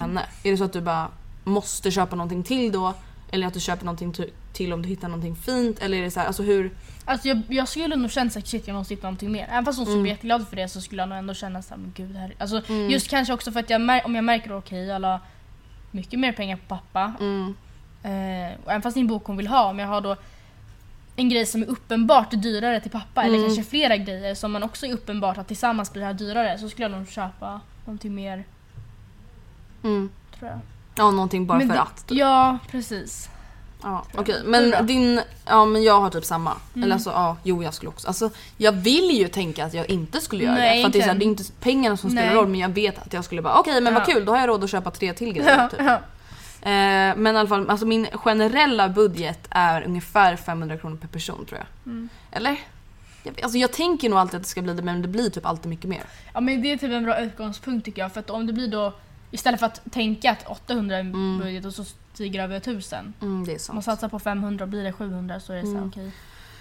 henne. 0.00 0.26
Är 0.42 0.50
det 0.50 0.56
så 0.56 0.64
att 0.64 0.72
du 0.72 0.80
bara 0.80 1.08
måste 1.44 1.90
köpa 1.90 2.16
någonting 2.16 2.42
till 2.42 2.72
då? 2.72 2.94
Eller 3.30 3.46
att 3.46 3.54
du 3.54 3.60
köper 3.60 3.84
någonting 3.84 4.14
till 4.52 4.72
om 4.72 4.82
du 4.82 4.88
hittar 4.88 5.08
någonting 5.08 5.36
fint? 5.36 5.78
Eller 5.78 5.98
är 5.98 6.02
det 6.02 6.10
så 6.10 6.20
här, 6.20 6.26
alltså 6.26 6.42
hur... 6.42 6.70
alltså 7.04 7.28
jag, 7.28 7.42
jag 7.48 7.68
skulle 7.68 7.96
nog 7.96 8.10
känna 8.10 8.30
såhär 8.30 8.46
shit 8.46 8.68
jag 8.68 8.74
måste 8.74 8.94
hitta 8.94 9.06
någonting 9.06 9.32
mer. 9.32 9.46
Även 9.50 9.64
fast 9.64 9.78
hon 9.78 9.86
skulle 9.86 10.02
bli 10.02 10.10
jätteglad 10.10 10.48
för 10.48 10.56
det 10.56 10.68
så 10.68 10.80
skulle 10.80 11.02
jag 11.02 11.08
nog 11.08 11.18
ändå 11.18 11.34
känna 11.34 11.62
såhär 11.62 11.80
men 11.80 11.92
gud 11.96 12.16
här 12.16 12.34
Alltså 12.38 12.62
just 12.90 13.08
kanske 13.08 13.34
också 13.34 13.52
för 13.52 13.60
att 13.60 13.70
jag 13.70 13.80
om 14.04 14.14
jag 14.14 14.24
märker 14.24 14.56
okej 14.56 14.84
jag 14.86 15.02
la 15.02 15.20
mycket 15.90 16.20
mer 16.20 16.32
pengar 16.32 16.56
på 16.56 16.62
pappa. 16.76 17.12
Eh, 18.02 18.58
och 18.64 18.70
även 18.70 18.82
fast 18.82 18.94
det 18.94 18.98
är 18.98 19.02
en 19.02 19.06
bok 19.06 19.24
hon 19.24 19.36
vill 19.36 19.46
ha 19.46 19.64
om 19.70 19.78
jag 19.78 19.88
har 19.88 20.00
då 20.00 20.16
en 21.16 21.28
grej 21.28 21.46
som 21.46 21.62
är 21.62 21.66
uppenbart 21.66 22.30
dyrare 22.30 22.80
till 22.80 22.90
pappa 22.90 23.22
eller 23.22 23.38
kanske 23.46 23.62
flera 23.70 23.96
grejer 23.96 24.34
som 24.34 24.52
man 24.52 24.62
också 24.62 24.86
är 24.86 24.92
uppenbart 24.92 25.38
att 25.38 25.48
tillsammans 25.48 25.92
blir 25.92 26.00
det 26.00 26.06
här 26.06 26.14
dyrare 26.14 26.58
så 26.58 26.68
skulle 26.68 26.84
jag 26.88 26.98
nog 26.98 27.08
köpa 27.10 27.60
någonting 27.84 28.14
mer. 28.14 28.44
Mm. 29.82 30.10
Tror 30.38 30.50
jag. 30.50 30.60
Ja, 30.96 31.10
någonting 31.10 31.46
bara 31.46 31.58
Men 31.58 31.68
för 31.68 31.74
det- 31.74 31.80
att. 31.82 32.06
typ. 32.06 32.18
Ja 32.18 32.58
precis. 32.70 33.28
Ja, 33.82 34.04
okej. 34.14 34.34
Då? 34.44 34.50
Men 34.50 34.86
din... 34.86 35.20
Ja, 35.46 35.64
men 35.64 35.82
jag 35.82 36.00
har 36.00 36.10
typ 36.10 36.24
samma. 36.24 36.52
Eller 36.74 36.92
alltså, 36.94 37.10
ja, 37.10 37.36
jo 37.42 37.62
jag 37.62 37.74
skulle 37.74 37.88
också. 37.88 38.08
Alltså, 38.08 38.30
jag 38.56 38.72
vill 38.72 39.10
ju 39.10 39.28
tänka 39.28 39.64
att 39.64 39.74
jag 39.74 39.90
inte 39.90 40.20
skulle 40.20 40.44
göra 40.44 40.54
Nej, 40.54 40.76
det. 40.76 40.82
För 40.82 40.86
att 40.86 40.92
det 40.92 40.98
är, 40.98 41.02
så 41.02 41.08
här, 41.08 41.14
det 41.18 41.24
är 41.24 41.26
inte. 41.26 41.44
pengarna 41.60 41.96
som 41.96 42.10
spelar 42.10 42.26
Nej. 42.26 42.34
roll 42.36 42.48
men 42.48 42.60
jag 42.60 42.68
vet 42.68 42.98
att 42.98 43.12
jag 43.12 43.24
skulle 43.24 43.42
bara 43.42 43.58
okej 43.58 43.80
men 43.80 43.94
vad 43.94 44.02
Ja. 44.02 44.06
kul 44.06 44.24
då 44.24 44.32
har 44.32 44.38
jag 44.38 44.48
råd 44.48 44.64
att 44.64 44.70
köpa 44.70 44.90
tre 44.90 45.12
till 45.12 45.32
grejer. 45.32 45.58
Ja, 45.58 45.68
Typ. 45.68 45.80
ja. 45.86 45.94
Eh, 46.62 47.16
men 47.16 47.26
i 47.26 47.38
alla 47.38 47.48
fall, 47.48 47.70
alltså 47.70 47.86
min 47.86 48.06
generella 48.12 48.88
budget 48.88 49.40
är 49.50 49.82
ungefär 49.82 50.36
500 50.36 50.76
kronor 50.76 50.96
per 50.96 51.08
person 51.08 51.44
tror 51.48 51.58
jag. 51.58 51.92
Mm. 51.92 52.08
Eller? 52.30 52.56
Jag, 53.22 53.40
alltså 53.42 53.58
jag 53.58 53.72
tänker 53.72 54.08
nog 54.08 54.18
alltid 54.18 54.36
att 54.36 54.42
det 54.42 54.48
ska 54.48 54.62
bli 54.62 54.74
det 54.74 54.82
men 54.82 55.02
det 55.02 55.08
blir 55.08 55.30
typ 55.30 55.46
alltid 55.46 55.66
mycket 55.70 55.90
mer. 55.90 56.02
Ja 56.34 56.40
men 56.40 56.62
det 56.62 56.72
är 56.72 56.76
typ 56.76 56.90
en 56.92 57.04
bra 57.04 57.18
utgångspunkt 57.20 57.84
tycker 57.84 58.02
jag 58.02 58.12
för 58.12 58.20
att 58.20 58.30
om 58.30 58.46
det 58.46 58.52
blir 58.52 58.68
då 58.68 58.92
istället 59.30 59.60
för 59.60 59.66
att 59.66 59.80
tänka 59.92 60.30
att 60.30 60.46
800 60.48 60.96
är 60.96 61.00
en 61.00 61.38
budget 61.38 61.64
och 61.64 61.74
så 61.74 61.84
stiger 62.14 62.38
det 62.38 62.44
över 62.44 62.56
1000. 62.56 63.14
Mm, 63.20 63.44
det 63.44 63.54
är 63.54 63.58
sant. 63.58 63.74
man 63.74 63.82
satsar 63.82 64.08
på 64.08 64.18
500 64.18 64.64
och 64.64 64.68
blir 64.68 64.84
det 64.84 64.92
700 64.92 65.40
så 65.40 65.52
är 65.52 65.56
det 65.56 65.62
så 65.62 65.68
Mm. 65.76 65.88
okej. 65.88 66.10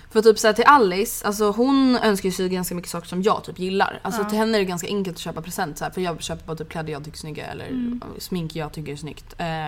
För 0.10 0.22
typ 0.22 0.40
såhär 0.40 0.54
till 0.54 0.64
Alice, 0.68 1.28
alltså 1.28 1.52
hon 1.52 1.96
önskar 2.04 2.30
sig 2.32 2.50
ganska 2.50 2.76
mycket 2.76 2.92
saker 2.92 3.08
som 3.08 3.22
jag 3.22 3.44
typ 3.44 3.60
gillar. 3.60 4.00
Alltså 4.02 4.24
till 4.24 4.38
henne 4.38 4.58
är 4.58 4.60
det 4.60 4.66
ganska 4.66 4.88
enkelt 4.88 5.16
att 5.16 5.20
köpa 5.22 5.42
present 5.42 5.78
så 5.78 5.84
här, 5.84 5.92
för 5.92 6.02
jag 6.02 6.22
köper 6.24 6.46
bara 6.48 6.58
typ 6.58 6.70
kläder 6.70 6.94
jag 6.94 7.04
tycker 7.04 7.18
är 7.18 7.20
snygga 7.20 7.46
eller 7.46 7.68
Mm. 7.68 8.02
smink 8.20 8.56
jag 8.56 8.72
tycker 8.72 8.92
är 8.92 8.96
snyggt. 8.96 9.36
Eh, 9.38 9.65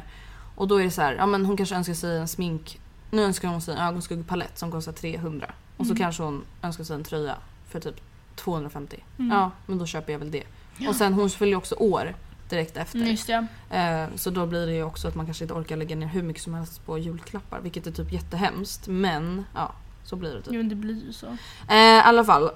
och 0.56 0.68
då 0.68 0.78
är 0.80 0.84
det 0.84 0.92
så 0.92 1.02
här, 1.02 1.14
ja 1.14 1.26
men 1.26 1.46
hon 1.46 1.58
kanske 1.58 1.76
önskar 1.76 1.94
sig 1.94 2.18
en 2.18 2.28
smink, 2.28 2.80
nu 3.12 3.22
önskar 3.24 3.48
hon 3.48 3.62
sig 3.62 3.74
en 3.76 3.80
ögonskuggpalett 3.82 4.58
som 4.60 4.72
kostar 4.72 4.92
300. 4.92 5.52
Och 5.78 5.86
Mm. 5.86 5.96
så 5.98 6.02
kanske 6.04 6.24
hon 6.24 6.44
önskar 6.62 6.84
sig 6.84 6.96
en 6.96 7.04
tröja 7.04 7.36
för 7.70 7.80
typ 7.80 7.96
250. 8.36 9.04
Mm. 9.20 9.32
Ja 9.38 9.52
men 9.66 9.78
då 9.78 9.86
köper 9.86 10.12
jag 10.14 10.20
väl 10.20 10.32
det. 10.32 10.44
Och 10.88 10.96
sen 10.96 11.14
hon 11.14 11.30
fyller 11.30 11.58
också 11.58 11.76
år 11.76 12.16
direkt 12.50 12.78
efter. 12.78 13.00
Just 13.00 13.28
det. 13.28 13.48
Eh, 13.70 14.16
så 14.16 14.30
då 14.30 14.46
blir 14.46 14.66
det 14.68 14.74
ju 14.74 14.84
också 14.84 15.08
att 15.08 15.16
man 15.16 15.26
kanske 15.26 15.44
inte 15.44 15.54
orkar 15.54 15.78
lägga 15.78 15.96
ner 15.96 16.08
hur 16.08 16.24
mycket 16.24 16.44
som 16.44 16.54
helst 16.54 16.86
på 16.86 16.98
julklappar. 16.98 17.60
Vilket 17.60 17.88
är 17.88 17.92
typ 17.92 18.12
jättehemskt. 18.12 18.88
Men 18.88 19.46
ja, 19.56 19.72
så 20.04 20.16
blir 20.16 20.34
det 20.34 20.42
typ. 20.42 20.54
Jo 20.54 20.64
det 20.64 20.76
blir 20.76 21.06
ju 21.06 21.14
så. 21.14 21.28
Eh, 21.70 21.76
I 21.76 22.02
alla 22.02 22.24
fall. 22.26 22.50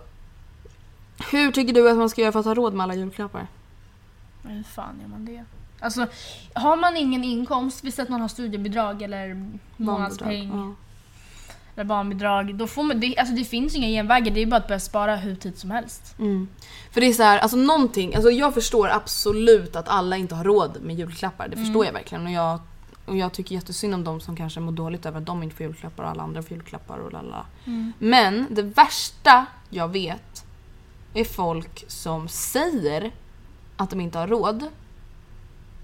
Hur 1.32 1.52
tycker 1.52 1.74
du 1.74 1.90
att 1.90 1.98
man 1.98 2.10
ska 2.10 2.22
göra 2.22 2.32
för 2.32 2.40
att 2.40 2.46
ha 2.46 2.54
råd 2.54 2.74
med 2.74 2.84
alla 2.84 2.96
julklappar? 2.96 3.48
Men 4.42 4.56
hur 4.56 4.64
fan 4.64 5.00
gör 5.02 5.08
man 5.08 5.26
det? 5.26 5.46
Alltså, 5.80 6.08
har 6.54 6.76
man 6.76 6.98
ingen 6.98 7.24
inkomst, 7.24 7.84
visst 7.84 8.00
att 8.00 8.10
man 8.10 8.22
har 8.22 8.28
studiebidrag 8.28 9.02
eller 9.02 9.52
månadspeng 9.78 10.52
Ja. 10.54 10.76
Eller 11.76 11.86
barnbidrag, 11.86 12.56
då 12.56 12.68
får 12.68 12.84
man, 12.84 13.00
det, 13.00 13.18
alltså 13.18 13.36
det 13.36 13.44
finns 13.44 13.76
inga 13.76 13.88
genvägar, 13.88 14.32
det 14.32 14.42
är 14.42 14.46
bara 14.46 14.56
att 14.56 14.68
börja 14.68 14.80
spara 14.80 15.16
hur 15.16 15.36
tid 15.36 15.58
som 15.58 15.72
helst. 15.72 16.16
Mm. 16.20 16.48
För 16.92 17.02
det 17.02 17.08
är 17.08 17.14
så 17.14 17.24
här, 17.24 17.40
alltså 17.40 17.58
någonting, 17.58 18.16
alltså 18.16 18.32
jag 18.32 18.54
förstår 18.54 18.90
absolut 18.90 19.76
att 19.76 19.88
alla 19.88 20.18
inte 20.18 20.36
har 20.36 20.44
råd 20.44 20.78
med 20.82 20.96
julklappar. 20.96 21.48
Det 21.48 21.58
förstår 21.58 21.86
jag 21.86 21.94
verkligen. 21.94 22.26
Och 22.26 22.32
jag, 22.32 22.60
och 23.06 23.18
jag 23.18 23.34
tycker 23.34 23.56
jättesynd 23.56 23.94
om 23.94 24.04
de 24.04 24.22
som 24.22 24.36
kanske 24.36 24.60
mår 24.60 24.72
dåligt 24.72 25.06
över 25.06 25.18
att 25.18 25.26
de 25.26 25.44
inte 25.44 25.56
får 25.56 25.66
julklappar 25.66 26.04
och 26.04 26.10
alla 26.10 26.24
andra 26.24 26.42
får 26.42 26.52
julklappar 26.52 26.98
och 26.98 27.14
lalla. 27.14 27.46
Men 28.00 28.48
det 28.50 28.62
värsta 28.62 29.46
jag 29.70 29.88
vet 29.88 30.46
är 31.14 31.24
folk 31.24 31.86
som 31.88 32.28
säger 32.28 33.12
att 33.78 33.90
de 33.90 34.02
inte 34.02 34.18
har 34.18 34.28
råd. 34.28 34.68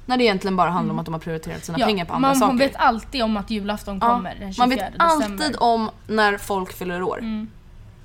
När 0.09 0.17
det 0.17 0.23
egentligen 0.23 0.55
bara 0.55 0.69
handlar 0.69 0.93
om 0.93 0.99
att 0.99 1.05
de 1.05 1.13
har 1.13 1.21
prioriterat 1.21 1.65
sina 1.65 1.77
pengar 1.77 2.05
på 2.05 2.13
andra 2.13 2.27
man, 2.27 2.35
saker. 2.35 2.47
Man 2.47 2.57
vet 2.57 2.75
alltid 2.75 3.23
om 3.23 3.37
att 3.37 3.49
julafton 3.49 3.99
kommer 3.99 4.35
den 4.35 4.53
24 4.53 4.67
man 4.67 4.69
vet 4.69 4.93
alltid 4.97 5.37
december. 5.37 5.63
om 5.63 5.89
när 6.07 6.37
folk 6.37 6.73
fyller 6.73 7.03
år. 7.03 7.19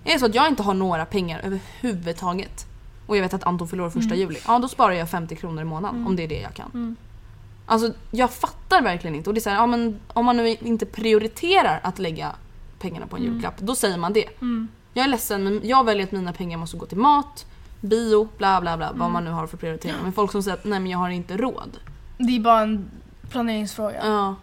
Är 0.04 0.12
det 0.12 0.18
så 0.18 0.26
att 0.26 0.34
jag 0.34 0.48
inte 0.48 0.62
har 0.62 0.74
några 0.74 1.04
pengar 1.04 1.40
överhuvudtaget 1.44 2.66
och 3.06 3.16
jag 3.16 3.22
vet 3.22 3.34
att 3.34 3.44
Anton 3.44 3.68
fyller 3.68 3.84
år 3.84 3.90
första 3.90 4.14
juli, 4.14 4.38
ja 4.46 4.58
då 4.58 4.68
sparar 4.68 4.92
jag 4.92 5.10
50 5.10 5.36
kronor 5.36 5.62
i 5.62 5.64
månaden 5.64 6.06
om 6.06 6.16
det 6.16 6.22
är 6.24 6.28
det 6.28 6.40
jag 6.40 6.54
kan. 6.54 6.96
Alltså 7.66 7.92
jag 8.10 8.30
fattar 8.30 8.82
verkligen 8.82 9.16
inte. 9.16 9.30
Och 9.30 9.34
det 9.34 9.38
är 9.38 9.42
så 9.42 9.50
här, 9.50 9.56
ja, 9.56 9.66
men 9.66 10.00
om 10.12 10.24
man 10.24 10.36
nu 10.36 10.48
inte 10.48 10.86
prioriterar 10.86 11.80
att 11.82 11.98
lägga 11.98 12.32
pengarna 12.78 13.06
på 13.06 13.16
en 13.16 13.22
julklapp, 13.22 13.58
då 13.58 13.74
säger 13.74 13.98
man 13.98 14.12
det. 14.12 14.28
Jag 14.92 15.04
är 15.04 15.08
ledsen 15.08 15.44
men 15.44 15.60
jag 15.64 15.84
väljer 15.84 16.04
att 16.06 16.12
mina 16.12 16.32
pengar 16.32 16.58
måste 16.58 16.76
gå 16.76 16.86
till 16.86 16.98
mat, 16.98 17.46
bio, 17.80 18.28
bla 18.38 18.60
bla 18.60 18.76
bla, 18.76 18.92
vad 18.94 19.10
man 19.10 19.24
nu 19.24 19.30
har 19.30 19.46
för 19.46 19.56
prioritering. 19.56 19.96
Men 20.02 20.12
folk 20.12 20.32
som 20.32 20.42
säger 20.42 20.56
att 20.56 20.64
nej 20.64 20.80
men 20.80 20.90
jag 20.90 20.98
har 20.98 21.10
inte 21.10 21.36
råd. 21.36 21.78
Det 22.18 22.36
är 22.36 22.40
bara 22.40 22.60
en 22.60 22.90
planeringsfråga. 23.30 24.06
Ja. 24.06 24.34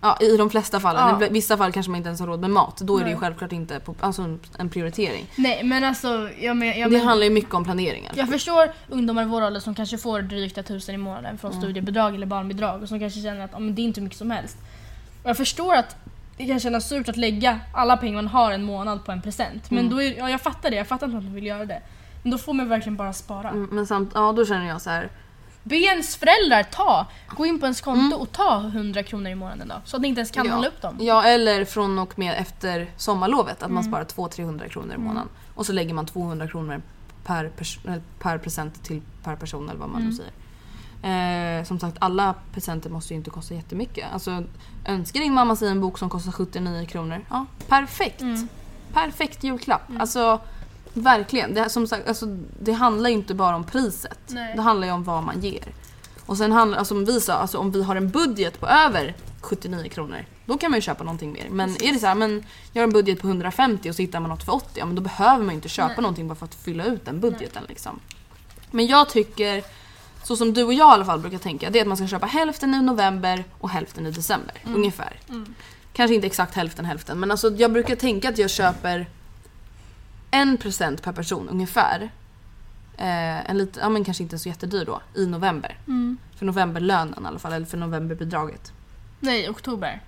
Ja, 0.00 0.18
i 0.20 0.36
de 0.36 0.50
flesta 0.50 0.80
fallen. 0.80 1.16
Ja. 1.20 1.26
I 1.26 1.28
vissa 1.28 1.56
fall 1.56 1.72
kanske 1.72 1.90
man 1.90 1.96
inte 1.96 2.08
ens 2.08 2.20
har 2.20 2.26
råd 2.26 2.40
med 2.40 2.50
mat. 2.50 2.76
Då 2.76 2.98
är 2.98 3.04
det 3.04 3.10
ju 3.10 3.14
Nej. 3.14 3.20
självklart 3.20 3.52
inte 3.52 3.80
på, 3.80 3.94
alltså 4.00 4.22
en, 4.58 4.68
prioritering. 4.68 5.26
Nej 5.36 5.64
men 5.64 5.84
alltså, 5.84 6.30
jag, 6.38 6.56
men, 6.56 6.68
jag, 6.68 6.90
Det 6.90 6.98
men, 6.98 7.06
handlar 7.06 7.24
ju 7.24 7.30
mycket 7.30 7.54
om 7.54 7.64
planeringar. 7.64 8.12
jag 8.16 8.28
förstår 8.28 8.72
ungdomar 8.88 9.22
i 9.22 9.26
vår 9.26 9.42
ålder 9.42 9.60
som 9.60 9.74
kanske 9.74 9.98
får 9.98 10.22
drygt 10.22 10.58
1000 10.58 10.94
i 10.94 10.98
månaden 10.98 11.38
från 11.38 11.52
studiebidrag 11.52 12.14
eller 12.14 12.26
barnbidrag 12.26 12.82
och 12.82 12.88
som 12.88 13.00
kanske 13.00 13.20
känner 13.20 13.44
att 13.44 13.50
ja, 13.52 13.58
men 13.58 13.74
det 13.74 13.82
är 13.82 13.84
inte 13.84 14.00
mycket 14.00 14.18
som 14.18 14.30
helst. 14.30 14.56
Och 15.22 15.28
jag 15.28 15.36
förstår 15.36 15.74
att 15.74 15.96
det 16.36 16.46
kan 16.46 16.60
kännas 16.60 16.88
surt 16.88 17.08
att 17.08 17.16
lägga 17.16 17.60
alla 17.74 17.96
pengar 17.96 18.14
man 18.14 18.28
har 18.28 18.52
en 18.52 18.62
månad 18.62 19.04
på 19.04 19.12
en 19.12 19.22
present. 19.22 19.70
Men 19.70 19.90
då 19.90 20.02
är, 20.02 20.18
ja, 20.18 20.30
jag 20.30 20.40
fattar 20.40 20.70
det, 20.70 20.76
jag 20.76 20.86
fattar 20.86 21.06
inte 21.06 21.18
att 21.18 21.24
man 21.24 21.34
vill 21.34 21.46
göra 21.46 21.64
det. 21.64 21.82
Men 22.22 22.30
då 22.30 22.38
får 22.38 22.52
man 22.52 22.68
verkligen 22.68 22.96
bara 22.96 23.12
spara. 23.12 23.50
Mm, 23.50 23.68
Men 23.72 23.86
samt, 23.86 24.10
ja 24.14 24.32
då 24.32 24.46
känner 24.46 24.68
jag 24.68 24.82
så 24.82 24.90
här. 24.90 25.08
Be 25.68 25.76
ens 25.76 26.16
föräldrar 26.16 26.62
ta, 26.62 27.06
gå 27.28 27.46
in 27.46 27.60
på 27.60 27.66
ens 27.66 27.80
konto 27.80 28.16
och 28.16 28.32
ta 28.32 28.60
100 28.60 29.02
kronor 29.02 29.30
i 29.30 29.34
månaden 29.34 29.68
då. 29.68 29.74
Så 29.84 29.96
att 29.96 30.02
ni 30.02 30.08
inte 30.08 30.18
ens 30.18 30.30
kan 30.30 30.46
ja, 30.46 30.52
handla 30.52 30.68
upp 30.68 30.82
dem. 30.82 30.96
Ja 31.00 31.24
eller 31.24 31.64
från 31.64 31.98
och 31.98 32.18
med 32.18 32.34
efter 32.38 32.90
sommarlovet 32.96 33.62
att 33.62 33.70
man 33.70 33.84
sparar 33.84 34.04
200-300 34.04 34.68
kronor 34.68 34.94
i 34.94 34.98
månaden. 34.98 35.28
Och 35.54 35.66
så 35.66 35.72
lägger 35.72 35.94
man 35.94 36.06
200 36.06 36.48
kronor 36.48 36.82
per, 37.24 37.50
eller 37.84 38.02
per 38.18 38.38
present 38.38 38.84
till 38.84 39.02
per 39.24 39.36
person 39.36 39.68
eller 39.68 39.80
vad 39.80 39.88
man 39.88 40.02
nu 40.02 40.12
säger. 40.12 40.32
Eh, 41.02 41.64
som 41.64 41.80
sagt 41.80 41.96
alla 42.00 42.34
presenter 42.52 42.90
måste 42.90 43.14
ju 43.14 43.18
inte 43.18 43.30
kosta 43.30 43.54
jättemycket. 43.54 44.06
Alltså 44.12 44.44
önskar 44.84 45.20
din 45.20 45.34
mamma 45.34 45.56
sig 45.56 45.68
en 45.68 45.80
bok 45.80 45.98
som 45.98 46.10
kostar 46.10 46.32
79 46.32 46.86
kronor. 46.86 47.24
Ja, 47.30 47.46
perfekt. 47.68 48.24
Perfekt 48.92 49.44
julklapp. 49.44 49.82
Alltså 49.98 50.40
verkligen. 50.94 51.54
Det, 51.54 51.70
som 51.70 51.86
sagt, 51.86 52.08
alltså, 52.08 52.26
det 52.60 52.72
handlar 52.72 53.10
ju 53.10 53.16
inte 53.16 53.34
bara 53.34 53.56
om 53.56 53.64
priset. 53.64 54.18
Nej. 54.26 54.56
Det 54.56 54.62
handlar 54.62 54.86
ju 54.86 54.92
om 54.92 55.04
vad 55.04 55.22
man 55.22 55.40
ger. 55.40 55.74
Och 56.26 56.36
sen 56.36 56.52
handlar 56.52 56.78
alltså, 56.78 56.94
som 56.94 57.04
vi 57.04 57.20
sa, 57.20 57.32
alltså, 57.32 57.58
om 57.58 57.70
vi 57.70 57.82
har 57.82 57.96
en 57.96 58.10
budget 58.10 58.60
på 58.60 58.66
över 58.66 59.14
79 59.40 59.88
kronor, 59.88 60.24
då 60.46 60.58
kan 60.58 60.70
man 60.70 60.78
ju 60.78 60.82
köpa 60.82 61.04
någonting 61.04 61.32
mer. 61.32 61.46
Men 61.50 61.70
är 61.82 61.92
det 61.92 61.98
så 61.98 62.06
här, 62.06 62.14
men 62.14 62.44
jag 62.72 62.82
har 62.82 62.86
en 62.86 62.92
budget 62.92 63.20
på 63.20 63.26
150 63.26 63.90
och 63.90 63.94
så 63.94 64.02
hittar 64.02 64.20
man 64.20 64.30
något 64.30 64.42
för 64.42 64.54
80, 64.54 64.68
ja 64.74 64.86
men 64.86 64.94
då 64.94 65.02
behöver 65.02 65.44
man 65.44 65.48
ju 65.48 65.54
inte 65.54 65.68
köpa 65.68 66.00
någonting 66.00 66.28
bara 66.28 66.34
för 66.34 66.44
att 66.44 66.54
fylla 66.54 66.84
ut 66.84 67.04
den 67.04 67.20
budgeten 67.20 67.62
liksom. 67.68 68.00
Men 68.70 68.86
jag 68.86 69.08
tycker, 69.08 69.64
så 70.24 70.36
som 70.36 70.54
du 70.54 70.64
och 70.64 70.72
jag 70.72 70.90
i 70.90 70.92
alla 70.92 71.04
fall 71.04 71.18
brukar 71.18 71.38
tänka, 71.38 71.70
det 71.70 71.78
är 71.78 71.82
att 71.82 71.88
man 71.88 71.96
ska 71.96 72.06
köpa 72.06 72.26
hälften 72.26 72.74
i 72.74 72.82
november 72.82 73.44
och 73.58 73.70
hälften 73.70 74.06
i 74.06 74.10
december. 74.10 74.54
Ungefär. 74.74 75.20
Kanske 75.92 76.14
inte 76.14 76.26
exakt 76.26 76.54
hälften 76.54 76.84
hälften, 76.84 77.20
men 77.20 77.30
alltså 77.30 77.50
jag 77.50 77.72
brukar 77.72 77.96
tänka 77.96 78.28
att 78.28 78.38
jag 78.38 78.50
köper 78.50 79.06
en 80.30 80.56
present 80.56 81.02
per 81.02 81.12
person 81.12 81.48
ungefär. 81.48 82.02
Eh, 82.96 83.50
en 83.50 83.58
lite, 83.58 83.80
ja 83.80 83.88
men 83.88 84.04
kanske 84.04 84.22
inte 84.22 84.38
så 84.38 84.48
jättedyr 84.48 84.84
då, 84.84 85.00
i 85.14 85.26
november. 85.26 85.78
För 86.36 86.46
novemberlönen 86.46 87.24
i 87.24 87.26
alla 87.26 87.38
fall, 87.38 87.52
eller 87.52 87.66
för 87.66 87.76
novemberbidraget. 87.78 88.72
Nej, 89.20 89.48
oktober. 89.50 90.00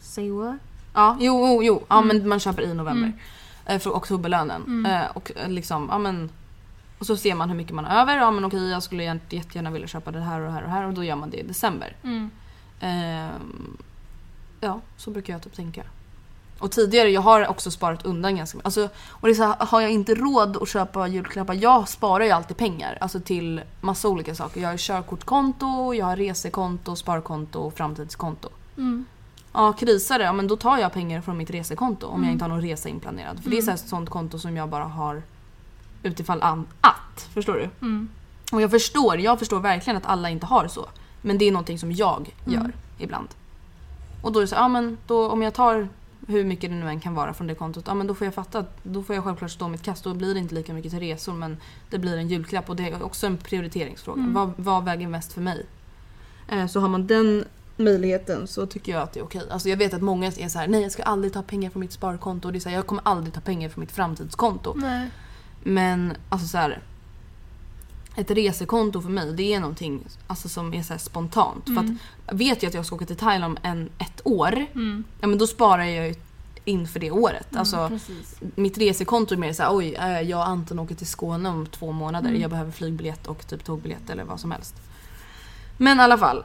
Say 0.00 0.30
what? 0.30 0.56
Ja, 0.94 1.16
jo, 1.20 1.46
jo, 1.46 1.62
jo. 1.62 1.84
Ja 1.88 2.00
men 2.02 2.28
man 2.28 2.40
köper 2.40 2.62
i 2.62 2.74
november. 2.74 3.12
Eh, 3.66 3.78
för 3.78 3.90
oktoberlönen. 3.90 4.86
Eh, 4.86 5.10
och 5.16 5.32
eh, 5.36 5.48
liksom, 5.50 5.88
ja 5.90 5.98
men. 5.98 6.30
Och 6.98 7.06
så 7.06 7.16
ser 7.16 7.34
man 7.34 7.48
hur 7.50 7.56
mycket 7.56 7.74
man 7.74 7.84
har 7.84 8.00
över. 8.00 8.16
Ja 8.16 8.30
men 8.30 8.44
okej 8.44 8.70
jag 8.70 8.82
skulle 8.82 9.02
jätte- 9.04 9.36
jättegärna 9.36 9.70
vilja 9.70 9.88
köpa 9.88 10.10
det 10.10 10.20
här 10.20 10.40
och 10.40 10.46
det 10.46 10.52
här 10.52 10.62
och 10.62 10.68
det 10.68 10.74
här 10.74 10.84
och 10.86 10.94
då 10.94 11.04
gör 11.04 11.16
man 11.16 11.30
det 11.30 11.36
i 11.36 11.42
december. 11.42 11.96
Mm. 12.04 12.30
Ehm, 12.80 13.76
ja, 14.60 14.80
så 14.96 15.10
brukar 15.10 15.32
jag 15.32 15.42
typ 15.42 15.54
tänka. 15.56 15.82
Och 16.58 16.70
tidigare, 16.70 17.10
jag 17.10 17.20
har 17.20 17.48
också 17.48 17.70
sparat 17.70 18.04
undan 18.04 18.36
ganska 18.36 18.56
mycket. 18.56 18.66
Alltså, 18.66 18.88
och 19.08 19.28
det 19.28 19.34
så 19.34 19.42
här, 19.42 19.56
har 19.58 19.80
jag 19.80 19.90
inte 19.90 20.14
råd 20.14 20.56
att 20.62 20.68
köpa 20.68 21.08
julklappar, 21.08 21.54
jag 21.54 21.88
sparar 21.88 22.24
ju 22.24 22.30
alltid 22.30 22.56
pengar. 22.56 22.98
Alltså 23.00 23.20
till 23.20 23.60
massa 23.80 24.08
olika 24.08 24.34
saker. 24.34 24.60
Jag 24.60 24.68
har 24.68 24.76
körkortkonto, 24.76 25.94
jag 25.94 26.06
har 26.06 26.16
resekonto, 26.16 26.96
sparkonto 26.96 27.58
och 27.58 27.74
framtidskonto. 27.74 28.48
Ja, 29.52 29.72
krisar 29.72 30.18
det, 30.18 30.24
ja, 30.24 30.32
men 30.32 30.48
då 30.48 30.56
tar 30.56 30.78
jag 30.78 30.92
pengar 30.92 31.20
från 31.20 31.36
mitt 31.36 31.50
resekonto 31.50 32.06
om 32.06 32.24
jag 32.24 32.32
inte 32.32 32.44
har 32.44 32.48
någon 32.48 32.62
resa 32.62 32.88
inplanerad. 32.88 33.42
För 33.42 33.50
det 33.50 33.58
är 33.58 33.62
så 33.62 33.70
här 33.70 33.78
ett 33.78 33.88
sånt 33.88 34.10
konto 34.10 34.38
som 34.38 34.56
jag 34.56 34.68
bara 34.68 34.84
har 34.84 35.22
utifall 36.02 36.42
an 36.42 36.66
att. 36.80 37.28
Förstår 37.34 37.54
du? 37.54 37.68
Och 38.52 38.62
jag 38.62 38.70
förstår, 38.70 39.18
jag 39.18 39.38
förstår 39.38 39.60
verkligen 39.60 39.96
att 39.96 40.06
alla 40.06 40.30
inte 40.30 40.46
har 40.46 40.68
så. 40.68 40.88
Men 41.22 41.38
det 41.38 41.44
är 41.44 41.52
någonting 41.52 41.78
som 41.78 41.92
jag 41.92 42.34
gör 42.44 42.72
ibland. 42.98 43.28
Och 44.22 44.32
då 44.32 44.38
är 44.38 44.40
det 44.40 44.48
så, 44.48 44.54
ja 44.54 44.68
men 44.68 44.98
då, 45.06 45.30
om 45.30 45.42
jag 45.42 45.54
tar 45.54 45.88
hur 46.28 46.44
mycket 46.44 46.70
det 46.70 46.76
nu 46.76 46.88
än 46.88 47.00
kan 47.00 47.14
vara 47.14 47.34
från 47.34 47.46
det 47.46 47.54
kontot, 47.54 47.84
ja 47.86 47.94
men 47.94 48.06
då 48.06 48.14
får 48.14 48.24
jag 48.24 48.34
fatta 48.34 48.58
att 48.58 48.78
då 48.82 49.02
får 49.02 49.14
jag 49.14 49.24
självklart 49.24 49.50
stå 49.50 49.68
mitt 49.68 49.82
kast. 49.82 50.04
Då 50.04 50.14
blir 50.14 50.34
det 50.34 50.40
inte 50.40 50.54
lika 50.54 50.72
mycket 50.72 50.90
till 50.90 51.00
resor 51.00 51.32
men 51.32 51.56
det 51.90 51.98
blir 51.98 52.16
en 52.16 52.28
julklapp 52.28 52.70
och 52.70 52.76
det 52.76 52.88
är 52.88 53.02
också 53.02 53.26
en 53.26 53.36
prioriteringsfråga. 53.36 54.22
Vad, 54.34 54.52
vad 54.56 54.84
väger 54.84 55.08
mest 55.08 55.32
för 55.32 55.40
mig? 55.40 55.66
Eh, 56.48 56.66
så 56.66 56.80
har 56.80 56.88
man 56.88 57.06
den 57.06 57.44
möjligheten 57.76 58.46
så 58.46 58.66
tycker 58.66 58.92
jag 58.92 59.02
att 59.02 59.12
det 59.12 59.20
är 59.20 59.24
okej. 59.24 59.42
Alltså 59.50 59.68
jag 59.68 59.76
vet 59.76 59.94
att 59.94 60.02
många 60.02 60.26
är 60.26 60.48
så 60.48 60.58
här: 60.58 60.68
nej 60.68 60.82
jag 60.82 60.92
ska 60.92 61.02
aldrig 61.02 61.32
ta 61.32 61.42
pengar 61.42 61.70
från 61.70 61.80
mitt 61.80 61.92
sparkonto. 61.92 62.48
Och 62.48 62.52
det 62.52 62.58
är 62.58 62.60
så 62.60 62.68
här, 62.68 62.76
jag 62.76 62.86
kommer 62.86 63.02
aldrig 63.04 63.34
ta 63.34 63.40
pengar 63.40 63.68
från 63.68 63.80
mitt 63.80 63.92
framtidskonto. 63.92 64.74
Nej. 64.76 65.10
Men 65.62 66.16
alltså 66.28 66.48
så 66.48 66.58
här. 66.58 66.82
Ett 68.18 68.30
resekonto 68.30 69.00
för 69.02 69.10
mig 69.10 69.32
det 69.32 69.54
är 69.54 69.60
någonting 69.60 70.04
alltså, 70.26 70.48
som 70.48 70.74
är 70.74 70.82
så 70.82 70.98
spontant. 70.98 71.64
För 71.64 71.76
att 71.76 72.36
vet 72.38 72.62
jag 72.62 72.68
att 72.70 72.74
jag 72.74 72.86
ska 72.86 72.96
åka 72.96 73.06
till 73.06 73.16
Thailand 73.16 73.58
om 73.58 73.70
en, 73.70 73.90
ett 73.98 74.20
år. 74.24 74.66
Ja 75.20 75.26
men 75.26 75.38
då 75.38 75.46
sparar 75.46 75.84
jag 75.84 76.08
ju 76.08 76.14
inför 76.64 77.00
det 77.00 77.10
året. 77.10 77.56
Alltså, 77.56 77.88
Precis. 77.88 78.36
mitt 78.54 78.78
resekonto 78.78 79.34
är 79.34 79.38
mer 79.38 79.52
såhär 79.52 79.76
oj 79.76 79.94
eh, 79.94 80.20
jag 80.20 80.38
och 80.38 80.48
Anton 80.48 80.78
åker 80.78 80.94
till 80.94 81.06
Skåne 81.06 81.48
om 81.48 81.66
två 81.66 81.92
månader. 81.92 82.32
Jag 82.32 82.50
behöver 82.50 82.72
flygbiljett 82.72 83.26
och 83.26 83.46
typ 83.46 83.64
tågbiljett 83.64 84.10
eller 84.10 84.24
vad 84.24 84.40
som 84.40 84.50
helst. 84.50 84.74
Men 85.76 85.98
i 85.98 86.02
alla 86.02 86.18
fall. 86.18 86.44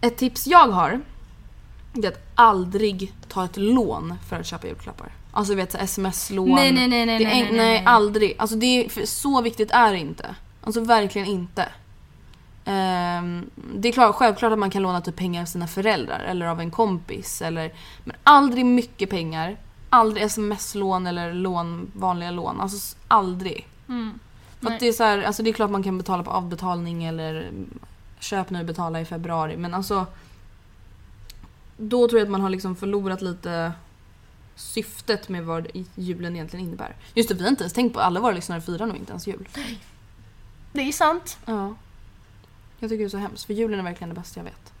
Ett 0.00 0.16
tips 0.16 0.46
jag 0.46 0.68
har. 0.68 1.00
Det 1.92 2.06
är 2.06 2.12
att 2.12 2.30
aldrig 2.34 3.12
ta 3.28 3.44
ett 3.44 3.56
lån 3.56 4.14
för 4.28 4.36
att 4.36 4.46
köpa 4.46 4.66
julklappar. 4.66 5.12
Alltså 5.32 5.54
vet 5.54 5.74
sms-lån. 5.74 6.54
Nej, 6.54 6.72
nej, 6.72 6.88
nej, 6.88 7.06
nej, 7.06 7.24
nej, 7.24 7.42
nej, 7.42 7.52
nej. 7.52 7.82
aldrig. 7.86 8.34
Alltså 8.38 8.56
det 8.56 8.66
är, 8.66 9.06
så 9.06 9.42
viktigt 9.42 9.70
är 9.70 9.92
det 9.92 9.98
inte. 9.98 10.34
Alltså 10.64 10.80
verkligen 10.80 11.28
inte. 11.28 11.68
Ehm, 12.64 13.50
det 13.74 13.88
är 13.88 13.92
klart, 13.92 14.14
självklart 14.14 14.52
att 14.52 14.58
man 14.58 14.70
kan 14.70 14.82
låna 14.82 15.00
typ 15.00 15.16
pengar 15.16 15.42
av 15.42 15.46
sina 15.46 15.66
föräldrar 15.66 16.20
eller 16.20 16.46
av 16.46 16.60
en 16.60 16.70
kompis. 16.70 17.42
Eller, 17.42 17.72
men 18.04 18.16
aldrig 18.24 18.66
mycket 18.66 19.10
pengar. 19.10 19.56
Aldrig 19.90 20.24
sms-lån 20.24 21.06
eller 21.06 21.34
lån, 21.34 21.90
vanliga 21.94 22.30
lån. 22.30 22.60
Alltså 22.60 22.96
aldrig. 23.08 23.68
Mm. 23.88 24.18
Nej. 24.60 24.74
att 24.74 24.80
det, 24.80 24.88
är 24.88 24.92
så 24.92 25.04
här, 25.04 25.22
alltså 25.22 25.42
det 25.42 25.50
är 25.50 25.54
klart 25.54 25.70
man 25.70 25.82
kan 25.82 25.98
betala 25.98 26.22
på 26.22 26.30
avbetalning 26.30 27.04
eller 27.04 27.50
köp 28.20 28.50
nu 28.50 28.64
betala 28.64 29.00
i 29.00 29.04
februari. 29.04 29.56
Men 29.56 29.74
alltså 29.74 30.06
då 31.76 32.08
tror 32.08 32.18
jag 32.20 32.26
att 32.26 32.30
man 32.30 32.40
har 32.40 32.50
liksom 32.50 32.76
förlorat 32.76 33.22
lite 33.22 33.72
syftet 34.56 35.28
med 35.28 35.44
vad 35.44 35.66
julen 35.94 36.34
egentligen 36.34 36.66
innebär. 36.66 36.96
Just 37.14 37.28
det, 37.28 37.34
vi 37.34 37.42
har 37.42 37.50
inte 37.50 37.62
ens 37.62 37.72
tänkt 37.72 37.94
på 37.94 38.00
alla 38.00 38.20
våra 38.20 38.32
lyssnare 38.32 38.60
firar 38.60 38.86
nog 38.86 38.96
inte 38.96 39.12
ens 39.12 39.26
jul. 39.26 39.48
Det 40.74 40.82
är 40.82 40.92
sant. 40.92 41.38
Ja. 41.46 41.74
Jag 42.78 42.90
tycker 42.90 43.04
det 43.04 43.08
är 43.08 43.08
så 43.08 43.18
hemskt 43.18 43.44
för 43.44 43.54
julen 43.54 43.78
är 43.78 43.84
verkligen 43.84 44.08
det 44.08 44.14
bästa 44.14 44.40
jag 44.40 44.44
vet. 44.44 44.72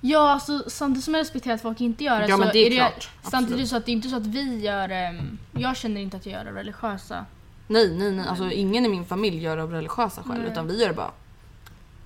Ja, 0.00 0.30
alltså 0.30 0.64
samtidigt 0.66 1.04
som 1.04 1.14
jag 1.14 1.20
respekterar 1.20 1.54
att 1.54 1.62
folk 1.62 1.80
inte 1.80 2.04
gör 2.04 2.20
det 2.20 2.26
Ja, 2.26 2.36
så 2.36 2.40
men 2.44 2.48
det 2.52 2.58
är 2.58 2.70
klart. 2.70 3.10
Samtidigt 3.22 3.52
Absolut. 3.52 3.68
så 3.68 3.76
att 3.76 3.86
det 3.86 3.90
är 3.90 3.94
inte 3.94 4.08
så 4.08 4.16
att 4.16 4.26
vi 4.26 4.60
gör 4.60 4.88
det. 4.88 5.24
Jag 5.52 5.76
känner 5.76 6.00
inte 6.00 6.16
att 6.16 6.26
jag 6.26 6.32
gör 6.32 6.44
det 6.44 6.60
religiösa. 6.60 7.26
Nej, 7.66 7.96
nej, 7.98 8.12
nej. 8.12 8.28
Alltså 8.28 8.50
ingen 8.50 8.86
i 8.86 8.88
min 8.88 9.04
familj 9.04 9.42
gör 9.42 9.56
det 9.56 9.62
av 9.62 9.70
religiösa 9.70 10.22
skäl 10.22 10.38
Nej. 10.38 10.52
utan 10.52 10.66
vi 10.66 10.80
gör 10.80 10.88
det 10.88 10.94
bara 10.94 11.10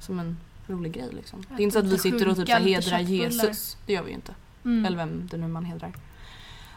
som 0.01 0.19
en 0.19 0.37
rolig 0.67 0.93
grej 0.93 1.09
liksom. 1.13 1.45
Det 1.49 1.63
är 1.63 1.65
inte 1.65 1.73
så 1.73 1.79
att 1.79 1.85
vi 1.85 1.91
lite 1.91 2.03
sitter 2.03 2.29
och 2.29 2.37
typ 2.37 2.49
så 2.49 2.55
skinka, 2.55 2.55
här 2.55 2.61
lite 2.61 2.91
hedrar 2.91 2.99
köttbullar. 2.99 3.45
Jesus. 3.45 3.77
Det 3.87 3.93
gör 3.93 4.03
vi 4.03 4.09
ju 4.09 4.15
inte. 4.15 4.35
Mm. 4.65 4.85
Eller 4.85 4.97
vem 4.97 5.29
det 5.31 5.37
nu 5.37 5.49
man 5.49 5.65
hedrar. 5.65 5.89
I 5.89 5.93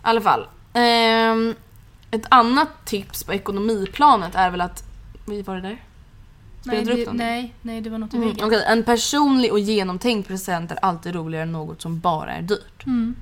alla 0.01 0.21
fall. 0.21 0.47
ehm, 0.73 1.55
ett 2.11 2.25
annat 2.29 2.85
tips 2.85 3.23
på 3.23 3.33
ekonomiplanet 3.33 4.35
är 4.35 4.49
väl 4.51 4.61
att... 4.61 4.83
Vad 5.25 5.45
var 5.45 5.55
det 5.55 5.61
där? 5.61 5.83
Nej, 6.63 6.85
det, 6.85 7.13
nej, 7.13 7.53
nej, 7.61 7.81
det 7.81 7.89
var 7.89 7.97
något 7.97 8.13
i 8.13 8.17
Mm, 8.17 8.29
väggen. 8.29 8.45
Okej, 8.45 8.63
en 8.67 8.83
personlig 8.83 9.51
och 9.51 9.59
genomtänkt 9.59 10.27
present 10.27 10.71
är 10.71 10.79
alltid 10.81 11.15
roligare 11.15 11.43
än 11.43 11.51
något 11.51 11.81
som 11.81 11.99
bara 11.99 12.33
är 12.33 12.41
dyrt. 12.41 12.85
Mm. 12.85 13.15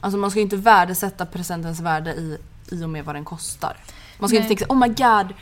Alltså 0.00 0.18
man 0.18 0.30
ska 0.30 0.38
ju 0.40 0.44
inte 0.44 0.56
värdesätta 0.56 1.26
presentens 1.26 1.80
värde 1.80 2.10
i, 2.14 2.38
i 2.70 2.84
och 2.84 2.90
med 2.90 3.04
vad 3.04 3.14
den 3.14 3.24
kostar. 3.24 3.76
Man 4.18 4.28
ska 4.28 4.38
Nej. 4.38 4.42
inte 4.44 4.56
tänka 4.56 4.72
oh 4.74 4.78
my 4.78 4.88
god, 4.88 5.34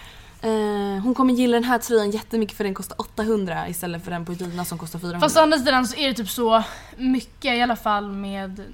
eh, 0.42 1.02
hon 1.02 1.14
kommer 1.14 1.34
gilla 1.34 1.54
den 1.56 1.64
här 1.64 1.78
tröjan 1.78 2.10
jättemycket 2.10 2.56
för 2.56 2.64
den 2.64 2.74
kostar 2.74 3.00
800 3.00 3.68
istället 3.68 4.04
för 4.04 4.10
den 4.10 4.24
på 4.24 4.32
Gina 4.32 4.64
som 4.64 4.78
kostar 4.78 4.98
400. 4.98 5.20
Fast 5.20 5.36
å 5.36 5.40
andra 5.40 5.58
sidan 5.58 5.86
så 5.86 5.96
är 5.96 6.08
det 6.08 6.14
typ 6.14 6.30
så 6.30 6.62
mycket 6.96 7.54
i 7.54 7.60
alla 7.62 7.76
fall 7.76 8.08
med 8.12 8.64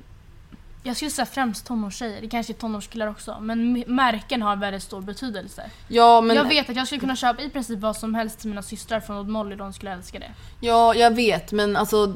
jag 0.87 0.97
skulle 0.97 1.11
säga 1.11 1.27
främst 1.27 1.67
tonårstjejer, 1.67 2.21
det 2.21 2.29
kanske 2.29 2.53
är 2.53 2.55
tonårskillar 2.55 3.07
också. 3.07 3.37
Men 3.41 3.85
märken 3.87 4.43
har 4.43 4.57
väldigt 4.57 4.83
stor 4.83 5.01
betydelse. 5.01 5.71
ja, 5.89 6.21
men, 6.21 6.37
Jag 6.37 6.45
vet 6.49 6.71
att 6.71 6.77
jag 6.77 6.87
skulle 6.87 7.01
kunna 7.01 7.17
köpa 7.17 7.43
i 7.43 7.51
princip 7.51 7.79
vad 7.79 7.97
som 7.97 8.15
helst 8.15 8.39
till 8.39 8.49
mina 8.49 8.63
systrar 8.63 9.01
från 9.01 9.17
Odd 9.17 9.29
Molly, 9.29 9.57
de 9.57 9.73
skulle 9.73 9.93
älska 9.93 10.19
det. 10.19 10.31
ja, 10.61 10.95
jag 10.95 11.11
vet 11.15 11.53
men 11.53 11.77
alltså 11.77 12.15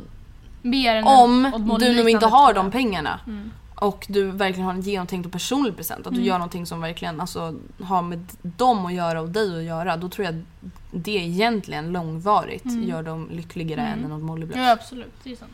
om 1.04 1.76
du 1.80 1.92
nu 1.92 2.10
inte 2.10 2.26
har 2.26 2.54
de 2.54 2.70
pengarna 2.70 3.20
Mm. 3.26 3.50
och 3.74 4.06
du 4.08 4.30
verkligen 4.30 4.66
har 4.66 4.74
en 4.74 4.80
genomtänkt 4.80 5.26
och 5.26 5.32
personlig 5.32 5.76
present, 5.76 6.06
att 6.06 6.14
du 6.14 6.22
gör 6.22 6.38
någonting 6.38 6.66
som 6.66 6.80
verkligen 6.80 7.20
alltså, 7.20 7.54
har 7.82 8.02
med 8.02 8.26
dem 8.42 8.86
att 8.86 8.92
göra 8.94 9.20
och 9.20 9.28
dig 9.28 9.58
att 9.58 9.64
göra, 9.64 9.96
då 9.96 10.08
tror 10.08 10.24
jag 10.24 10.34
att 10.34 10.44
det 10.90 11.10
egentligen 11.10 11.92
långvarigt 11.92 12.64
gör 12.64 13.02
dem 13.02 13.28
lyckligare 13.32 13.80
än 13.80 14.04
en 14.04 14.12
Odd 14.12 14.22
Molly-blöja. 14.22 14.62
Ja 14.64 14.72
absolut, 14.72 15.12
det 15.22 15.32
är 15.32 15.36
sant. 15.36 15.52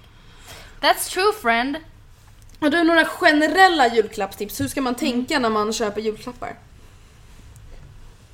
That's 0.80 1.10
true 1.12 1.32
friend. 1.42 1.76
Har 2.60 2.70
du 2.70 2.84
några 2.84 3.04
generella 3.04 3.94
julklappstips? 3.94 4.60
Hur 4.60 4.68
ska 4.68 4.80
man 4.80 4.94
tänka 4.94 5.38
när 5.38 5.50
man 5.50 5.72
köper 5.72 6.00
julklappar? 6.00 6.54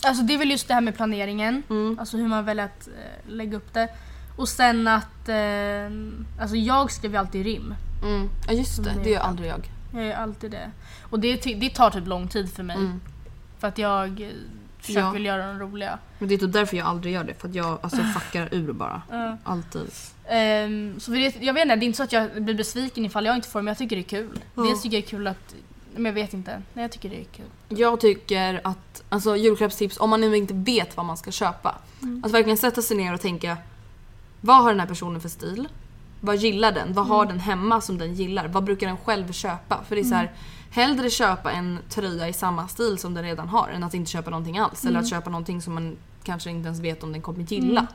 Alltså 0.05 0.23
det 0.23 0.35
är 0.35 0.39
väl 0.39 0.51
just 0.51 0.69
det 0.69 0.75
här 0.75 0.81
med 0.81 0.97
planeringen, 0.97 1.63
Mm. 1.71 1.99
alltså 1.99 2.17
hur 2.17 2.29
man 2.29 2.45
väljer 2.45 2.65
att 2.65 2.89
eh, 2.89 3.31
lägga 3.33 3.57
upp 3.57 3.73
det. 3.75 3.89
Och 4.37 4.49
sen 4.49 4.89
att, 4.89 5.29
eh, 5.29 5.91
alltså 6.41 6.57
jag 6.57 6.91
skriver 6.93 7.19
alltid 7.19 7.45
rim. 7.45 7.75
Mm. 8.03 8.29
Ja 8.47 8.53
just 8.53 8.85
det, 8.85 8.95
det 9.05 9.11
gör 9.11 9.21
aldrig 9.21 9.51
jag. 9.51 9.71
Jag 9.95 10.05
gör 10.05 10.15
alltid 10.15 10.51
det. 10.51 10.71
Och 11.11 11.21
det, 11.21 11.37
det 11.37 11.71
tar 11.71 11.91
typ 11.91 12.07
lång 12.07 12.29
tid 12.29 12.53
för 12.55 12.63
mig. 12.63 12.77
Mm. 12.77 13.01
För 13.59 13.69
att 13.69 13.79
jag 13.79 14.21
eh, 14.21 14.29
försöker 14.79 15.01
Ja. 15.01 15.11
väl 15.11 15.25
göra 15.25 15.47
de 15.47 15.59
roliga. 15.59 15.99
Men 16.19 16.29
det 16.29 16.35
är 16.35 16.39
typ 16.39 16.53
därför 16.53 16.77
jag 16.77 16.87
aldrig 16.87 17.15
gör 17.15 17.25
det, 17.25 17.35
för 17.35 17.49
att 17.49 17.55
jag 17.55 17.79
alltså 17.83 18.03
fuckar 18.21 18.49
ur 18.55 18.73
bara. 18.73 19.03
Alltid. 19.45 19.91
Ehm, 20.35 21.01
så 21.01 21.11
det, 21.11 21.37
jag 21.41 21.55
vet 21.55 21.63
inte, 21.63 21.77
det 21.77 21.85
är 21.85 21.87
inte 21.87 21.97
så 21.97 22.03
att 22.03 22.13
jag 22.13 22.43
blir 22.43 22.55
besviken 22.55 23.05
ifall 23.05 23.27
jag 23.27 23.37
inte 23.37 23.49
får 23.49 23.63
men 23.63 23.67
jag 23.67 23.79
tycker 23.79 23.97
det 23.97 24.03
är 24.03 24.23
kul. 24.23 24.41
Ja. 24.55 24.63
Dels 24.63 24.83
tycker 24.83 24.97
jag 24.97 25.03
det 25.03 25.07
är 25.07 25.11
kul 25.11 25.27
att, 25.27 25.55
men 25.95 26.05
jag 26.05 26.13
vet 26.13 26.35
inte. 26.35 26.63
Nej, 26.73 26.83
jag 26.83 26.93
tycker 26.93 27.11
det 27.11 27.21
är 27.21 27.25
kul. 27.25 27.45
Jag 27.69 28.01
tycker 28.01 28.61
att, 28.65 29.03
alltså 29.09 29.37
julklappstips, 29.37 30.01
om 30.01 30.11
man 30.11 30.21
nu 30.21 30.37
inte 30.37 30.55
vet 30.55 30.97
vad 30.97 31.07
man 31.07 31.17
ska 31.17 31.31
köpa. 31.31 31.79
Alltså 32.01 32.33
verkligen 32.33 32.57
sätta 32.57 32.83
sig 32.83 32.97
ner 32.97 33.15
och 33.15 33.21
tänka, 33.21 33.57
vad 34.41 34.63
har 34.63 34.71
den 34.71 34.81
här 34.81 34.87
personen 34.87 35.21
för 35.21 35.29
stil? 35.29 35.69
Vad 36.21 36.37
gillar 36.37 36.73
den? 36.73 36.93
Vad 36.93 37.07
har 37.07 37.27
den 37.27 37.41
hemma 37.41 37.81
som 37.81 37.99
den 37.99 38.15
gillar? 38.15 38.49
Vad 38.49 38.65
brukar 38.65 38.87
den 38.87 38.97
själv 38.97 39.33
köpa? 39.33 39.81
För 39.89 39.95
det 39.95 40.03
är 40.03 40.05
så 40.05 40.15
här, 40.15 40.33
hellre 40.71 41.11
köpa 41.11 41.53
en 41.53 41.79
tröja 41.89 42.29
i 42.29 42.33
samma 42.33 42.69
stil 42.69 42.99
som 42.99 43.15
den 43.15 43.25
redan 43.25 43.49
har 43.49 43.69
än 43.69 43.85
att 43.85 43.95
inte 43.95 44.11
köpa 44.11 44.31
någonting 44.31 44.59
alls. 44.59 44.85
Eller 44.85 45.01
att 45.01 45.09
köpa 45.09 45.31
någonting 45.31 45.63
som 45.63 45.75
man 45.75 45.97
kanske 46.25 46.51
inte 46.51 46.67
ens 46.67 46.81
vet 46.81 47.03
om 47.03 47.13
den 47.13 47.23
kommer 47.23 47.43
gilla. 47.43 47.87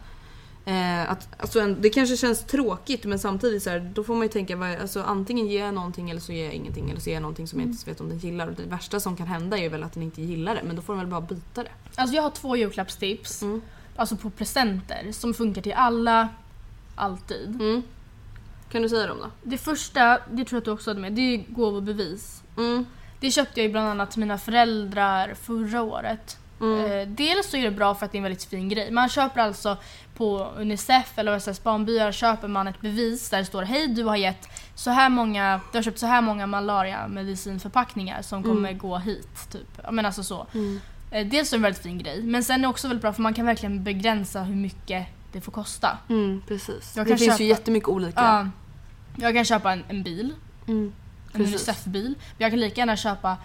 Eh, 0.67 1.11
att, 1.11 1.27
alltså 1.37 1.59
en, 1.59 1.81
det 1.81 1.89
kanske 1.89 2.17
känns 2.17 2.43
tråkigt 2.43 3.05
men 3.05 3.19
samtidigt 3.19 3.63
så 3.63 3.69
här, 3.69 3.91
då 3.95 4.03
får 4.03 4.13
man 4.15 4.23
ju 4.23 4.29
tänka 4.29 4.55
vad, 4.55 4.75
alltså, 4.75 5.01
antingen 5.03 5.47
ger 5.47 5.65
jag 5.65 5.73
någonting 5.73 6.09
eller 6.09 6.21
så 6.21 6.31
ger 6.33 6.45
jag 6.45 6.53
ingenting. 6.53 6.89
Eller 6.89 7.01
så 7.01 7.09
ger 7.09 7.15
jag 7.15 7.21
någonting 7.21 7.47
som 7.47 7.59
jag 7.59 7.63
inte 7.65 7.69
ens 7.75 7.87
vet 7.87 8.01
om 8.01 8.09
den 8.09 8.17
gillar. 8.17 8.47
Och 8.47 8.53
det 8.53 8.63
värsta 8.63 8.99
som 8.99 9.17
kan 9.17 9.27
hända 9.27 9.57
är 9.57 9.69
väl 9.69 9.83
att 9.83 9.93
den 9.93 10.03
inte 10.03 10.21
gillar 10.21 10.55
det 10.55 10.61
men 10.63 10.75
då 10.75 10.81
får 10.81 10.93
den 10.93 10.99
väl 10.99 11.09
bara 11.09 11.21
byta 11.21 11.63
det. 11.63 11.69
Alltså 11.95 12.15
jag 12.15 12.23
har 12.23 12.29
två 12.29 12.55
julklappstips, 12.57 13.41
Mm. 13.41 13.61
alltså 13.95 14.15
på 14.15 14.29
presenter, 14.29 15.11
som 15.11 15.33
funkar 15.33 15.61
till 15.61 15.73
alla, 15.73 16.29
alltid. 16.95 17.49
Mm. 17.61 17.83
Kan 18.71 18.81
du 18.81 18.89
säga 18.89 19.07
dem 19.07 19.17
då? 19.17 19.27
Det 19.43 19.57
första, 19.57 20.19
det 20.31 20.45
tror 20.45 20.47
jag 20.51 20.57
att 20.57 20.65
du 20.65 20.71
också 20.71 20.89
hade 20.89 20.99
med, 20.99 21.13
det 21.13 21.21
är 21.21 21.43
gåvobevis. 21.47 22.43
Mm. 22.57 22.85
Det 23.19 23.31
köpte 23.31 23.59
jag 23.59 23.65
ju 23.65 23.71
bland 23.71 23.87
annat 23.87 24.11
till 24.11 24.19
mina 24.19 24.37
föräldrar 24.37 25.33
förra 25.33 25.81
året. 25.81 26.37
Mm. 26.61 26.91
Eh, 26.91 27.07
dels 27.07 27.49
så 27.49 27.57
är 27.57 27.63
det 27.63 27.71
bra 27.71 27.95
för 27.95 28.05
att 28.05 28.11
det 28.11 28.15
är 28.15 28.19
en 28.19 28.23
väldigt 28.23 28.43
fin 28.43 28.69
grej. 28.69 28.91
Man 28.91 29.09
köper 29.09 29.41
alltså 29.41 29.77
på 30.17 30.47
Unicef 30.57 31.17
eller 31.17 31.37
OSS 31.37 31.63
barnbyar 31.63 32.11
köper 32.11 32.47
man 32.47 32.67
ett 32.67 32.81
bevis 32.81 33.29
där 33.29 33.37
det 33.37 33.45
står 33.45 33.63
Hej 33.63 33.87
du 33.87 34.03
har 34.03 34.15
gett 34.15 34.47
så 34.75 34.89
här 34.91 35.09
många, 35.09 35.61
du 35.71 35.77
har 35.77 35.83
köpt 35.83 35.99
så 35.99 36.05
här 36.05 36.21
många 36.21 36.47
malaria 36.47 37.07
medicinförpackningar 37.07 38.21
som 38.21 38.43
kommer 38.43 38.73
gå 38.73 38.97
hit. 38.97 39.49
Typ. 39.51 39.79
Men 39.91 40.05
alltså 40.05 40.23
så. 40.23 40.47
Mm. 40.53 40.79
Eh, 41.11 41.27
dels 41.27 41.53
är 41.53 41.57
det 41.57 41.59
en 41.59 41.61
väldigt 41.63 41.83
fin 41.83 41.97
grej 41.97 42.21
men 42.23 42.43
sen 42.43 42.55
är 42.55 42.61
det 42.61 42.67
också 42.67 42.87
väldigt 42.87 43.01
bra 43.01 43.13
för 43.13 43.21
man 43.21 43.33
kan 43.33 43.45
verkligen 43.45 43.83
begränsa 43.83 44.43
hur 44.43 44.55
mycket 44.55 45.07
det 45.31 45.41
får 45.41 45.51
kosta. 45.51 45.97
Mm, 46.09 46.41
precis. 46.47 46.93
Det 46.93 47.05
finns 47.05 47.21
köpa- 47.25 47.43
ju 47.43 47.49
jättemycket 47.49 47.89
olika. 47.89 48.21
Ja. 48.21 48.47
jag 49.25 49.33
kan 49.35 49.45
köpa 49.45 49.71
en, 49.71 49.83
en 49.89 50.03
bil, 50.03 50.33
Mm. 50.67 50.93
en. 51.33 51.41
Unicef-bil. 51.41 52.15
Men 52.17 52.35
jag 52.37 52.51
kan 52.51 52.59
lika 52.59 52.81
gärna 52.81 52.95
köpa 52.95 53.37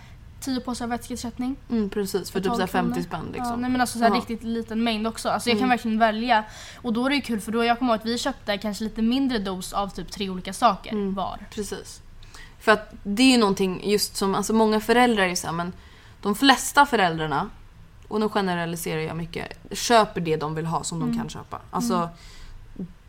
10 0.43 0.61
påsar 0.61 0.87
vätskeersättning. 0.87 1.57
Mm, 1.71 1.91
precis, 1.91 2.31
för 2.31 2.41
typ 2.41 2.47
12 2.49 2.55
så 2.55 2.61
här 2.61 2.67
50 2.67 2.93
kronor. 2.93 3.07
spänn 3.07 3.27
Ja, 3.35 3.39
liksom. 3.39 3.61
nej 3.61 3.71
men 3.71 3.81
alltså 3.81 3.99
så 3.99 4.05
Ja. 4.05 4.11
riktigt 4.15 4.43
liten 4.43 4.85
mängd 4.85 5.07
också. 5.07 5.29
Alltså 5.29 5.49
jag 5.51 5.59
kan 5.59 5.65
Mm. 5.65 5.71
verkligen 5.71 5.99
välja. 5.99 6.45
Och 6.83 6.93
då 6.93 7.05
är 7.07 7.11
det 7.11 7.17
ju 7.17 7.23
kul 7.23 7.41
för 7.41 7.53
då 7.53 7.65
jag 7.65 7.79
kommer 7.79 7.93
ihåg 7.93 8.01
att 8.01 8.07
vi 8.07 8.19
köpte 8.19 8.59
kanske 8.59 8.85
lite 8.85 9.03
mindre 9.03 9.39
dos 9.39 9.73
av 9.73 9.89
typ 9.89 10.11
tre 10.13 10.31
olika 10.31 10.53
saker 10.53 10.91
Mm. 10.93 11.15
var. 11.15 11.39
Precis. 11.51 12.01
För 12.61 12.73
att 12.73 12.95
det 13.03 13.23
är 13.23 13.31
ju 13.33 13.39
någonting 13.39 13.91
just 13.91 14.17
som, 14.17 14.35
alltså 14.35 14.53
många 14.53 14.81
föräldrar 14.81 15.25
är 15.25 15.35
så 15.35 15.47
här, 15.47 15.55
men 15.55 15.73
de 16.23 16.35
flesta 16.35 16.87
föräldrarna, 16.87 17.51
och 18.09 18.21
nu 18.21 18.29
generaliserar 18.29 19.01
jag 19.01 19.17
mycket, 19.17 19.53
köper 19.71 20.21
det 20.21 20.37
de 20.37 20.55
vill 20.55 20.67
ha 20.67 20.85
som 20.85 21.01
de 21.01 21.19
kan 21.19 21.29
köpa. 21.29 21.59
Alltså, 21.71 22.09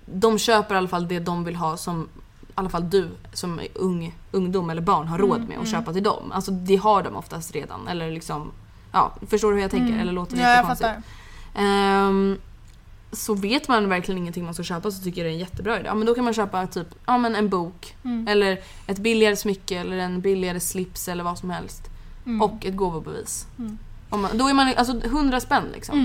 de 0.06 0.40
köper 0.40 0.76
i 0.76 0.78
alla 0.78 0.88
fall 0.88 1.08
det 1.08 1.20
de 1.20 1.44
vill 1.44 1.56
ha 1.56 1.78
som 1.78 2.10
i 2.56 2.56
alla 2.56 2.70
fall 2.70 2.90
du 2.90 3.10
som 3.34 3.60
är 3.60 3.68
ung, 3.76 4.16
ungdom 4.32 4.70
eller 4.70 4.82
barn 4.82 5.08
har 5.08 5.18
råd 5.18 5.48
med 5.50 5.60
att 5.60 5.68
köpa 5.68 5.94
till 5.94 6.04
dem. 6.04 6.32
Alltså 6.32 6.52
det 6.52 6.76
har 6.76 7.04
de 7.04 7.16
oftast 7.16 7.52
redan. 7.52 7.88
Eller 7.88 8.12
liksom, 8.12 8.52
ja, 8.92 9.14
förstår 9.30 9.50
du 9.50 9.56
hur 9.56 9.62
jag 9.62 9.72
tänker? 9.72 10.00
Eller 10.00 10.12
låter 10.12 10.36
det 10.36 10.42
Ja, 10.42 10.48
jag 10.50 10.56
jättekonstigt? 10.56 10.90
fattar. 10.90 11.04
Ehm, 11.64 12.38
så 13.12 13.34
vet 13.34 13.68
man 13.68 13.90
verkligen 13.90 14.18
ingenting 14.18 14.46
man 14.46 14.54
ska 14.54 14.64
köpa 14.64 14.92
så 14.92 15.04
tycker 15.04 15.22
jag 15.22 15.26
det 15.28 15.32
är 15.32 15.34
en 15.34 15.40
jättebra 15.40 15.80
idé. 15.80 15.86
Ja, 15.88 15.94
men 15.96 16.06
då 16.08 16.16
kan 16.16 16.24
man 16.24 16.34
köpa 16.34 16.68
typ 16.68 16.88
ja, 17.06 17.18
men 17.18 17.36
en 17.36 17.50
bok 17.50 17.96
Mm. 18.04 18.28
eller 18.28 18.60
ett 18.88 19.00
billigare 19.00 19.36
smycke 19.36 19.80
eller 19.80 19.98
en 19.98 20.22
billigare 20.22 20.60
slips 20.60 21.08
eller 21.08 21.24
vad 21.24 21.38
som 21.38 21.50
helst. 21.50 21.82
Mm. 22.26 22.42
Och 22.42 22.66
ett 22.66 22.76
gåvobevis. 22.76 23.48
Mm. 23.60 23.78
Om 24.10 24.22
man, 24.22 24.38
då 24.38 24.48
är 24.48 24.54
man 24.54 24.74
alltså 24.78 25.00
100 25.04 25.40
spänn 25.40 25.64
liksom. 25.74 26.00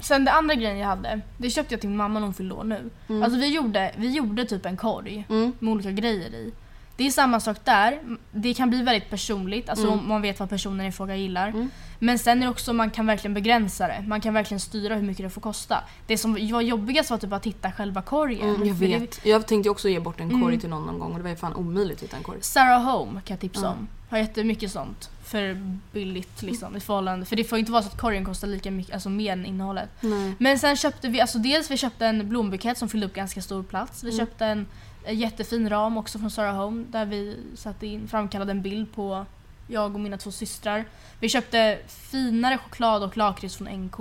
Sen 0.00 0.24
det 0.24 0.32
andra 0.32 0.54
grejen 0.54 0.78
jag 0.78 0.86
hade, 0.88 1.20
det 1.38 1.50
köpte 1.50 1.74
jag 1.74 1.80
till 1.80 1.90
min 1.90 1.96
mamma 1.98 2.20
när 2.20 2.26
hon 2.26 2.34
fyllde 2.34 2.54
år 2.54 2.64
nu. 2.64 2.90
Mm. 3.08 3.22
Alltså 3.22 3.38
vi 3.38 3.54
gjorde, 3.54 3.92
vi 3.96 4.08
gjorde 4.10 4.44
typ 4.44 4.66
en 4.66 4.76
korg 4.76 5.26
Mm. 5.28 5.52
med 5.58 5.72
olika 5.72 5.90
grejer 5.90 6.34
i. 6.34 6.52
Det 6.96 7.06
är 7.06 7.10
samma 7.10 7.40
sak 7.40 7.56
där. 7.64 7.98
Det 8.32 8.54
kan 8.54 8.70
bli 8.70 8.82
väldigt 8.82 9.10
personligt, 9.10 9.68
alltså 9.68 9.86
Mm. 9.86 9.98
om 9.98 10.08
man 10.08 10.22
vet 10.22 10.40
vad 10.40 10.48
personen 10.48 10.86
i 10.86 10.92
fråga 10.92 11.16
gillar. 11.16 11.48
Mm. 11.48 11.70
Men 11.98 12.18
sen 12.18 12.38
är 12.38 12.42
det 12.46 12.50
också, 12.50 12.72
man 12.72 12.90
kan 12.90 13.06
verkligen 13.06 13.34
begränsa 13.34 13.86
det. 13.88 14.04
Man 14.08 14.20
kan 14.20 14.34
verkligen 14.34 14.60
styra 14.60 14.94
hur 14.94 15.02
mycket 15.02 15.26
det 15.26 15.30
får 15.30 15.40
kosta. 15.40 15.84
Det 16.06 16.18
som 16.18 16.32
var 16.52 16.60
jobbigast 16.60 17.10
var 17.10 17.18
typ 17.18 17.32
att 17.32 17.46
hitta 17.46 17.72
själva 17.72 18.02
korgen. 18.02 18.54
Mm, 18.54 18.68
jag 18.68 18.74
vet. 18.74 19.26
Jag 19.26 19.46
tänkte 19.46 19.70
också 19.70 19.88
ge 19.88 20.00
bort 20.00 20.20
en 20.20 20.30
korg 20.30 20.42
Mm. 20.42 20.60
till 20.60 20.68
någon 20.70 20.86
någon 20.86 20.98
gång 20.98 21.10
och 21.12 21.16
det 21.18 21.22
var 21.22 21.30
ju 21.30 21.36
fan 21.36 21.54
omöjligt 21.54 21.96
att 21.98 22.02
hitta 22.02 22.16
en 22.16 22.22
korg. 22.22 22.38
Sarah 22.40 22.82
Home 22.82 23.12
kan 23.24 23.34
jag 23.34 23.40
tipsa 23.40 23.68
om. 23.68 23.88
Har 24.10 24.18
jättemycket 24.18 24.70
sånt. 24.72 25.10
För 25.30 25.76
billigt 25.92 26.42
liksom 26.42 26.76
i 26.76 26.80
förhållande. 26.80 27.26
För 27.26 27.36
det 27.36 27.44
får 27.44 27.58
inte 27.58 27.72
vara 27.72 27.82
så 27.82 27.88
att 27.88 28.00
korgen 28.00 28.24
kostar 28.24 28.48
lika 28.48 28.70
mycket, 28.70 28.94
alltså 28.94 29.08
mer 29.10 29.32
än 29.32 29.46
innehållet. 29.46 29.88
Nej. 30.00 30.34
Men 30.38 30.58
sen 30.58 30.76
köpte 30.76 31.08
vi, 31.08 31.20
alltså 31.20 31.38
dels 31.38 31.70
vi 31.70 31.76
köpte 31.76 32.06
en 32.06 32.28
blombukett 32.28 32.78
som 32.78 32.88
fyllde 32.88 33.06
upp 33.06 33.14
ganska 33.14 33.42
stor 33.42 33.62
plats. 33.62 34.04
Vi 34.04 34.08
Mm. 34.10 34.18
köpte 34.26 34.46
en, 34.46 34.66
en 35.04 35.18
jättefin 35.18 35.68
ram 35.70 35.96
också 35.96 36.18
från 36.18 36.30
Sarah 36.30 36.54
Home 36.64 36.84
där 36.90 37.04
vi 37.06 37.36
satte 37.54 37.86
in, 37.86 38.08
framkallade 38.08 38.50
en 38.50 38.62
bild 38.62 38.92
på 38.92 39.26
jag 39.68 39.94
och 39.94 40.00
mina 40.00 40.18
två 40.18 40.30
systrar. 40.30 40.84
Vi 41.20 41.28
köpte 41.28 41.78
finare 41.88 42.58
choklad 42.58 43.02
och 43.02 43.16
lakrits 43.16 43.56
från 43.56 43.68
NK. 43.68 44.00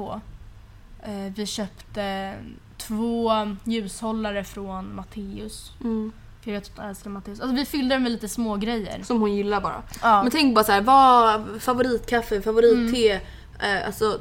Eh, 1.03 1.33
vi 1.35 1.45
köpte 1.45 2.35
två 2.77 3.31
ljushållare 3.63 4.43
från 4.43 4.95
Matteus. 4.95 5.71
Mm. 5.81 6.11
För 6.41 6.51
jag 6.51 6.59
vet 6.59 6.69
att 6.69 6.77
jag 6.77 6.89
älskar 6.89 7.09
Matteus. 7.09 7.39
Alltså 7.39 7.55
vi 7.55 7.65
fyllde 7.65 7.95
den 7.95 8.03
med 8.03 8.11
lite 8.11 8.27
små 8.29 8.55
grejer. 8.55 9.03
Som 9.03 9.21
hon 9.21 9.35
gillar 9.35 9.61
bara. 9.61 9.81
Ja. 10.01 10.23
Men 10.23 10.31
tänk 10.31 10.55
bara 10.55 10.65
så 10.65 10.71
här, 10.71 10.81
vad 10.81 11.61
favoritkaffe, 11.61 12.41
favoritte, 12.41 13.13
eh, 13.59 13.85
alltså 13.85 14.19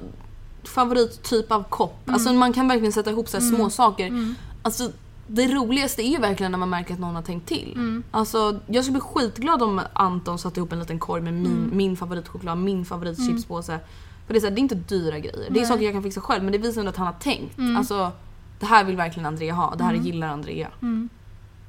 favorittyp 0.65 1.53
av 1.53 1.63
kopp. 1.63 2.01
Alltså 2.07 2.33
man 2.33 2.53
kan 2.53 2.69
verkligen 2.69 2.93
sätta 2.93 3.11
ihop 3.11 3.29
så 3.29 3.37
här 3.37 3.45
små 3.45 3.71
saker. 3.71 4.35
Alltså 4.63 4.91
det 5.27 5.47
roligaste 5.47 6.03
är 6.03 6.11
ju 6.11 6.19
verkligen 6.19 6.53
när 6.53 6.59
man 6.59 6.71
märker 6.71 6.95
att 6.95 7.01
någon 7.01 7.15
har 7.15 7.23
tänkt 7.23 7.49
till. 7.49 8.03
Alltså 8.11 8.61
jag 8.67 8.85
skulle 8.85 9.01
bli 9.01 9.01
skitglad 9.01 9.63
om 9.63 9.81
Anton 9.93 10.39
satte 10.39 10.61
ihop 10.61 10.73
en 10.73 10.79
liten 10.79 10.99
korg 10.99 11.23
med 11.23 11.35
min, 11.35 11.71
min 11.73 11.97
favoritchoklad, 11.97 12.59
min 12.59 12.85
favoritchipspåse. 12.85 13.79
För 14.27 14.35
det 14.35 14.39
är, 14.39 14.41
så 14.41 14.47
här, 14.47 14.55
det 14.55 14.59
är 14.61 14.63
inte 14.63 14.75
dyra 14.75 15.19
grejer. 15.19 15.47
Det 15.51 15.61
är 15.61 15.65
saker 15.65 15.85
jag 15.85 15.93
kan 15.95 16.03
fixa 16.03 16.21
själv 16.21 16.43
men 16.45 16.53
det 16.53 16.59
visar 16.59 16.81
ändå 16.81 16.91
att 16.91 16.97
han 16.97 17.07
har 17.07 17.15
tänkt. 17.15 17.59
Alltså 17.79 18.13
det 18.61 18.67
här 18.67 18.85
vill 18.85 18.97
verkligen 18.97 19.27
Andrea 19.27 19.55
ha, 19.55 19.75
det 19.75 19.85
här 19.85 19.95
gillar 19.95 20.29
Andrea. 20.29 20.69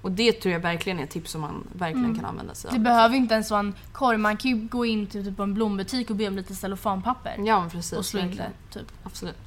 Och 0.01 0.11
det 0.11 0.31
tror 0.31 0.53
jag 0.53 0.59
verkligen 0.59 0.99
är 0.99 1.03
ett 1.03 1.09
tips 1.09 1.31
som 1.31 1.41
man 1.41 1.67
verkligen 1.73 2.15
kan 2.15 2.25
använda 2.25 2.55
sig 2.55 2.67
av. 2.67 2.73
Det 2.73 2.79
behöver 2.79 3.15
inte 3.15 3.33
ens 3.33 3.51
vara 3.51 3.59
en 3.59 3.73
korg, 3.91 4.17
man 4.17 4.37
kan 4.37 4.51
ju 4.51 4.67
gå 4.67 4.85
in 4.85 5.07
till 5.07 5.25
typ 5.25 5.39
en 5.39 5.53
blombutik 5.53 6.09
och 6.09 6.15
be 6.15 6.27
om 6.27 6.35
lite 6.35 6.55
cellofanpapper. 6.55 7.35
Ja 7.45 7.59
men 7.59 7.69
precis. 7.69 7.93
och 7.93 8.05
slå 8.05 8.19
in 8.19 8.35
det. 8.35 8.51
Typ. 8.73 8.91
Absolut. 9.03 9.37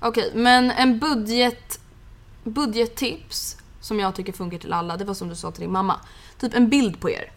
Okej, 0.00 0.32
men 0.34 0.70
en 0.70 0.98
budget, 0.98 1.80
budgettips 2.44 3.56
som 3.80 4.00
jag 4.00 4.14
tycker 4.14 4.32
funkar 4.32 4.58
till 4.58 4.72
alla, 4.72 4.96
det 4.96 5.04
var 5.04 5.14
som 5.14 5.28
du 5.28 5.34
sa 5.34 5.50
till 5.50 5.60
din 5.60 5.72
mamma. 5.72 6.00
Typ 6.38 6.54
en 6.54 6.68
bild 6.68 7.00
på 7.00 7.10
er. 7.10 7.32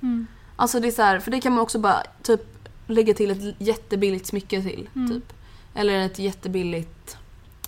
Alltså 0.55 0.79
det 0.79 0.87
är 0.87 0.91
så 0.91 1.01
här, 1.01 1.19
för 1.19 1.31
det 1.31 1.41
kan 1.41 1.53
man 1.53 1.61
också 1.61 1.79
bara 1.79 2.03
typ 2.23 2.41
lägga 2.87 3.13
till 3.13 3.31
ett 3.31 3.55
jättebilligt 3.57 4.25
smycke 4.25 4.61
till. 4.61 4.89
Typ. 5.09 5.33
Eller 5.73 5.99
ett 5.99 6.19
jättebilligt, 6.19 7.17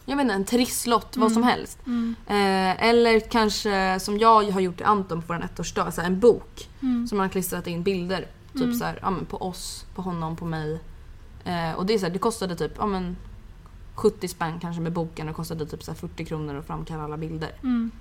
jag 0.05 0.15
vet 0.15 0.23
inte, 0.23 0.33
en 0.33 0.45
trisslott, 0.45 1.17
vad 1.17 1.31
som 1.31 1.43
helst. 1.43 1.79
Eh, 2.27 2.83
eller 2.89 3.19
kanske 3.19 3.99
som 3.99 4.17
jag 4.17 4.51
har 4.51 4.61
gjort 4.61 4.77
till 4.77 4.85
Anton 4.85 5.21
på 5.21 5.33
vår 5.33 5.43
ettårsdag, 5.43 5.91
så 5.91 6.01
en 6.01 6.19
bok. 6.19 6.69
Som 7.07 7.17
man 7.17 7.25
har 7.25 7.29
klistrat 7.29 7.67
in 7.67 7.83
bilder. 7.83 8.27
Typ 8.53 8.75
så 8.75 8.85
här, 8.85 8.99
ja, 9.01 9.09
men 9.09 9.25
på 9.25 9.37
oss, 9.37 9.85
på 9.95 10.01
honom, 10.01 10.35
på 10.35 10.45
mig. 10.45 10.79
Eh, 11.43 11.71
och 11.73 11.85
det, 11.85 11.93
är 11.93 11.97
så 11.97 12.05
här, 12.05 12.13
det 12.13 12.19
kostade 12.19 12.55
typ 12.55 12.71
ja, 12.77 12.85
men 12.85 13.17
70 13.95 14.27
spänn 14.27 14.59
kanske 14.59 14.81
med 14.81 14.91
boken 14.91 15.29
och 15.29 15.35
kostade 15.35 15.65
typ 15.65 15.83
så 15.83 15.91
här 15.91 15.97
40 15.97 16.25
kronor 16.25 16.55
att 16.55 16.67
framkalla 16.67 17.03
alla 17.03 17.17
bilder. 17.17 17.51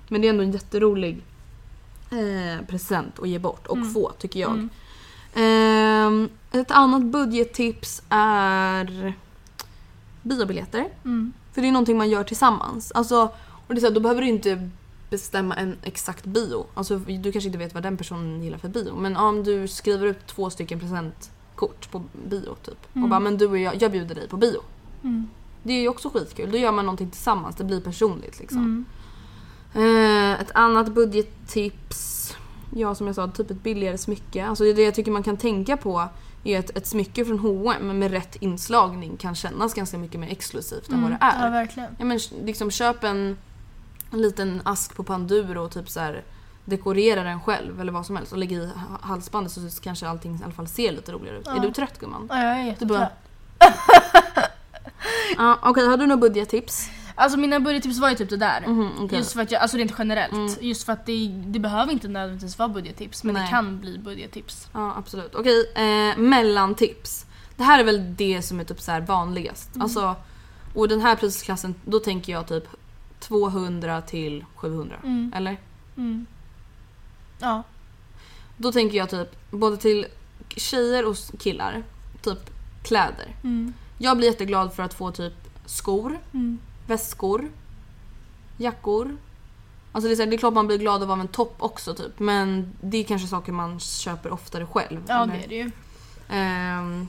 Men 0.07 0.21
det 0.21 0.27
är 0.27 0.29
ändå 0.29 0.43
en 0.43 0.51
jätterolig 0.51 1.23
eh, 2.11 2.65
present 2.67 3.19
att 3.19 3.29
ge 3.29 3.39
bort 3.39 3.67
och 3.67 3.77
få 3.93 4.11
tycker 4.19 4.39
jag. 4.39 4.67
Ehm, 5.35 6.29
ett 6.51 6.71
annat 6.71 7.03
budgettips 7.03 8.01
är 8.09 9.13
biobiljetter. 10.21 10.87
För 11.53 11.61
det 11.61 11.67
är 11.67 11.71
någonting 11.71 11.97
man 11.97 12.09
gör 12.09 12.23
tillsammans. 12.23 12.91
Alltså, 12.91 13.31
och 13.67 13.75
det 13.75 13.75
är 13.75 13.79
så 13.79 13.87
här, 13.87 13.93
då 13.93 13.99
behöver 13.99 14.21
du 14.21 14.27
inte 14.27 14.69
bestämma 15.09 15.55
en 15.55 15.75
exakt 15.83 16.25
bio. 16.25 16.65
Alltså, 16.73 16.97
du 16.97 17.31
kanske 17.31 17.47
inte 17.47 17.57
vet 17.57 17.73
vad 17.73 17.83
den 17.83 17.97
personen 17.97 18.43
gillar 18.43 18.57
för 18.57 18.69
bio. 18.69 18.95
Men 18.95 19.17
om 19.17 19.43
du 19.43 19.67
skriver 19.67 20.07
ut 20.07 20.27
två 20.27 20.49
stycken 20.49 20.79
presentkort 20.79 21.91
på 21.91 22.03
bio 22.29 22.55
typ. 22.55 22.87
Och 22.93 23.09
bara 23.09 23.19
men 23.19 23.37
du 23.37 23.47
och 23.47 23.57
jag, 23.57 23.81
jag 23.81 23.91
bjuder 23.91 24.15
dig 24.15 24.27
på 24.27 24.37
bio. 24.37 24.61
Det 25.63 25.73
är 25.73 25.81
ju 25.81 25.87
också 25.87 26.09
skitkul. 26.09 26.51
Då 26.51 26.57
gör 26.57 26.71
man 26.71 26.85
någonting 26.85 27.09
tillsammans. 27.09 27.55
Det 27.55 27.63
blir 27.63 27.81
personligt 27.81 28.39
liksom. 28.39 28.85
Eh, 29.73 30.41
ett 30.41 30.51
annat 30.53 30.93
budgettips. 30.93 32.33
Ja 32.75 32.95
som 32.95 33.07
jag 33.07 33.15
sa, 33.15 33.27
typ 33.27 33.51
ett 33.51 33.63
billigare 33.63 33.97
smycke. 33.97 34.45
Alltså 34.45 34.63
det 34.63 34.81
jag 34.81 34.95
tycker 34.95 35.11
man 35.11 35.23
kan 35.23 35.37
tänka 35.37 35.77
på 35.77 36.07
är 36.43 36.59
att 36.59 36.69
ett 36.69 36.87
smycke 36.87 37.25
från 37.25 37.39
H&M 37.39 37.99
med 37.99 38.11
rätt 38.11 38.35
inslagning 38.35 39.17
kan 39.17 39.35
kännas 39.35 39.73
ganska 39.73 39.97
mycket 39.97 40.19
mer 40.19 40.27
exklusivt 40.31 40.89
än 40.89 41.01
vad 41.01 41.11
det 41.11 41.17
är. 41.21 41.45
Ja, 41.45 41.49
verkligen. 41.51 41.95
Ja, 41.99 42.05
men 42.05 42.19
liksom 42.43 42.71
köp 42.71 43.03
en, 43.03 43.37
en 44.11 44.21
liten 44.21 44.61
ask 44.65 44.95
på 44.95 45.03
Panduro 45.03 45.63
och 45.63 45.71
typ 45.71 45.89
så 45.89 45.99
här 45.99 46.23
dekorera 46.65 47.23
den 47.23 47.41
själv 47.41 47.81
eller 47.81 47.91
vad 47.91 48.05
som 48.05 48.15
helst 48.15 48.31
och 48.31 48.37
lägg 48.37 48.51
i 48.51 48.65
ha- 48.65 48.99
halsbandet 49.01 49.51
så 49.53 49.81
kanske 49.81 50.07
allting 50.07 50.35
i 50.35 50.43
alla 50.43 50.53
fall 50.53 50.67
ser 50.67 50.91
lite 50.91 51.11
roligare 51.11 51.37
ut. 51.39 51.47
Är 51.47 51.59
du 51.59 51.71
trött 51.71 51.99
gumman? 51.99 52.27
Ja, 52.29 52.43
jag 52.43 52.59
är 52.59 52.75
Du 52.79 52.85
bara- 52.85 52.99
jättetrött. 53.59 54.47
Ja, 55.37 55.59
Okej, 55.63 55.87
har 55.87 55.97
du 55.97 56.07
några 56.07 56.21
budgettips? 56.21 56.89
Alltså 57.15 57.37
mina 57.39 57.59
budgettips 57.59 57.99
var 57.99 58.09
ju 58.09 58.15
typ 58.15 58.29
det 58.29 58.37
där. 58.37 58.61
Mhm, 58.67 58.91
okej. 58.99 59.17
Just 59.17 59.33
för 59.33 59.41
att 59.41 59.51
jag, 59.51 59.61
alltså 59.61 59.77
rent 59.77 59.93
generellt. 59.97 60.61
Just 60.61 60.83
för 60.83 60.93
att 60.93 61.05
det, 61.05 61.27
det 61.27 61.59
behöver 61.59 61.91
inte 61.93 62.07
nödvändigtvis 62.07 62.59
vara 62.59 62.69
budgettips 62.69 63.23
men 63.23 63.33
Nej. 63.33 63.43
det 63.43 63.49
kan 63.49 63.79
bli 63.79 63.97
budgettips. 63.97 64.67
Ja, 64.73 64.93
absolut. 64.97 65.35
Okej, 65.35 65.71
eh, 65.75 66.17
mellantips. 66.17 67.25
Det 67.55 67.63
här 67.63 67.79
är 67.79 67.83
väl 67.83 68.15
det 68.15 68.41
som 68.41 68.59
är 68.59 68.63
typ 68.63 68.81
så 68.81 68.91
här 68.91 69.01
vanligast. 69.01 69.69
Alltså, 69.79 70.15
och 70.73 70.87
den 70.87 71.01
här 71.01 71.15
prisklassen, 71.15 71.75
då 71.85 71.99
tänker 71.99 72.31
jag 72.33 72.47
typ 72.47 72.67
200 73.19 74.01
till 74.01 74.45
700. 74.55 74.95
Eller? 75.35 75.57
Ja. 77.39 77.63
Då 78.57 78.71
tänker 78.71 78.97
jag 78.97 79.09
typ 79.09 79.51
både 79.51 79.77
till 79.77 80.05
tjejer 80.49 81.05
och 81.05 81.15
killar, 81.39 81.83
typ 82.21 82.49
kläder. 82.83 83.35
Jag 83.97 84.17
blir 84.17 84.27
jätteglad 84.27 84.73
för 84.73 84.83
att 84.83 84.93
få 84.93 85.11
typ 85.11 85.33
skor, 85.65 86.19
väskor, 86.87 87.51
jackor. 88.57 89.17
Alltså 89.91 90.07
det 90.07 90.13
är, 90.13 90.15
så 90.15 90.21
här, 90.21 90.29
det 90.29 90.35
är 90.35 90.37
klart 90.37 90.53
man 90.53 90.67
blir 90.67 90.77
glad 90.77 91.03
av 91.03 91.19
en 91.19 91.27
topp 91.27 91.55
också 91.59 91.93
typ 91.93 92.19
men 92.19 92.73
det 92.81 92.97
är 92.97 93.03
kanske 93.03 93.27
saker 93.27 93.51
man 93.51 93.79
köper 93.79 94.31
oftare 94.33 94.65
själv. 94.65 95.03
Ja 95.07 95.23
eller? 95.23 95.33
det 95.33 95.43
är 95.43 95.47
det 95.47 95.55
ju. 95.55 95.71
Ehm, 96.29 97.07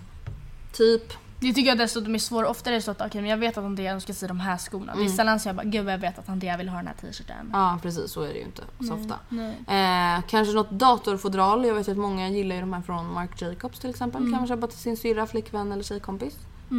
typ. 0.73 1.13
Det 1.41 1.53
tycker 1.53 1.69
jag 1.69 1.79
dessutom 1.79 2.15
är 2.15 2.19
svårt. 2.19 2.47
Ofta 2.47 2.71
är 2.71 2.75
det 2.75 2.83
så 2.83 2.91
att 2.91 3.01
okej 3.01 3.21
men 3.21 3.31
jag 3.31 3.37
vet 3.37 3.59
att 3.59 3.65
Andrea 3.65 3.93
önskar 3.93 4.15
sig 4.15 4.29
de 4.29 4.41
här 4.41 4.59
skorna. 4.59 4.95
Det 4.97 5.05
är 5.05 5.09
sällan 5.09 5.41
så 5.41 5.49
jag 5.49 5.57
bara 5.57 5.65
gud 5.65 5.89
jag 5.89 5.99
vet 5.99 6.19
att 6.19 6.29
Andrea 6.29 6.57
vill 6.57 6.69
ha 6.69 6.77
den 6.77 6.87
här 6.87 6.95
t-shirten. 6.95 7.51
Ja 7.53 7.79
precis, 7.83 8.11
så 8.11 8.23
är 8.23 8.29
det 8.29 8.39
ju 8.39 8.45
inte 8.45 8.63
så 8.89 8.95
ofta. 8.95 9.19
Nej. 9.29 10.17
Eh, 10.17 10.23
kanske 10.29 10.55
något 10.55 10.71
datorfodral. 10.71 11.65
Jag 11.65 11.75
vet 11.75 11.89
att 11.89 11.97
många 11.97 12.29
gillar 12.29 12.55
ju 12.55 12.61
de 12.61 12.73
här 12.73 12.83
från 12.83 13.13
Marc 13.13 13.43
Jacobs 13.43 13.79
till 13.79 13.91
exempel. 13.91 14.23
Kan 14.23 14.31
man 14.31 14.47
köpa 14.47 14.67
till 14.67 14.79
sin 14.79 14.97
syrra, 14.97 15.27
flickvän 15.27 15.73
eller 15.73 15.83
tjejkompis. 15.83 16.37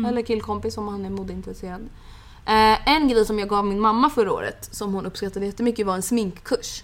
Eller 0.08 0.22
killkompis 0.22 0.78
om 0.78 0.88
han 0.88 1.06
är 1.06 1.10
modeintresserad. 1.10 1.82
Eh, 2.46 2.90
en 2.90 3.08
grej 3.08 3.26
som 3.26 3.40
jag 3.40 3.50
gav 3.50 3.66
min 3.66 3.80
mamma 3.80 4.10
förra 4.10 4.32
året 4.34 4.70
som 4.72 4.94
hon 4.94 5.06
uppskattade 5.06 5.46
jättemycket 5.46 5.86
var 5.86 5.96
en 5.96 6.02
sminkkurs. 6.02 6.84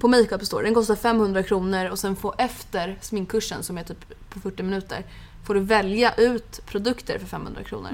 På 0.00 0.08
Makeup 0.08 0.44
Store. 0.46 0.64
Den 0.64 0.74
kostar 0.74 0.96
500 0.96 1.42
kronor 1.42 1.90
och 1.90 1.98
sen 1.98 2.16
får 2.16 2.34
efter 2.38 2.98
sminkkursen 3.00 3.62
som 3.62 3.78
är 3.78 3.82
typ 3.82 4.30
på 4.30 4.40
40 4.40 4.62
minuter 4.62 5.04
får 5.44 5.54
du 5.54 5.60
välja 5.60 6.14
ut 6.14 6.60
produkter 6.66 7.18
för 7.18 7.26
500 7.26 7.62
kronor. 7.64 7.88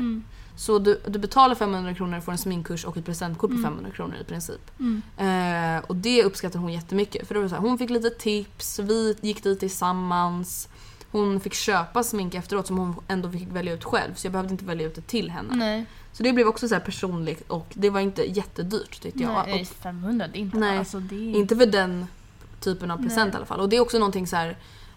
Så 0.56 0.78
du, 0.78 1.00
du 1.06 1.18
betalar 1.18 1.54
500 1.54 1.94
kronor, 1.94 2.20
får 2.20 2.32
en 2.32 2.38
sminkkurs 2.38 2.84
och 2.84 2.96
ett 2.96 3.04
presentkort 3.04 3.50
på 3.50 3.56
500 3.62 3.90
kronor 3.90 4.16
i 4.20 4.24
princip. 4.24 4.70
Eh, 5.16 5.84
och 5.86 5.96
det 5.96 6.24
uppskattar 6.24 6.58
hon 6.58 6.72
jättemycket. 6.72 7.28
För 7.28 7.34
det 7.34 7.40
var 7.40 7.48
så 7.48 7.54
här, 7.54 7.62
hon 7.62 7.78
fick 7.78 7.90
lite 7.90 8.10
tips, 8.10 8.78
vi 8.78 9.16
gick 9.20 9.42
dit 9.42 9.60
tillsammans. 9.60 10.68
Hon 11.10 11.40
fick 11.40 11.54
köpa 11.54 12.02
smink 12.02 12.34
efteråt 12.34 12.66
som 12.66 12.78
hon 12.78 12.96
ändå 13.08 13.30
fick 13.30 13.48
välja 13.52 13.72
ut 13.72 13.84
själv. 13.84 14.14
Så 14.14 14.26
jag 14.26 14.32
behövde 14.32 14.52
inte 14.52 14.64
välja 14.64 14.86
ut 14.86 14.94
det 14.94 15.06
till 15.06 15.30
henne. 15.30 15.56
Nej. 15.56 15.86
Så 16.18 16.24
det 16.24 16.32
blev 16.32 16.46
också 16.48 16.68
så 16.68 16.74
här 16.74 16.82
personligt 16.82 17.50
och 17.50 17.66
det 17.74 17.90
var 17.90 18.00
inte 18.00 18.22
jättedyrt 18.22 19.00
tyckte 19.02 19.22
jag. 19.22 19.46
Nej, 19.46 19.60
Och 19.60 19.66
500 19.68 20.26
det 20.32 20.38
är 20.38 20.40
inte 20.40 20.58
Nej, 20.58 20.78
alltså 20.78 21.00
det 21.00 21.16
inte 21.16 21.56
för 21.56 21.66
den 21.66 22.06
typen 22.60 22.90
av 22.90 22.96
present 22.96 23.34
i 23.34 23.36
alla 23.36 23.46
fall. 23.46 23.60
Och 23.60 23.68
det 23.68 23.76
är 23.76 23.80
också 23.80 23.98
någonting 23.98 24.26
så 24.26 24.36
här. 24.36 24.56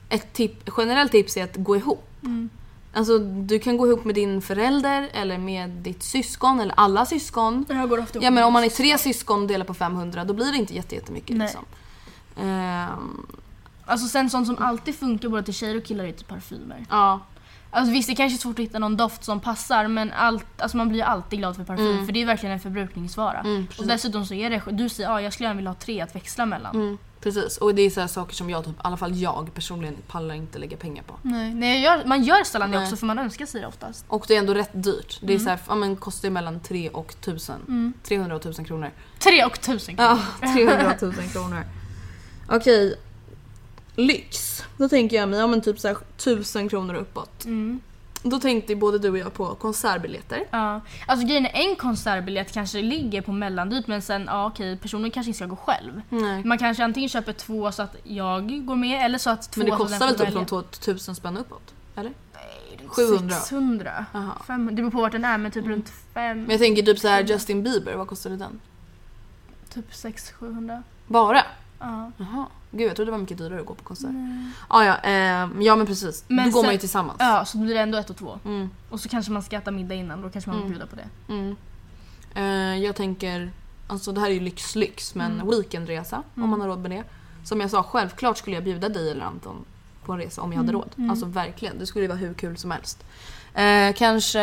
Ett 0.09 0.33
tip, 0.33 0.69
generellt 0.77 1.11
tips 1.11 1.37
är 1.37 1.43
att 1.43 1.55
gå 1.55 1.75
ihop. 1.75 2.07
Mm. 2.23 2.49
Alltså 2.93 3.17
du 3.19 3.59
kan 3.59 3.77
gå 3.77 3.87
ihop 3.87 4.05
med 4.05 4.15
din 4.15 4.41
förälder 4.41 5.09
eller 5.13 5.37
med 5.37 5.69
ditt 5.69 6.03
syskon 6.03 6.59
eller 6.59 6.73
alla 6.77 7.05
syskon. 7.05 7.65
Jag 7.69 7.89
går 7.89 7.99
ofta 7.99 8.19
Ja 8.21 8.31
men 8.31 8.43
om 8.43 8.53
man 8.53 8.63
är 8.63 8.69
tre 8.69 8.97
syskon 8.97 9.41
och 9.41 9.47
delar 9.47 9.65
på 9.65 9.73
500 9.73 10.23
då 10.25 10.33
blir 10.33 10.51
det 10.51 10.57
inte 10.57 10.75
jätte- 10.75 10.95
jättemycket 10.95 11.37
Nej. 11.37 11.47
liksom. 11.47 11.65
Ehm, 12.47 13.25
Alltså 13.85 14.07
sen 14.07 14.29
sånt 14.29 14.47
som 14.47 14.57
alltid 14.59 14.95
funkar 14.95 15.29
både 15.29 15.43
till 15.43 15.53
tjejer 15.53 15.77
och 15.77 15.83
killar 15.83 16.03
är 16.03 16.11
typ 16.11 16.27
parfymer. 16.27 16.85
ja. 16.89 17.19
Alltså 17.73 17.93
visst 17.93 18.09
det 18.09 18.15
kanske 18.15 18.35
är 18.37 18.39
svårt 18.41 18.59
att 18.59 18.65
hitta 18.65 18.79
någon 18.79 18.97
doft 18.97 19.23
som 19.23 19.39
passar 19.39 19.87
men 19.87 20.11
allt, 20.11 20.61
alltså 20.61 20.77
man 20.77 20.89
blir 20.89 21.03
alltid 21.03 21.39
glad 21.39 21.55
för 21.55 21.63
parfym 21.63 22.05
för 22.05 22.13
det 22.13 22.21
är 22.21 22.25
verkligen 22.25 22.53
en 22.53 22.59
förbrukningsvara. 22.59 23.39
Mm, 23.39 23.67
och 23.77 23.87
dessutom 23.87 24.25
så 24.25 24.33
är 24.33 24.49
det, 24.49 24.61
du 24.71 24.89
säger 24.89 25.09
ja 25.09 25.21
jag 25.21 25.33
skulle 25.33 25.47
gärna 25.47 25.55
vilja 25.57 25.69
ha 25.71 25.75
tre 25.75 26.01
att 26.01 26.15
växla 26.15 26.45
mellan. 26.45 26.75
Mm, 26.75 26.97
precis. 27.21 27.57
Och 27.57 27.75
det 27.75 27.81
är 27.81 27.89
så 27.89 28.07
saker 28.07 28.35
som 28.35 28.49
jag, 28.49 28.65
typ, 28.65 28.73
i 28.73 28.79
alla 28.81 28.97
fall 28.97 29.15
jag 29.15 29.53
personligen 29.53 29.95
pallar 30.07 30.35
inte 30.35 30.59
lägga 30.59 30.77
pengar 30.77 31.03
på. 31.03 31.13
Nej, 31.21 31.53
nej 31.53 31.81
gör, 31.81 32.03
man 32.05 32.23
gör 32.23 32.43
sällan 32.43 32.71
det 32.71 32.83
också 32.83 32.95
för 32.95 33.05
man 33.05 33.19
önskar 33.19 33.45
sig 33.45 33.61
det 33.61 33.67
oftast. 33.67 34.05
Och 34.07 34.25
det 34.27 34.35
är 34.35 34.39
ändå 34.39 34.53
rätt 34.53 34.83
dyrt. 34.83 35.19
Det 35.21 35.33
är 35.33 35.37
Mm. 35.39 35.43
så 35.43 35.49
här, 35.49 35.59
ja, 35.67 35.75
men 35.75 35.95
kostar 35.95 36.27
ju 36.27 36.31
mellan 36.33 36.59
3 36.59 36.89
och 36.89 37.13
1000. 37.19 37.93
300 38.03 38.35
och 38.35 38.41
1000 38.41 38.65
kronor. 38.65 38.91
Tre 39.19 39.43
och 39.45 39.61
tusen 39.61 39.95
kronor. 39.95 40.19
Ja, 40.41 40.47
300 40.53 40.95
000 41.01 41.13
kronor. 41.13 41.63
Okej. 42.49 42.95
Lyx. 43.95 44.63
Då 44.77 44.89
tänker 44.89 45.17
jag 45.17 45.29
mig, 45.29 45.39
ja 45.39 45.47
men 45.47 45.61
typ 45.61 45.79
så 45.79 45.87
här 45.87 45.97
1000 46.17 46.69
kronor 46.69 46.93
uppåt. 46.93 47.45
Mm. 47.45 47.79
Då 48.23 48.39
tänkte 48.39 48.75
både 48.75 48.99
du 48.99 49.09
och 49.09 49.17
jag 49.17 49.33
på 49.33 49.55
konsertbiljetter. 49.55 50.47
Ja. 50.51 50.81
Alltså 51.07 51.27
grejen 51.27 51.45
är 51.45 51.69
en 51.69 51.75
konsertbiljett 51.75 52.51
kanske 52.51 52.81
ligger 52.81 53.21
på 53.21 53.31
mellandyrt 53.31 53.87
men 53.87 54.01
sen 54.01 54.23
ja 54.27 54.45
okej 54.45 54.77
personen 54.77 55.11
kanske 55.11 55.29
inte 55.29 55.37
ska 55.37 55.45
gå 55.45 55.55
själv. 55.55 56.01
Nej. 56.09 56.43
Man 56.43 56.57
kanske 56.57 56.83
antingen 56.83 57.09
köper 57.09 57.33
två 57.33 57.71
så 57.71 57.81
att 57.83 57.95
jag 58.03 58.65
går 58.65 58.75
med 58.75 59.05
eller 59.05 59.17
så 59.17 59.29
att 59.29 59.51
två 59.51 59.59
Men 59.61 59.69
det 59.69 59.75
kostar 59.75 60.07
väl 60.07 60.17
typ 60.17 60.49
från 60.49 60.63
2000 60.65 61.15
spänn 61.15 61.37
uppåt? 61.37 61.73
Eller? 61.95 62.13
700. 62.87 63.35
600. 63.35 64.05
Jaha. 64.13 64.31
500. 64.47 64.71
Det 64.71 64.81
beror 64.81 64.91
på 64.91 65.01
vart 65.01 65.11
den 65.11 65.25
är 65.25 65.37
men 65.37 65.51
typ 65.51 65.65
runt 65.65 65.89
5, 66.13 66.41
Men 66.41 66.49
jag 66.49 66.59
tänker 66.59 66.83
typ 66.83 66.99
så 66.99 67.07
här 67.07 67.23
Justin 67.23 67.63
Bieber, 67.63 67.95
vad 67.95 68.07
kostade 68.07 68.37
den? 68.37 68.59
typ 69.73 69.91
600-700. 69.91 70.83
Bara? 71.07 71.43
Ja. 71.79 72.11
Jaha. 72.17 72.45
Gud 72.71 72.87
jag 72.89 72.95
trodde 72.95 73.07
det 73.07 73.11
var 73.11 73.17
mycket 73.21 73.37
dyrare 73.37 73.59
att 73.59 73.65
gå 73.65 73.73
på 73.75 73.83
konsert. 73.83 74.09
Ah, 74.67 74.83
ja, 74.83 74.97
eh, 75.03 75.49
ja 75.59 75.75
men 75.75 75.85
precis. 75.85 76.23
Men 76.27 76.45
Då 76.45 76.51
går 76.51 76.61
sen- 76.61 76.67
man 76.67 76.73
ju 76.73 76.79
tillsammans. 76.79 77.17
Ja, 77.19 77.45
så 77.45 77.57
blir 77.57 77.73
det 77.73 77.81
ändå 77.81 77.97
ett 77.97 78.09
och 78.09 78.17
två. 78.17 78.39
Mm. 78.45 78.69
Och 78.89 78.99
så 78.99 79.09
kanske 79.09 79.31
man 79.31 79.43
ska 79.43 79.55
äta 79.57 79.71
middag 79.71 79.95
innan, 79.95 80.21
då 80.21 80.29
kanske 80.29 80.49
man 80.49 80.59
vill 80.61 80.69
bjuda 80.69 80.85
på 80.85 80.95
det. 80.95 81.33
Mm. 81.33 81.55
Eh, 82.35 82.83
jag 82.83 82.95
tänker, 82.95 83.51
alltså 83.87 84.11
det 84.11 84.19
här 84.21 84.29
är 84.29 84.33
ju 84.33 84.39
lyx 84.39 84.75
lyx 84.75 85.15
men 85.15 85.49
weekendresa 85.49 86.23
om 86.35 86.49
man 86.49 86.61
har 86.61 86.67
råd 86.67 86.79
med 86.79 86.91
det. 86.91 87.03
Som 87.43 87.61
jag 87.61 87.69
sa, 87.69 87.83
självklart 87.83 88.37
skulle 88.37 88.55
jag 88.55 88.63
bjuda 88.63 88.89
dig 88.89 89.11
eller 89.11 89.25
Anton 89.25 89.65
på 90.05 90.11
en 90.13 90.17
resa 90.19 90.41
om 90.41 90.51
jag 90.51 90.57
hade 90.59 90.71
råd. 90.71 90.89
Alltså 91.09 91.25
verkligen, 91.25 91.79
det 91.79 91.85
skulle 91.85 92.03
ju 92.03 92.07
vara 92.07 92.17
hur 92.19 92.33
kul 92.33 92.57
som 92.57 92.71
helst. 92.71 93.03
Eh, 93.53 93.93
kanske 93.95 94.39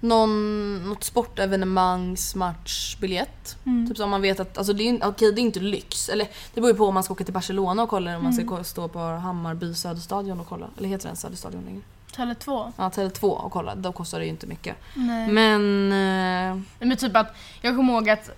någon, 0.00 0.84
något 0.88 1.04
sportevenemangs 1.04 2.34
matchbiljett. 2.34 3.56
Typ 3.88 3.96
så 3.96 4.04
om 4.04 4.10
man 4.10 4.22
vet 4.22 4.40
att, 4.40 4.58
alltså 4.58 4.72
det 4.72 4.88
är, 4.88 4.98
okej, 5.06 5.32
det 5.32 5.40
är 5.40 5.42
inte 5.42 5.60
lyx. 5.60 6.08
Eller 6.08 6.24
det 6.54 6.60
beror 6.60 6.68
ju 6.70 6.76
på 6.76 6.86
om 6.86 6.94
man 6.94 7.02
ska 7.02 7.12
åka 7.12 7.24
till 7.24 7.34
Barcelona 7.34 7.82
och 7.82 7.88
kolla 7.88 8.10
eller 8.10 8.18
om 8.18 8.24
man 8.24 8.32
ska 8.32 8.42
gå- 8.44 8.64
stå 8.64 8.88
på 8.88 8.98
Hammarby 8.98 9.74
Söderstadion 9.74 10.40
och 10.40 10.46
kolla. 10.48 10.66
Eller 10.78 10.88
heter 10.88 11.06
den 11.06 11.16
Söderstadion 11.16 11.64
längre? 11.64 11.80
Tele2. 12.16 12.72
Ja, 12.76 12.88
Tele2 12.88 13.22
och 13.28 13.52
kolla. 13.52 13.74
Då 13.74 13.92
kostar 13.92 14.18
det 14.18 14.24
ju 14.24 14.30
inte 14.30 14.46
mycket. 14.46 14.76
Nej. 14.94 15.28
Men... 15.28 15.92
Eh, 15.92 16.62
Men 16.86 16.96
typ 16.96 17.16
att, 17.16 17.34
jag 17.60 17.76
kommer 17.76 17.92
ihåg 17.92 18.10
att, 18.10 18.30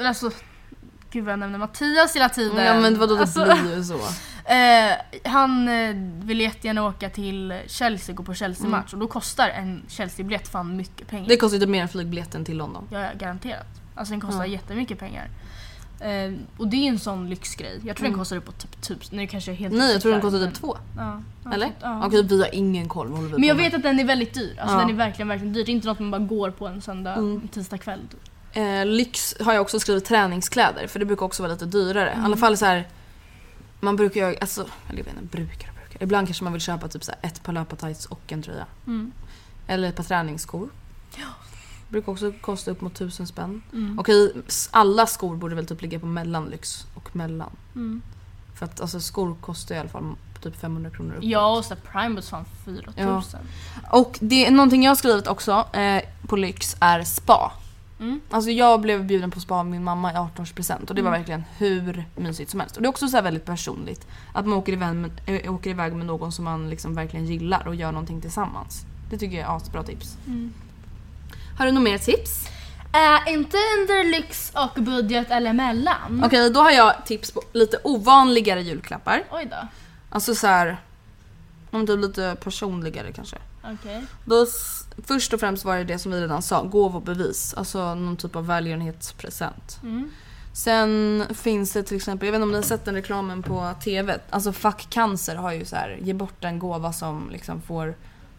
alltså, 0.00 0.30
gud 1.10 1.24
vad 1.24 1.32
jag 1.32 1.38
nämner 1.38 1.58
Mattias 1.58 2.16
hela 2.16 2.28
tiden. 2.28 2.64
Ja 2.66 2.80
men 2.80 2.98
vadå 2.98 3.14
det 3.14 3.20
Alltså, 3.20 3.44
blir 3.62 3.76
ju 3.76 3.84
så. 3.84 3.98
Eh, 4.44 5.30
han 5.30 5.68
eh, 5.68 5.94
vill 6.26 6.40
jättegärna 6.40 6.86
åka 6.86 7.10
till 7.10 7.54
Chelsea, 7.66 8.14
gå 8.14 8.22
på 8.22 8.34
Chelsea-match 8.34 8.92
och 8.92 8.98
då 8.98 9.06
kostar 9.06 9.48
en 9.48 9.82
Chelsea-biljett 9.88 10.48
fan 10.48 10.76
mycket 10.76 11.06
pengar. 11.08 11.28
Det 11.28 11.36
kostar 11.36 11.54
ju 11.54 11.60
typ 11.60 11.68
mer 11.68 11.82
än 11.82 11.88
flygbiljetten 11.88 12.44
till 12.44 12.56
London. 12.56 12.88
Ja, 12.90 13.08
garanterat. 13.18 13.66
Alltså 13.94 14.12
den 14.12 14.20
kostar 14.20 14.38
Ja. 14.44 14.46
jättemycket 14.46 14.98
pengar. 14.98 15.28
Eh, 16.00 16.32
och 16.56 16.68
det 16.68 16.76
är 16.76 16.80
ju 16.82 16.88
en 16.88 16.98
sån 16.98 17.28
lyxgrej. 17.30 17.80
Jag 17.84 17.96
tror 17.96 18.08
den 18.08 18.18
kostar 18.18 18.36
uppåt 18.36 18.58
typ, 18.58 18.82
typ 18.82 19.12
nu 19.12 19.26
kanske 19.26 19.50
jag 19.50 19.54
är 19.54 19.58
helt 19.58 19.72
Mm. 19.74 19.84
Nej 19.84 19.92
jag 19.92 20.02
tror 20.02 20.12
den 20.12 20.20
kostar 20.20 20.38
typ 20.46 20.54
två. 20.54 20.76
Ja, 20.96 21.22
ja, 21.44 21.52
Eller? 21.52 21.66
typ, 21.66 21.74
ja. 21.80 22.06
Okej 22.06 22.22
vi 22.22 22.40
har 22.42 22.54
ingen 22.54 22.88
koll. 22.88 23.08
vad 23.08 23.16
håller 23.18 23.30
vi 23.30 23.38
Men 23.38 23.48
jag 23.48 23.56
på 23.56 23.62
med? 23.62 23.70
vet 23.70 23.76
att 23.78 23.82
den 23.82 24.00
är 24.00 24.04
väldigt 24.04 24.34
dyr. 24.34 24.56
Alltså 24.60 24.76
Ja. 24.76 24.80
den 24.80 24.90
är 24.90 24.94
verkligen, 24.94 25.28
verkligen 25.28 25.52
dyr. 25.52 25.64
Det 25.64 25.70
är 25.70 25.74
inte 25.74 25.86
något 25.86 25.98
man 25.98 26.10
bara 26.10 26.18
går 26.22 26.50
på 26.50 26.66
en 26.66 26.82
söndag, 26.82 27.14
Mm. 27.14 27.48
tisdag 27.48 27.78
kväll. 27.78 28.00
Eh, 28.52 28.86
lyx 28.86 29.34
har 29.40 29.52
jag 29.52 29.62
också 29.62 29.80
skrivit 29.80 30.04
träningskläder 30.04 30.86
för 30.86 30.98
det 30.98 31.04
brukar 31.04 31.26
också 31.26 31.42
vara 31.42 31.52
lite 31.52 31.66
dyrare. 31.66 32.10
Mm. 32.10 32.22
I 32.22 32.24
alla 32.26 32.36
fall 32.36 32.56
så 32.56 32.64
här. 32.64 32.88
Man 33.80 33.96
brukar 33.96 34.30
ju, 34.30 34.36
alltså, 34.40 34.66
eller 34.88 34.98
jag 34.98 35.04
vet 35.04 35.14
inte, 35.14 35.36
brukar 35.36 35.68
och 35.68 35.74
brukar. 35.74 36.02
Ibland 36.02 36.26
kanske 36.26 36.44
man 36.44 36.52
vill 36.52 36.62
köpa 36.62 36.88
typ 36.88 37.04
så 37.04 37.12
här 37.12 37.30
ett 37.30 37.42
par 37.42 37.52
löpartights 37.52 38.06
och 38.06 38.32
en 38.32 38.42
tröja. 38.42 38.66
Mm. 38.86 39.12
Eller 39.66 39.88
ett 39.88 39.96
par 39.96 40.04
träningsskor. 40.04 40.68
Brukar 41.88 42.12
också 42.12 42.32
kosta 42.40 42.70
upp 42.70 42.80
mot 42.80 42.94
tusen 42.94 43.26
spänn. 43.26 43.62
Mm. 43.72 43.98
Okej, 43.98 44.32
alla 44.70 45.06
skor 45.06 45.36
borde 45.36 45.54
väl 45.54 45.66
typ 45.66 45.82
ligga 45.82 45.98
på 45.98 46.06
mellanlyx 46.06 46.86
och 46.94 47.16
mellan. 47.16 47.50
Mm. 47.74 48.02
För 48.54 48.64
att 48.64 48.80
alltså, 48.80 49.00
skor 49.00 49.36
kostar 49.40 49.74
i 49.74 49.78
alla 49.78 49.88
fall 49.88 50.14
typ 50.44 50.60
500 50.60 50.90
kronor 50.90 51.12
uppåt. 51.12 51.24
Ja 51.24 51.56
och 51.56 51.64
så 51.64 51.74
här 51.74 51.80
Primebuds 51.92 52.30
fan 52.30 52.44
4000. 52.64 53.40
Och 53.90 54.18
det 54.20 54.46
är 54.46 54.50
någonting 54.50 54.82
jag 54.82 54.90
har 54.90 54.96
skrivit 54.96 55.26
också 55.26 55.66
eh, 55.72 56.02
på 56.26 56.36
lyx 56.36 56.76
är 56.80 57.02
spa. 57.02 57.52
Mm. 58.00 58.20
Alltså 58.30 58.50
jag 58.50 58.80
blev 58.80 59.04
bjuden 59.04 59.30
på 59.30 59.40
spa 59.40 59.54
av 59.54 59.66
min 59.66 59.84
mamma 59.84 60.12
i 60.12 60.14
18-årspresent 60.14 60.88
och 60.88 60.94
det 60.94 61.02
var 61.02 61.10
verkligen 61.10 61.44
hur 61.58 62.04
mysigt 62.16 62.50
som 62.50 62.60
helst. 62.60 62.76
Och 62.76 62.82
det 62.82 62.86
är 62.86 62.90
också 62.90 63.08
så 63.08 63.16
här 63.16 63.22
väldigt 63.22 63.44
personligt. 63.44 64.06
Att 64.32 64.46
man 64.46 64.58
åker 64.58 64.72
iväg 64.72 64.94
med, 64.94 65.10
äh, 65.26 65.54
åker 65.54 65.70
iväg 65.70 65.92
med 65.92 66.06
någon 66.06 66.32
som 66.32 66.44
man 66.44 66.70
liksom 66.70 66.94
verkligen 66.94 67.26
gillar 67.26 67.68
och 67.68 67.74
gör 67.74 67.92
någonting 67.92 68.20
tillsammans. 68.20 68.86
Det 69.10 69.18
tycker 69.18 69.36
jag 69.36 69.50
är 69.50 69.56
asbra 69.56 69.82
tips. 69.82 70.16
Har 71.58 71.66
du 71.66 71.72
något 71.72 71.84
mer 71.84 71.98
tips? 71.98 72.48
Är 72.92 73.32
inte 73.32 73.56
under 73.56 74.04
lyx 74.10 74.52
och 74.54 74.82
budget 74.82 75.30
eller 75.30 75.52
mellan? 75.52 76.22
Okej, 76.24 76.50
då 76.50 76.60
har 76.60 76.70
jag 76.70 77.06
tips 77.06 77.30
på 77.30 77.42
lite 77.52 77.78
ovanligare 77.84 78.62
julklappar. 78.62 79.24
Oj 79.30 79.48
då. 79.50 79.68
Alltså 80.10 80.34
så 80.34 80.46
här, 80.46 80.76
om 81.70 81.86
typ 81.86 82.00
lite 82.00 82.36
personligare 82.44 83.12
kanske. 83.12 83.36
Okej. 83.72 84.04
Då, 84.24 84.46
först 85.06 85.32
och 85.32 85.40
främst 85.40 85.64
var 85.64 85.76
det 85.76 85.84
det 85.84 85.98
som 85.98 86.12
vi 86.12 86.20
redan 86.20 86.42
sa, 86.42 86.62
gåvobevis. 86.62 87.54
Alltså 87.54 87.94
någon 87.94 88.16
typ 88.16 88.36
av 88.36 88.46
välgörenhetspresent. 88.46 89.80
Mm. 89.82 90.10
Sen 90.52 91.24
finns 91.34 91.72
det 91.72 91.82
till 91.82 91.96
exempel, 91.96 92.26
jag 92.26 92.32
vet 92.32 92.38
inte 92.38 92.44
om 92.44 92.50
ni 92.50 92.56
har 92.56 92.62
sett 92.62 92.84
den 92.84 92.94
reklamen 92.94 93.42
på 93.42 93.74
TV. 93.84 94.18
Alltså 94.30 94.52
Fuck 94.52 94.86
Cancer 94.90 95.36
har 95.36 95.52
ju 95.52 95.64
så 95.64 95.76
här, 95.76 95.98
ge 96.02 96.12
bort 96.14 96.44
en 96.44 96.58
gåva 96.58 96.92
som 96.92 97.30
liksom 97.32 97.62
får 97.62 97.94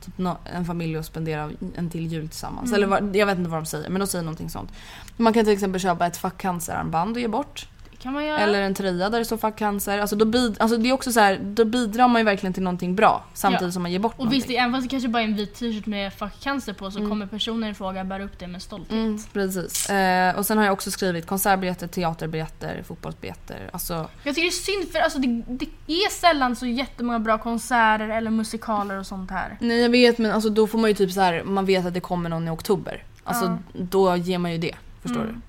typ 0.05 0.13
en 0.53 0.65
familj 0.65 0.97
att 0.97 1.05
spendera 1.05 1.51
en 1.75 1.89
till 1.89 2.07
jul 2.07 2.29
tillsammans. 2.29 2.73
Eller 2.73 2.87
vad, 2.87 3.15
jag 3.15 3.25
vet 3.25 3.37
inte 3.37 3.49
vad 3.49 3.59
de 3.59 3.65
säger 3.65 3.89
men 3.89 3.99
de 3.99 4.07
säger 4.07 4.23
någonting 4.23 4.49
sånt. 4.49 4.71
Man 5.17 5.33
kan 5.33 5.45
till 5.45 5.53
exempel 5.53 5.81
köpa 5.81 6.07
ett 6.07 6.17
Fuck 6.17 6.37
Cancer-armband 6.37 7.15
och 7.15 7.21
ge 7.21 7.27
bort. 7.27 7.67
Kan 8.05 8.13
man 8.13 8.25
göra. 8.25 8.39
Eller 8.39 8.61
en 8.61 8.73
tröja 8.73 9.09
där 9.09 9.19
det 9.19 9.25
står 9.25 9.37
Fuck 9.37 9.55
Cancer. 9.55 9.99
Alltså, 9.99 10.15
då, 10.15 10.25
bid, 10.25 10.55
alltså 10.59 10.77
det 10.77 10.89
är 10.89 10.93
också 10.93 11.11
så 11.11 11.19
här, 11.19 11.39
då 11.43 11.65
bidrar 11.65 12.07
man 12.07 12.21
ju 12.21 12.25
verkligen 12.25 12.53
till 12.53 12.63
någonting 12.63 12.95
bra 12.95 13.23
samtidigt 13.33 13.65
Ja. 13.67 13.71
som 13.71 13.81
man 13.83 13.91
ger 13.91 13.99
bort 13.99 14.11
och 14.13 14.17
någonting. 14.19 14.39
visst, 14.39 14.49
även 14.59 14.71
fast 14.73 14.83
det 14.83 14.89
kanske 14.89 15.09
bara 15.09 15.19
är 15.23 15.27
en 15.27 15.35
vit 15.35 15.53
t-shirt 15.55 15.85
med 15.85 16.13
fuck 16.13 16.31
cancer 16.41 16.73
på 16.73 16.91
så 16.91 16.99
kommer 17.09 17.25
personen 17.27 17.69
i 17.69 17.73
fråga 17.73 18.03
bära 18.03 18.23
upp 18.23 18.39
det 18.39 18.47
med 18.47 18.61
stolthet. 18.61 18.91
Mm, 18.91 19.19
precis. 19.33 19.89
Eh, 19.89 20.35
och 20.37 20.45
sen 20.45 20.57
har 20.57 20.65
jag 20.65 20.73
också 20.73 20.91
skrivit 20.91 21.27
konsertbiljetter, 21.27 21.87
teaterbiljetter, 21.87 22.83
fotbollsbiljetter. 22.87 23.69
Alltså, 23.73 23.93
Jag 24.23 24.35
tycker 24.35 24.41
det 24.41 24.47
är 24.47 24.81
synd 24.81 24.91
för 24.91 24.99
alltså, 24.99 25.19
det, 25.19 25.43
det 25.47 25.93
är 25.93 26.09
sällan 26.11 26.55
så 26.55 26.65
jättemånga 26.65 27.19
bra 27.19 27.37
konserter 27.37 28.09
eller 28.09 28.31
musikaler 28.31 28.99
och 28.99 29.05
sånt 29.07 29.31
här. 29.31 29.57
nej 29.61 29.81
jag 29.81 29.89
vet 29.89 30.17
men 30.17 30.31
alltså, 30.31 30.49
då 30.49 30.67
får 30.67 30.77
man 30.79 30.89
ju 30.89 30.93
typ 30.93 31.11
så 31.11 31.21
här, 31.21 31.43
man 31.43 31.65
vet 31.65 31.85
att 31.85 31.93
det 31.93 31.99
kommer 31.99 32.29
någon 32.29 32.47
i 32.47 32.51
oktober. 32.51 33.03
Alltså 33.23 33.45
Ja. 33.45 33.57
då 33.73 34.15
ger 34.15 34.37
man 34.37 34.51
ju 34.51 34.57
det. 34.57 34.75
Förstår 35.01 35.21
Mm. 35.21 35.33
du? 35.33 35.41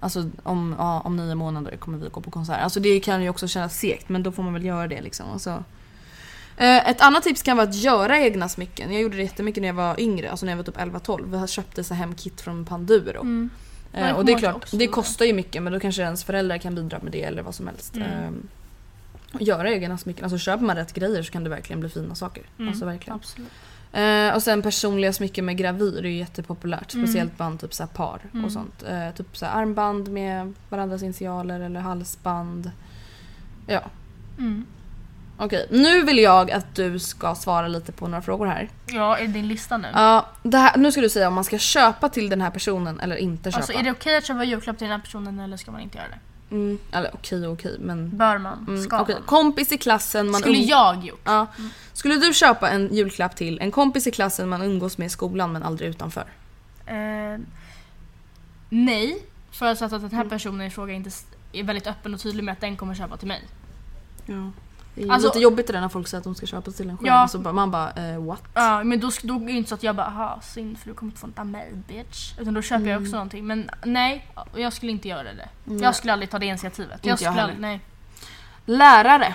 Alltså 0.00 0.30
om, 0.42 0.74
ja, 0.78 1.00
om 1.00 1.16
nio 1.16 1.34
månader 1.34 1.76
kommer 1.76 1.98
vi 1.98 2.08
gå 2.08 2.20
på 2.20 2.30
konsert. 2.30 2.62
Alltså 2.62 2.80
det 2.80 3.00
kan 3.00 3.22
ju 3.22 3.28
också 3.28 3.48
kännas 3.48 3.78
segt 3.78 4.08
men 4.08 4.22
då 4.22 4.32
får 4.32 4.42
man 4.42 4.52
väl 4.52 4.64
göra 4.64 4.88
det 4.88 5.00
liksom. 5.00 5.26
Alltså. 5.32 5.64
Ett 6.60 7.00
annat 7.00 7.22
tips 7.22 7.42
kan 7.42 7.56
vara 7.56 7.68
att 7.68 7.74
göra 7.74 8.18
egna 8.18 8.48
smycken. 8.48 8.92
Jag 8.92 9.02
gjorde 9.02 9.16
det 9.16 9.22
jättemycket 9.22 9.60
när 9.60 9.68
jag 9.68 9.74
var 9.74 10.00
yngre, 10.00 10.30
alltså 10.30 10.46
när 10.46 10.52
jag 10.52 10.56
var 10.56 10.64
typ 10.64 10.76
11-12. 10.76 11.40
Jag 11.40 11.48
köpte 11.48 11.84
så 11.84 11.94
hem 11.94 12.14
kit 12.14 12.40
från 12.40 12.64
Panduro. 12.64 13.20
Mm. 13.20 13.50
Eh, 13.92 14.08
jag 14.08 14.16
och 14.16 14.24
det 14.24 14.32
är 14.32 14.38
klart, 14.38 14.70
det 14.70 14.76
det. 14.76 14.86
kostar 14.86 15.24
ju 15.24 15.32
mycket 15.32 15.62
men 15.62 15.72
då 15.72 15.80
kanske 15.80 16.02
ens 16.02 16.24
föräldrar 16.24 16.58
kan 16.58 16.74
bidra 16.74 16.98
med 17.02 17.12
det 17.12 17.22
eller 17.22 17.42
vad 17.42 17.54
som 17.54 17.66
helst. 17.66 17.96
Mm. 17.96 18.08
Ehm, 18.08 18.48
göra 19.40 19.72
egna 19.72 19.98
smycken, 19.98 20.24
alltså 20.24 20.38
köper 20.38 20.64
man 20.64 20.76
rätt 20.76 20.92
grejer 20.92 21.22
så 21.22 21.32
kan 21.32 21.44
det 21.44 21.50
verkligen 21.50 21.80
bli 21.80 21.88
fina 21.88 22.14
saker. 22.14 22.42
Mm. 22.58 22.68
Alltså 22.68 22.84
verkligen. 22.84 23.16
Absolut. 23.16 23.48
Eh, 23.92 24.34
och 24.34 24.42
sen 24.42 24.62
personliga 24.62 25.12
smycken 25.12 25.44
med 25.44 25.56
gravyr 25.56 25.98
är 25.98 26.08
ju 26.08 26.16
jättepopulärt. 26.18 26.94
Mm. 26.94 27.06
Speciellt 27.06 27.36
bland 27.36 27.60
typ 27.60 27.74
så 27.74 27.86
par 27.86 28.20
Mm. 28.32 28.44
och 28.44 28.52
sånt. 28.52 28.82
Eh, 28.88 29.10
typ 29.16 29.36
så 29.36 29.46
armband 29.46 30.08
med 30.08 30.54
varandras 30.68 31.02
initialer 31.02 31.60
eller 31.60 31.80
halsband. 31.80 32.70
Ja, 33.66 33.80
Mm. 34.38 34.66
okej. 35.38 35.66
Nu 35.70 36.02
vill 36.04 36.18
jag 36.18 36.50
att 36.50 36.74
du 36.74 36.98
ska 36.98 37.34
svara 37.34 37.68
lite 37.68 37.92
på 37.92 38.08
några 38.08 38.22
frågor 38.22 38.46
här. 38.46 38.68
Ja, 38.86 39.18
är 39.18 39.26
det 39.26 39.32
din 39.32 39.48
lista 39.48 39.76
nu? 39.76 39.88
Ja, 39.94 40.26
här, 40.52 40.76
nu 40.76 40.92
ska 40.92 41.00
du 41.00 41.08
säga 41.08 41.28
om 41.28 41.34
man 41.34 41.44
ska 41.44 41.58
köpa 41.58 42.08
till 42.08 42.28
den 42.28 42.40
här 42.40 42.50
personen 42.50 43.00
eller 43.00 43.16
inte 43.16 43.50
köpa. 43.50 43.56
alltså 43.56 43.72
är 43.72 43.82
det 43.82 43.90
okej 43.90 44.16
att 44.16 44.24
köpa 44.26 44.44
julklapp 44.44 44.78
till 44.78 44.84
den 44.88 44.96
här 44.96 45.04
personen 45.04 45.40
eller 45.40 45.56
ska 45.56 45.70
man 45.70 45.80
inte 45.80 45.98
göra 45.98 46.08
det? 46.08 46.18
Mm, 46.50 46.78
eller 46.92 47.10
okej 47.14 47.46
och 47.46 47.52
okej 47.52 47.76
men... 47.80 48.16
Bör 48.16 48.38
man? 48.38 48.64
Mm, 48.68 48.82
Ska 48.82 49.00
okej. 49.02 49.14
man? 49.14 49.24
Kompis 49.24 49.72
i 49.72 49.78
klassen 49.78 50.30
man 50.30 50.40
Skulle 50.40 50.58
jag 50.58 51.04
gjort? 51.04 51.20
Ja. 51.24 51.46
Skulle 51.92 52.16
du 52.16 52.32
köpa 52.34 52.70
en 52.70 52.94
julklapp 52.94 53.36
till 53.36 53.58
en 53.60 53.70
kompis 53.70 54.06
i 54.06 54.10
klassen 54.10 54.48
man 54.48 54.62
umgås 54.62 54.98
med 54.98 55.06
i 55.06 55.10
skolan 55.10 55.52
men 55.52 55.62
aldrig 55.62 55.90
utanför? 55.90 56.24
Eh, 56.86 57.38
nej, 58.68 59.22
förutsatt 59.50 59.92
att 59.92 60.00
den 60.00 60.10
Mm. 60.10 60.16
här 60.22 60.24
personen 60.30 60.66
i 60.66 60.70
fråga 60.70 60.92
inte 60.94 61.10
är 61.52 61.62
väldigt 61.62 61.86
öppen 61.86 62.14
och 62.14 62.20
tydlig 62.20 62.44
med 62.44 62.52
att 62.52 62.60
den 62.60 62.76
kommer 62.76 62.94
köpa 62.94 63.16
till 63.16 63.28
mig. 63.28 63.42
Ja. 64.26 64.50
Det 64.98 65.04
är 65.04 65.12
Alltså- 65.12 65.28
lite 65.28 65.38
jobbigt 65.38 65.66
det 65.66 65.72
där 65.72 65.80
när 65.80 65.88
folk 65.88 66.08
säger 66.08 66.18
att 66.18 66.24
de 66.24 66.34
ska 66.34 66.46
köpa 66.46 66.70
till 66.70 66.90
en 66.90 66.96
själv. 66.98 67.06
Ja. 67.06 67.28
Så 67.28 67.38
man 67.38 67.70
bara 67.70 67.90
eh, 67.92 68.24
what? 68.24 68.42
Ja, 68.54 68.84
men 68.84 69.00
då, 69.00 69.10
då 69.22 69.34
är 69.34 69.46
det 69.46 69.52
inte 69.52 69.68
så 69.68 69.74
att 69.74 69.82
jag 69.82 69.96
bara 69.96 70.06
aha 70.06 70.40
synd 70.42 70.78
för 70.78 70.88
du 70.88 70.94
kommer 70.94 71.10
inte 71.10 71.20
få 71.20 71.26
något 71.26 71.38
av 71.38 71.46
mig 71.46 71.72
bitch. 71.88 72.32
Utan 72.38 72.54
då 72.54 72.62
köper 72.62 72.76
Mm. 72.76 72.88
jag 72.92 73.02
också 73.02 73.12
någonting. 73.12 73.46
Men 73.46 73.70
nej, 73.84 74.26
jag 74.56 74.72
skulle 74.72 74.92
inte 74.92 75.08
göra 75.08 75.22
det. 75.22 75.48
Jag 75.64 75.94
skulle 75.96 76.12
aldrig 76.12 76.30
ta 76.30 76.38
det 76.38 76.46
initiativet. 76.46 76.94
Inte 76.94 77.08
jag 77.08 77.12
jag 77.12 77.18
skulle 77.18 77.30
heller. 77.30 77.42
aldrig, 77.42 77.60
nej. 77.60 77.80
Lärare. 78.64 79.34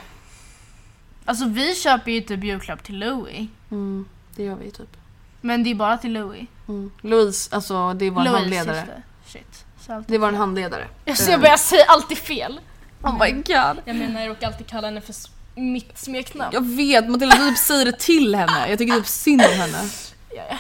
Alltså 1.26 1.48
vi 1.48 1.76
köper 1.76 2.12
ju 2.12 2.22
typ 2.22 2.44
julklapp 2.44 2.84
till 2.84 3.00
Louis. 3.00 3.48
Mm, 3.72 4.06
det 4.36 4.44
gör 4.44 4.56
vi 4.56 4.72
typ. 4.72 4.98
Men 5.42 5.64
det 5.64 5.72
är 5.72 5.76
bara 5.76 5.98
till 5.98 6.14
Louis. 6.14 6.48
Mm. 6.68 6.92
Louise, 7.02 7.56
alltså 7.56 7.94
det 7.94 8.08
en 8.08 8.14
Louise, 8.14 8.38
handledare. 8.38 9.02
Shit. 9.26 9.66
Så 9.80 10.04
Det 10.08 10.18
var 10.18 10.28
en 10.28 10.36
handledare. 10.36 10.88
Jag, 11.06 11.42
bara, 11.42 11.50
jag 11.50 11.60
säger 11.60 11.86
alltid 11.88 12.18
fel. 12.18 12.60
Oh 13.02 13.20
my 13.24 13.32
god. 13.32 13.82
Jag 13.86 13.96
menar 13.96 14.22
jag 14.22 14.30
råkar 14.30 14.48
alltid 14.48 14.68
kalla 14.68 14.88
henne 14.88 15.02
för 15.02 15.14
mitt 15.56 15.98
smeknamn. 15.98 16.50
Jag 16.54 16.68
vet, 16.76 17.10
Matilda 17.10 17.36
du 17.38 17.50
typ 17.50 17.58
säger 17.58 17.86
det 17.86 18.00
till 18.00 18.36
henne. 18.36 18.70
Jag 18.70 18.78
tycker 18.80 18.94
typ 18.96 19.08
synd 19.08 19.42
om 19.42 19.52
henne. 19.60 19.90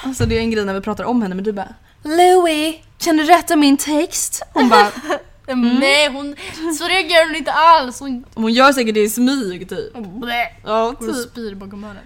Alltså 0.03 0.25
det 0.25 0.35
är 0.37 0.39
en 0.39 0.51
grej 0.51 0.65
när 0.65 0.73
vi 0.73 0.81
pratar 0.81 1.03
om 1.03 1.21
henne 1.21 1.35
men 1.35 1.43
du 1.43 1.51
bara 1.51 1.73
Louie, 2.03 2.81
kan 2.97 3.17
du 3.17 3.23
rätta 3.23 3.55
min 3.55 3.77
text? 3.77 4.41
Hon 4.53 4.69
bara, 4.69 4.91
Mm. 5.47 5.75
Nej, 5.79 6.09
hon, 6.09 6.35
så 6.79 6.87
reagerar 6.87 7.25
hon 7.27 7.35
inte 7.35 7.51
alls. 7.51 7.99
Hon, 7.99 8.25
hon 8.33 8.53
gör 8.53 8.73
säkert 8.73 8.93
det 8.93 8.99
i 9.01 9.09
smyg 9.09 9.69
typ. 9.69 9.93
blä, 9.93 10.47
Ja, 10.65 10.95
typ. 10.99 11.15
spyr 11.15 11.55
bakom 11.55 11.83
hörnet. 11.83 12.03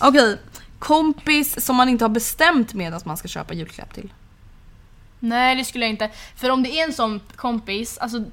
Okej, 0.00 0.36
kompis 0.78 1.64
som 1.64 1.76
man 1.76 1.88
inte 1.88 2.04
har 2.04 2.08
bestämt 2.08 2.74
med 2.74 2.94
att 2.94 3.04
man 3.04 3.16
ska 3.16 3.28
köpa 3.28 3.54
julklapp 3.54 3.94
till. 3.94 4.12
Nej 5.18 5.56
det 5.56 5.64
skulle 5.64 5.84
jag 5.84 5.90
inte. 5.90 6.10
För 6.36 6.50
om 6.50 6.62
det 6.62 6.70
är 6.80 6.84
en 6.84 6.92
sån 6.92 7.20
kompis, 7.36 7.98
alltså 7.98 8.24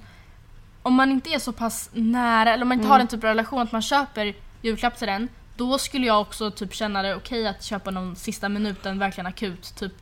om 0.84 0.94
man 0.94 1.12
inte 1.12 1.30
är 1.30 1.40
så 1.40 1.52
pass 1.54 1.90
nära, 1.94 2.54
eller 2.54 2.62
om 2.64 2.68
man 2.70 2.76
inte 2.76 2.84
Mm. 2.86 2.92
har 2.92 2.98
den 2.98 3.08
typen 3.08 3.30
av 3.30 3.36
relation 3.36 3.62
att 3.62 3.72
man 3.72 3.82
köper 3.82 4.34
julklapp 4.62 4.98
till 4.98 5.08
den, 5.08 5.28
då 5.58 5.78
skulle 5.78 6.08
jag 6.08 6.22
också 6.22 6.52
typ 6.52 6.74
känna 6.74 7.02
det 7.02 7.16
okej 7.16 7.48
att 7.48 7.64
köpa 7.64 7.92
någon 7.92 8.16
sista 8.16 8.50
minuten, 8.50 9.00
verkligen 9.00 9.28
akut, 9.28 9.76
typ 9.76 9.94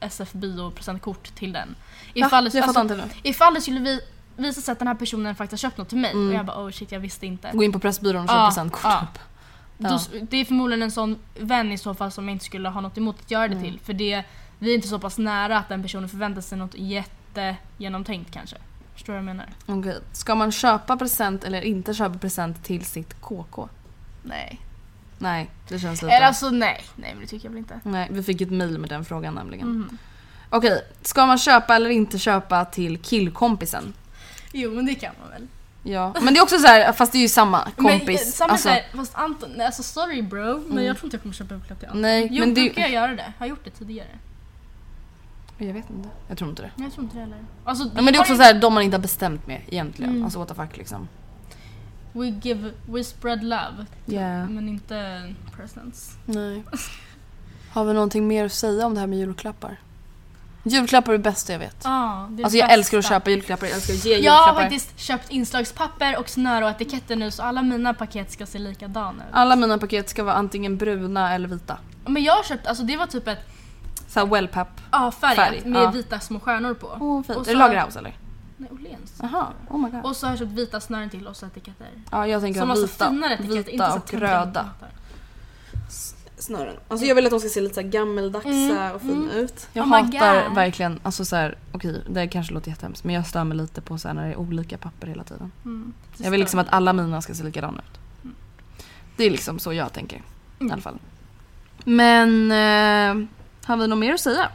SF 0.00 0.32
bio 0.32 0.70
presentkort 0.70 1.34
till 1.34 1.52
den. 1.52 1.74
Ifall, 2.14 2.50
fattar 2.50 2.80
inte 2.80 2.96
nu. 2.96 3.02
ifall 3.22 3.54
det 3.54 3.60
skulle 3.60 3.80
vi, 3.80 4.00
visa 4.36 4.60
sig 4.60 4.72
att 4.72 4.78
den 4.78 4.88
här 4.88 4.94
personen 4.94 5.34
faktiskt 5.34 5.62
har 5.62 5.70
köpt 5.70 5.78
något 5.78 5.88
till 5.88 5.98
mig 5.98 6.10
Mm. 6.12 6.28
och 6.28 6.34
jag 6.34 6.46
bara 6.46 6.64
oh 6.66 6.70
shit 6.70 6.92
jag 6.92 7.00
visste 7.00 7.26
inte. 7.26 7.50
Gå 7.54 7.62
in 7.64 7.72
på 7.72 7.78
Pressbyrån 7.78 8.22
och 8.22 8.28
köpa 8.28 8.40
Ja, 8.40 8.46
presentkort. 8.48 8.80
ja. 8.84 9.06
Ja. 9.78 9.88
Då, 9.88 9.98
det 10.30 10.36
är 10.36 10.44
förmodligen 10.44 10.82
en 10.82 10.90
sån 10.90 11.18
vän 11.38 11.72
i 11.72 11.78
så 11.78 11.94
fall 11.94 12.12
som 12.12 12.28
jag 12.28 12.34
inte 12.34 12.44
skulle 12.44 12.68
ha 12.68 12.80
något 12.80 12.98
emot 12.98 13.16
att 13.20 13.30
göra 13.30 13.48
det 13.48 13.54
Mm. 13.54 13.64
till. 13.64 13.80
För 13.80 13.92
det, 13.92 14.22
vi 14.58 14.70
är 14.70 14.74
inte 14.74 14.88
så 14.88 14.98
pass 14.98 15.18
nära 15.18 15.58
att 15.58 15.68
den 15.68 15.82
personen 15.82 16.08
förväntar 16.08 16.40
sig 16.40 16.58
något 16.58 16.74
jättegenomtänkt 16.74 18.30
kanske. 18.32 18.56
Förstår 18.96 19.12
du 19.12 19.18
vad 19.20 19.28
jag 19.28 19.36
menar? 19.36 19.46
Okej. 19.66 20.00
Ska 20.12 20.34
man 20.34 20.52
köpa 20.52 20.96
present 20.96 21.44
eller 21.44 21.60
inte 21.62 21.94
köpa 21.94 22.18
present 22.18 22.64
till 22.64 22.84
sitt 22.84 23.20
KK? 23.20 23.68
Nej. 24.22 24.60
Nej, 25.18 25.50
det 25.68 25.78
känns 25.78 26.02
lite... 26.02 26.14
Eller 26.14 26.26
alltså 26.26 26.50
nej, 26.50 26.84
nej 26.96 27.10
men 27.14 27.20
det 27.20 27.26
tycker 27.26 27.44
jag 27.46 27.50
väl 27.50 27.58
inte. 27.58 27.80
Nej, 27.82 28.08
vi 28.10 28.22
fick 28.22 28.40
ett 28.40 28.50
mail 28.50 28.78
med 28.78 28.90
den 28.90 29.04
frågan 29.04 29.34
nämligen. 29.34 29.68
Mhm. 29.68 29.98
Okej, 30.50 30.82
ska 31.02 31.26
man 31.26 31.38
köpa 31.38 31.76
eller 31.76 31.90
inte 31.90 32.18
köpa 32.18 32.64
till 32.64 32.98
killkompisen? 32.98 33.94
Jo 34.52 34.70
men 34.70 34.86
det 34.86 34.94
kan 34.94 35.12
man 35.20 35.30
väl. 35.30 35.46
Ja, 35.82 36.14
men 36.22 36.34
det 36.34 36.40
är 36.40 36.42
också 36.42 36.58
så 36.58 36.66
här, 36.66 36.92
fast 36.92 37.12
det 37.12 37.18
är 37.18 37.22
ju 37.22 37.28
samma 37.28 37.70
kompis. 37.76 38.06
Men, 38.06 38.14
eh, 38.14 38.20
samma 38.20 38.52
alltså, 38.52 38.68
alltså, 38.68 38.96
fast 38.96 39.14
Anton, 39.14 39.50
nej, 39.56 39.66
alltså 39.66 39.82
sorry 39.82 40.22
bro, 40.22 40.62
men 40.66 40.84
jag 40.84 40.96
tror 40.96 41.06
inte 41.06 41.14
jag 41.16 41.22
kommer 41.22 41.34
köpa 41.34 41.54
julklapp 41.54 41.78
till 41.78 41.88
Anton. 41.88 42.02
Nej, 42.02 42.28
jo, 42.30 42.40
men 42.40 42.54
det- 42.54 42.60
brukar 42.60 42.82
jag 42.82 42.90
göra 42.90 43.14
det? 43.14 43.32
Har 43.38 43.46
gjort 43.46 43.64
det 43.64 43.70
tidigare? 43.70 44.08
Jag 45.58 45.74
vet 45.74 45.90
inte. 45.90 46.08
Jag 46.28 46.38
tror 46.38 46.50
inte 46.50 46.62
det. 46.62 46.70
Jag 46.76 46.92
tror 46.92 47.04
inte 47.04 47.16
det 47.16 47.22
heller. 47.22 47.38
Alltså, 47.64 47.84
Ja, 47.84 47.90
men 47.94 48.04
det 48.04 48.10
är 48.10 48.14
har 48.14 48.20
också 48.20 48.36
så 48.36 48.42
här, 48.42 48.54
de 48.60 48.74
man 48.74 48.82
inte 48.82 48.96
har 48.96 49.02
bestämt 49.02 49.46
med 49.46 49.60
egentligen. 49.68 50.10
Mm. 50.12 50.24
Alltså 50.24 50.38
what 50.38 50.48
the 50.48 50.54
fuck 50.54 50.76
liksom. 50.76 51.08
We 52.12 52.26
give, 52.26 52.70
we 52.86 53.04
spread 53.04 53.44
love. 53.44 53.86
Yeah. 54.06 54.48
Men 54.48 54.68
inte 54.68 55.22
presents. 55.56 56.16
Nej. 56.24 56.62
Har 57.72 57.84
vi 57.84 57.92
någonting 57.92 58.28
mer 58.28 58.44
att 58.46 58.52
säga 58.52 58.86
om 58.86 58.94
det 58.94 59.00
här 59.00 59.06
med 59.06 59.18
julklappar? 59.18 59.76
Julklappar 60.62 61.12
är 61.12 61.18
det 61.18 61.22
bästa 61.24 61.52
jag 61.52 61.58
vet. 61.58 61.76
Ja, 61.84 62.28
det 62.30 62.42
är 62.42 62.44
Alltså 62.44 62.58
jag 62.58 62.64
bästa. 62.68 62.74
älskar 62.74 62.98
att 62.98 63.04
köpa 63.08 63.30
julklappar, 63.30 63.66
jag 63.66 63.74
älskar 63.74 63.94
att 63.94 64.04
ge 64.04 64.10
Jag 64.18 64.32
har 64.32 64.38
julklappar. 64.38 64.62
faktiskt 64.62 64.98
köpt 65.00 65.30
inslagspapper 65.30 66.18
och 66.18 66.28
snöre 66.28 66.64
och 66.64 66.70
etiketter 66.70 67.16
nu 67.16 67.30
så 67.30 67.42
alla 67.42 67.62
mina 67.62 67.94
paket 67.94 68.32
ska 68.32 68.46
se 68.46 68.58
likadana 68.58 69.22
ut. 69.22 69.28
Alla 69.32 69.56
mina 69.56 69.78
paket 69.78 70.08
ska 70.08 70.24
vara 70.24 70.34
antingen 70.34 70.76
bruna 70.76 71.34
eller 71.34 71.48
vita. 71.48 71.78
Men 72.06 72.22
jag 72.24 72.32
har 72.32 72.42
köpt, 72.42 72.66
alltså 72.66 72.84
det 72.84 72.96
var 72.96 73.06
typ 73.06 73.28
ett 73.28 73.48
Så 74.16 74.20
här 74.20 74.32
wellpapp. 74.32 74.80
ja, 74.90 75.10
färgat 75.10 75.36
Färg, 75.36 75.62
med 75.64 75.82
ja. 75.82 75.90
vita 75.90 76.20
små 76.20 76.40
stjärnor 76.40 76.74
på. 76.74 76.96
Åh 77.00 77.22
fint. 77.22 77.36
Och 77.36 77.42
Är 77.42 77.44
så- 77.44 77.50
det 77.50 77.56
Lagerhaus 77.56 77.96
eller? 77.96 78.16
Nej, 78.56 78.70
Åhléns. 78.72 79.14
Jaha, 79.22 79.46
oh 79.70 79.78
my 79.78 79.90
god. 79.90 80.04
Och 80.04 80.16
så 80.16 80.26
har 80.26 80.32
jag 80.32 80.38
köpt 80.38 80.52
vita 80.52 80.80
snören 80.80 81.10
till 81.10 81.26
och 81.26 81.36
så 81.36 81.46
etiketter. 81.46 81.88
Ja 82.10 82.26
jag 82.26 82.42
tänker 82.42 82.60
Som 82.60 82.74
vita, 82.74 83.10
finare 83.10 83.34
etiketter, 83.34 83.58
inte 83.58 83.70
vita 83.70 83.90
så 83.90 83.96
och 83.96 84.12
röda 84.14 84.70
snören. 86.38 86.76
Alltså 86.88 87.06
jag 87.06 87.14
vill 87.14 87.24
att 87.26 87.30
de 87.30 87.40
ska 87.40 87.48
se 87.48 87.60
lite 87.60 87.74
så 87.74 87.80
här 87.80 87.88
gammaldagsa 87.88 88.94
och 88.94 89.00
fina 89.00 89.32
ut. 89.32 89.68
Jag 89.72 89.86
Oh 89.86 89.90
hatar 89.90 90.54
verkligen, 90.54 91.00
alltså 91.02 91.24
så 91.24 91.36
här, 91.36 91.58
okej 91.72 92.02
det 92.08 92.28
kanske 92.28 92.54
låter 92.54 92.70
jättehemskt 92.70 93.04
men 93.04 93.14
jag 93.14 93.26
stör 93.26 93.44
mig 93.44 93.56
lite 93.56 93.80
på 93.80 93.98
så 93.98 94.08
här 94.08 94.14
när 94.14 94.26
det 94.26 94.32
är 94.32 94.36
olika 94.36 94.78
papper 94.78 95.06
hela 95.06 95.24
tiden. 95.24 95.52
Mm. 95.64 95.92
Jag 96.16 96.30
vill 96.30 96.40
liksom 96.40 96.60
att 96.60 96.68
alla 96.70 96.92
mina 96.92 97.22
ska 97.22 97.34
se 97.34 97.44
likadana 97.44 97.78
ut. 97.78 98.00
Det 99.16 99.24
är 99.24 99.30
liksom 99.30 99.58
så 99.58 99.72
jag 99.72 99.92
tänker 99.92 100.22
i 100.60 100.70
alla 100.70 100.82
fall. 100.82 100.98
Men 101.84 102.50
eh, 102.52 103.28
har 103.66 103.76
vi 103.76 103.86
något 103.86 103.98
mer 103.98 104.14
att 104.14 104.20
säga? 104.20 104.48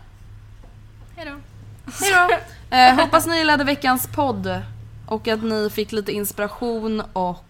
Hejdå. 1.15 1.31
Hejdå! 1.99 2.35
eh, 2.69 2.95
hoppas 3.03 3.27
ni 3.27 3.37
gillade 3.37 3.63
veckans 3.63 4.07
podd 4.07 4.61
och 5.05 5.27
att 5.27 5.43
ni 5.43 5.69
fick 5.69 5.91
lite 5.91 6.11
inspiration 6.11 7.01
och 7.13 7.45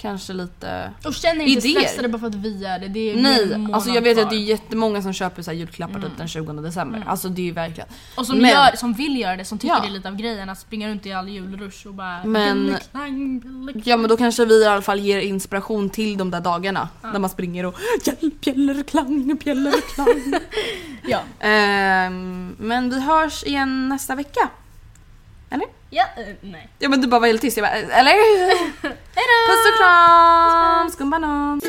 kanske 0.00 0.32
lite 0.32 0.90
Och 1.04 1.14
känn 1.14 1.40
er 1.40 1.44
inte 1.46 1.68
Idéer. 1.68 1.80
stressade 1.80 2.08
bara 2.08 2.18
för 2.18 2.26
att 2.26 2.34
vi 2.34 2.58
gör 2.58 2.78
det. 2.78 2.88
det 2.88 3.10
är 3.10 3.14
mer 3.14 3.18
än 3.18 3.22
Nej, 3.22 3.52
en 3.52 3.60
månad 3.60 3.74
alltså 3.74 3.90
jag 3.90 4.02
vet 4.02 4.16
kvar. 4.16 4.24
att 4.24 4.30
det 4.30 4.36
är 4.36 4.40
jättemånga 4.40 5.02
som 5.02 5.12
köper 5.12 5.42
så 5.42 5.50
här 5.50 5.58
julklappar 5.58 6.00
typ 6.00 6.16
den 6.16 6.28
20 6.28 6.52
december. 6.52 7.04
Alltså 7.06 7.28
det 7.28 7.42
är 7.42 7.44
ju 7.44 7.52
verkligen. 7.52 7.88
Och 8.14 8.26
som, 8.26 8.38
Men- 8.38 8.50
gör, 8.50 8.76
som 8.76 8.92
vill 8.92 9.20
göra 9.20 9.36
det, 9.36 9.44
som 9.44 9.58
tycker 9.58 9.74
Ja. 9.74 9.80
det 9.80 9.86
är 9.88 9.90
lite 9.90 10.08
av 10.08 10.16
grejen 10.16 10.48
att 10.50 10.58
springa 10.58 10.88
runt 10.88 11.06
i 11.06 11.12
all 11.12 11.28
julrush 11.28 11.86
och 11.86 11.94
bara 11.94 12.24
Men- 12.24 12.66
Billy 12.66 12.78
Klang, 12.90 13.40
Billy 13.40 13.72
Klang. 13.72 13.82
Ja 13.86 13.96
men 13.96 14.08
då 14.10 14.16
kanske 14.16 14.44
vi 14.44 14.62
i 14.62 14.66
alla 14.66 14.82
fall 14.82 15.00
ger 15.00 15.20
inspiration 15.20 15.90
till 15.90 16.16
de 16.18 16.30
där 16.30 16.40
dagarna. 16.40 16.88
När 17.02 17.18
man 17.18 17.30
springer 17.30 17.66
och 17.66 17.74
hjälp, 18.04 18.40
bjällerklang, 18.40 19.36
bjällerklang. 19.44 20.40
Ja. 21.08 21.20
Ehm, 21.40 22.56
men 22.58 22.90
vi 22.90 23.00
hörs 23.00 23.44
igen 23.44 23.88
nästa 23.88 24.14
vecka. 24.14 24.48
Eller? 25.50 25.66
Ja, 25.90 26.04
eh, 26.16 26.34
nej. 26.40 26.68
Ja 26.78 26.88
men 26.88 27.00
du 27.00 27.06
bara 27.08 27.20
var 27.20 27.26
helt 27.26 27.40
tyst. 27.42 27.56
Jag 27.56 27.64
bara, 27.64 27.72
eller? 27.74 28.12
Hejdå! 29.16 29.36
Puss 29.48 29.72
och 29.72 29.78
kram! 29.78 30.90
Skumbanan! 30.90 31.59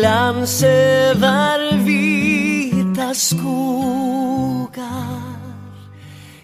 Glans 0.00 0.62
över 0.62 1.76
vita 1.76 3.14
skogar. 3.14 4.74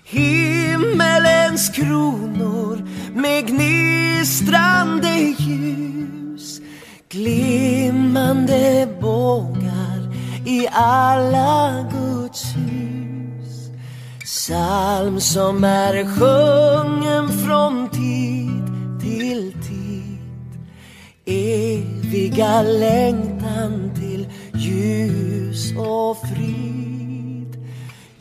Himmelens 0.04 1.68
kronor 1.68 2.88
med 3.14 3.46
gnistrande 3.46 5.18
ljus 5.18 6.60
Glimmande 7.08 8.88
bågar 9.00 10.14
i 10.46 10.68
alla 10.72 11.84
Guds 11.90 12.44
hus. 12.44 13.70
Psalm 14.24 15.20
som 15.20 15.64
är 15.64 16.04
sjungen 16.04 17.28
från 17.44 17.89
Eviga 22.30 22.62
längtan 22.62 23.90
till 23.94 24.28
ljus 24.54 25.72
och 25.76 26.16
frid. 26.16 27.66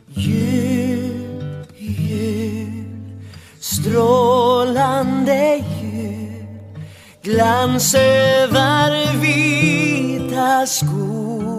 Jul, 0.08 1.66
jul, 1.78 3.22
strålande 3.60 4.84
jul 5.82 6.46
Glans 7.22 7.96
över 7.96 9.14
vita 9.22 10.66
skor. 10.68 11.59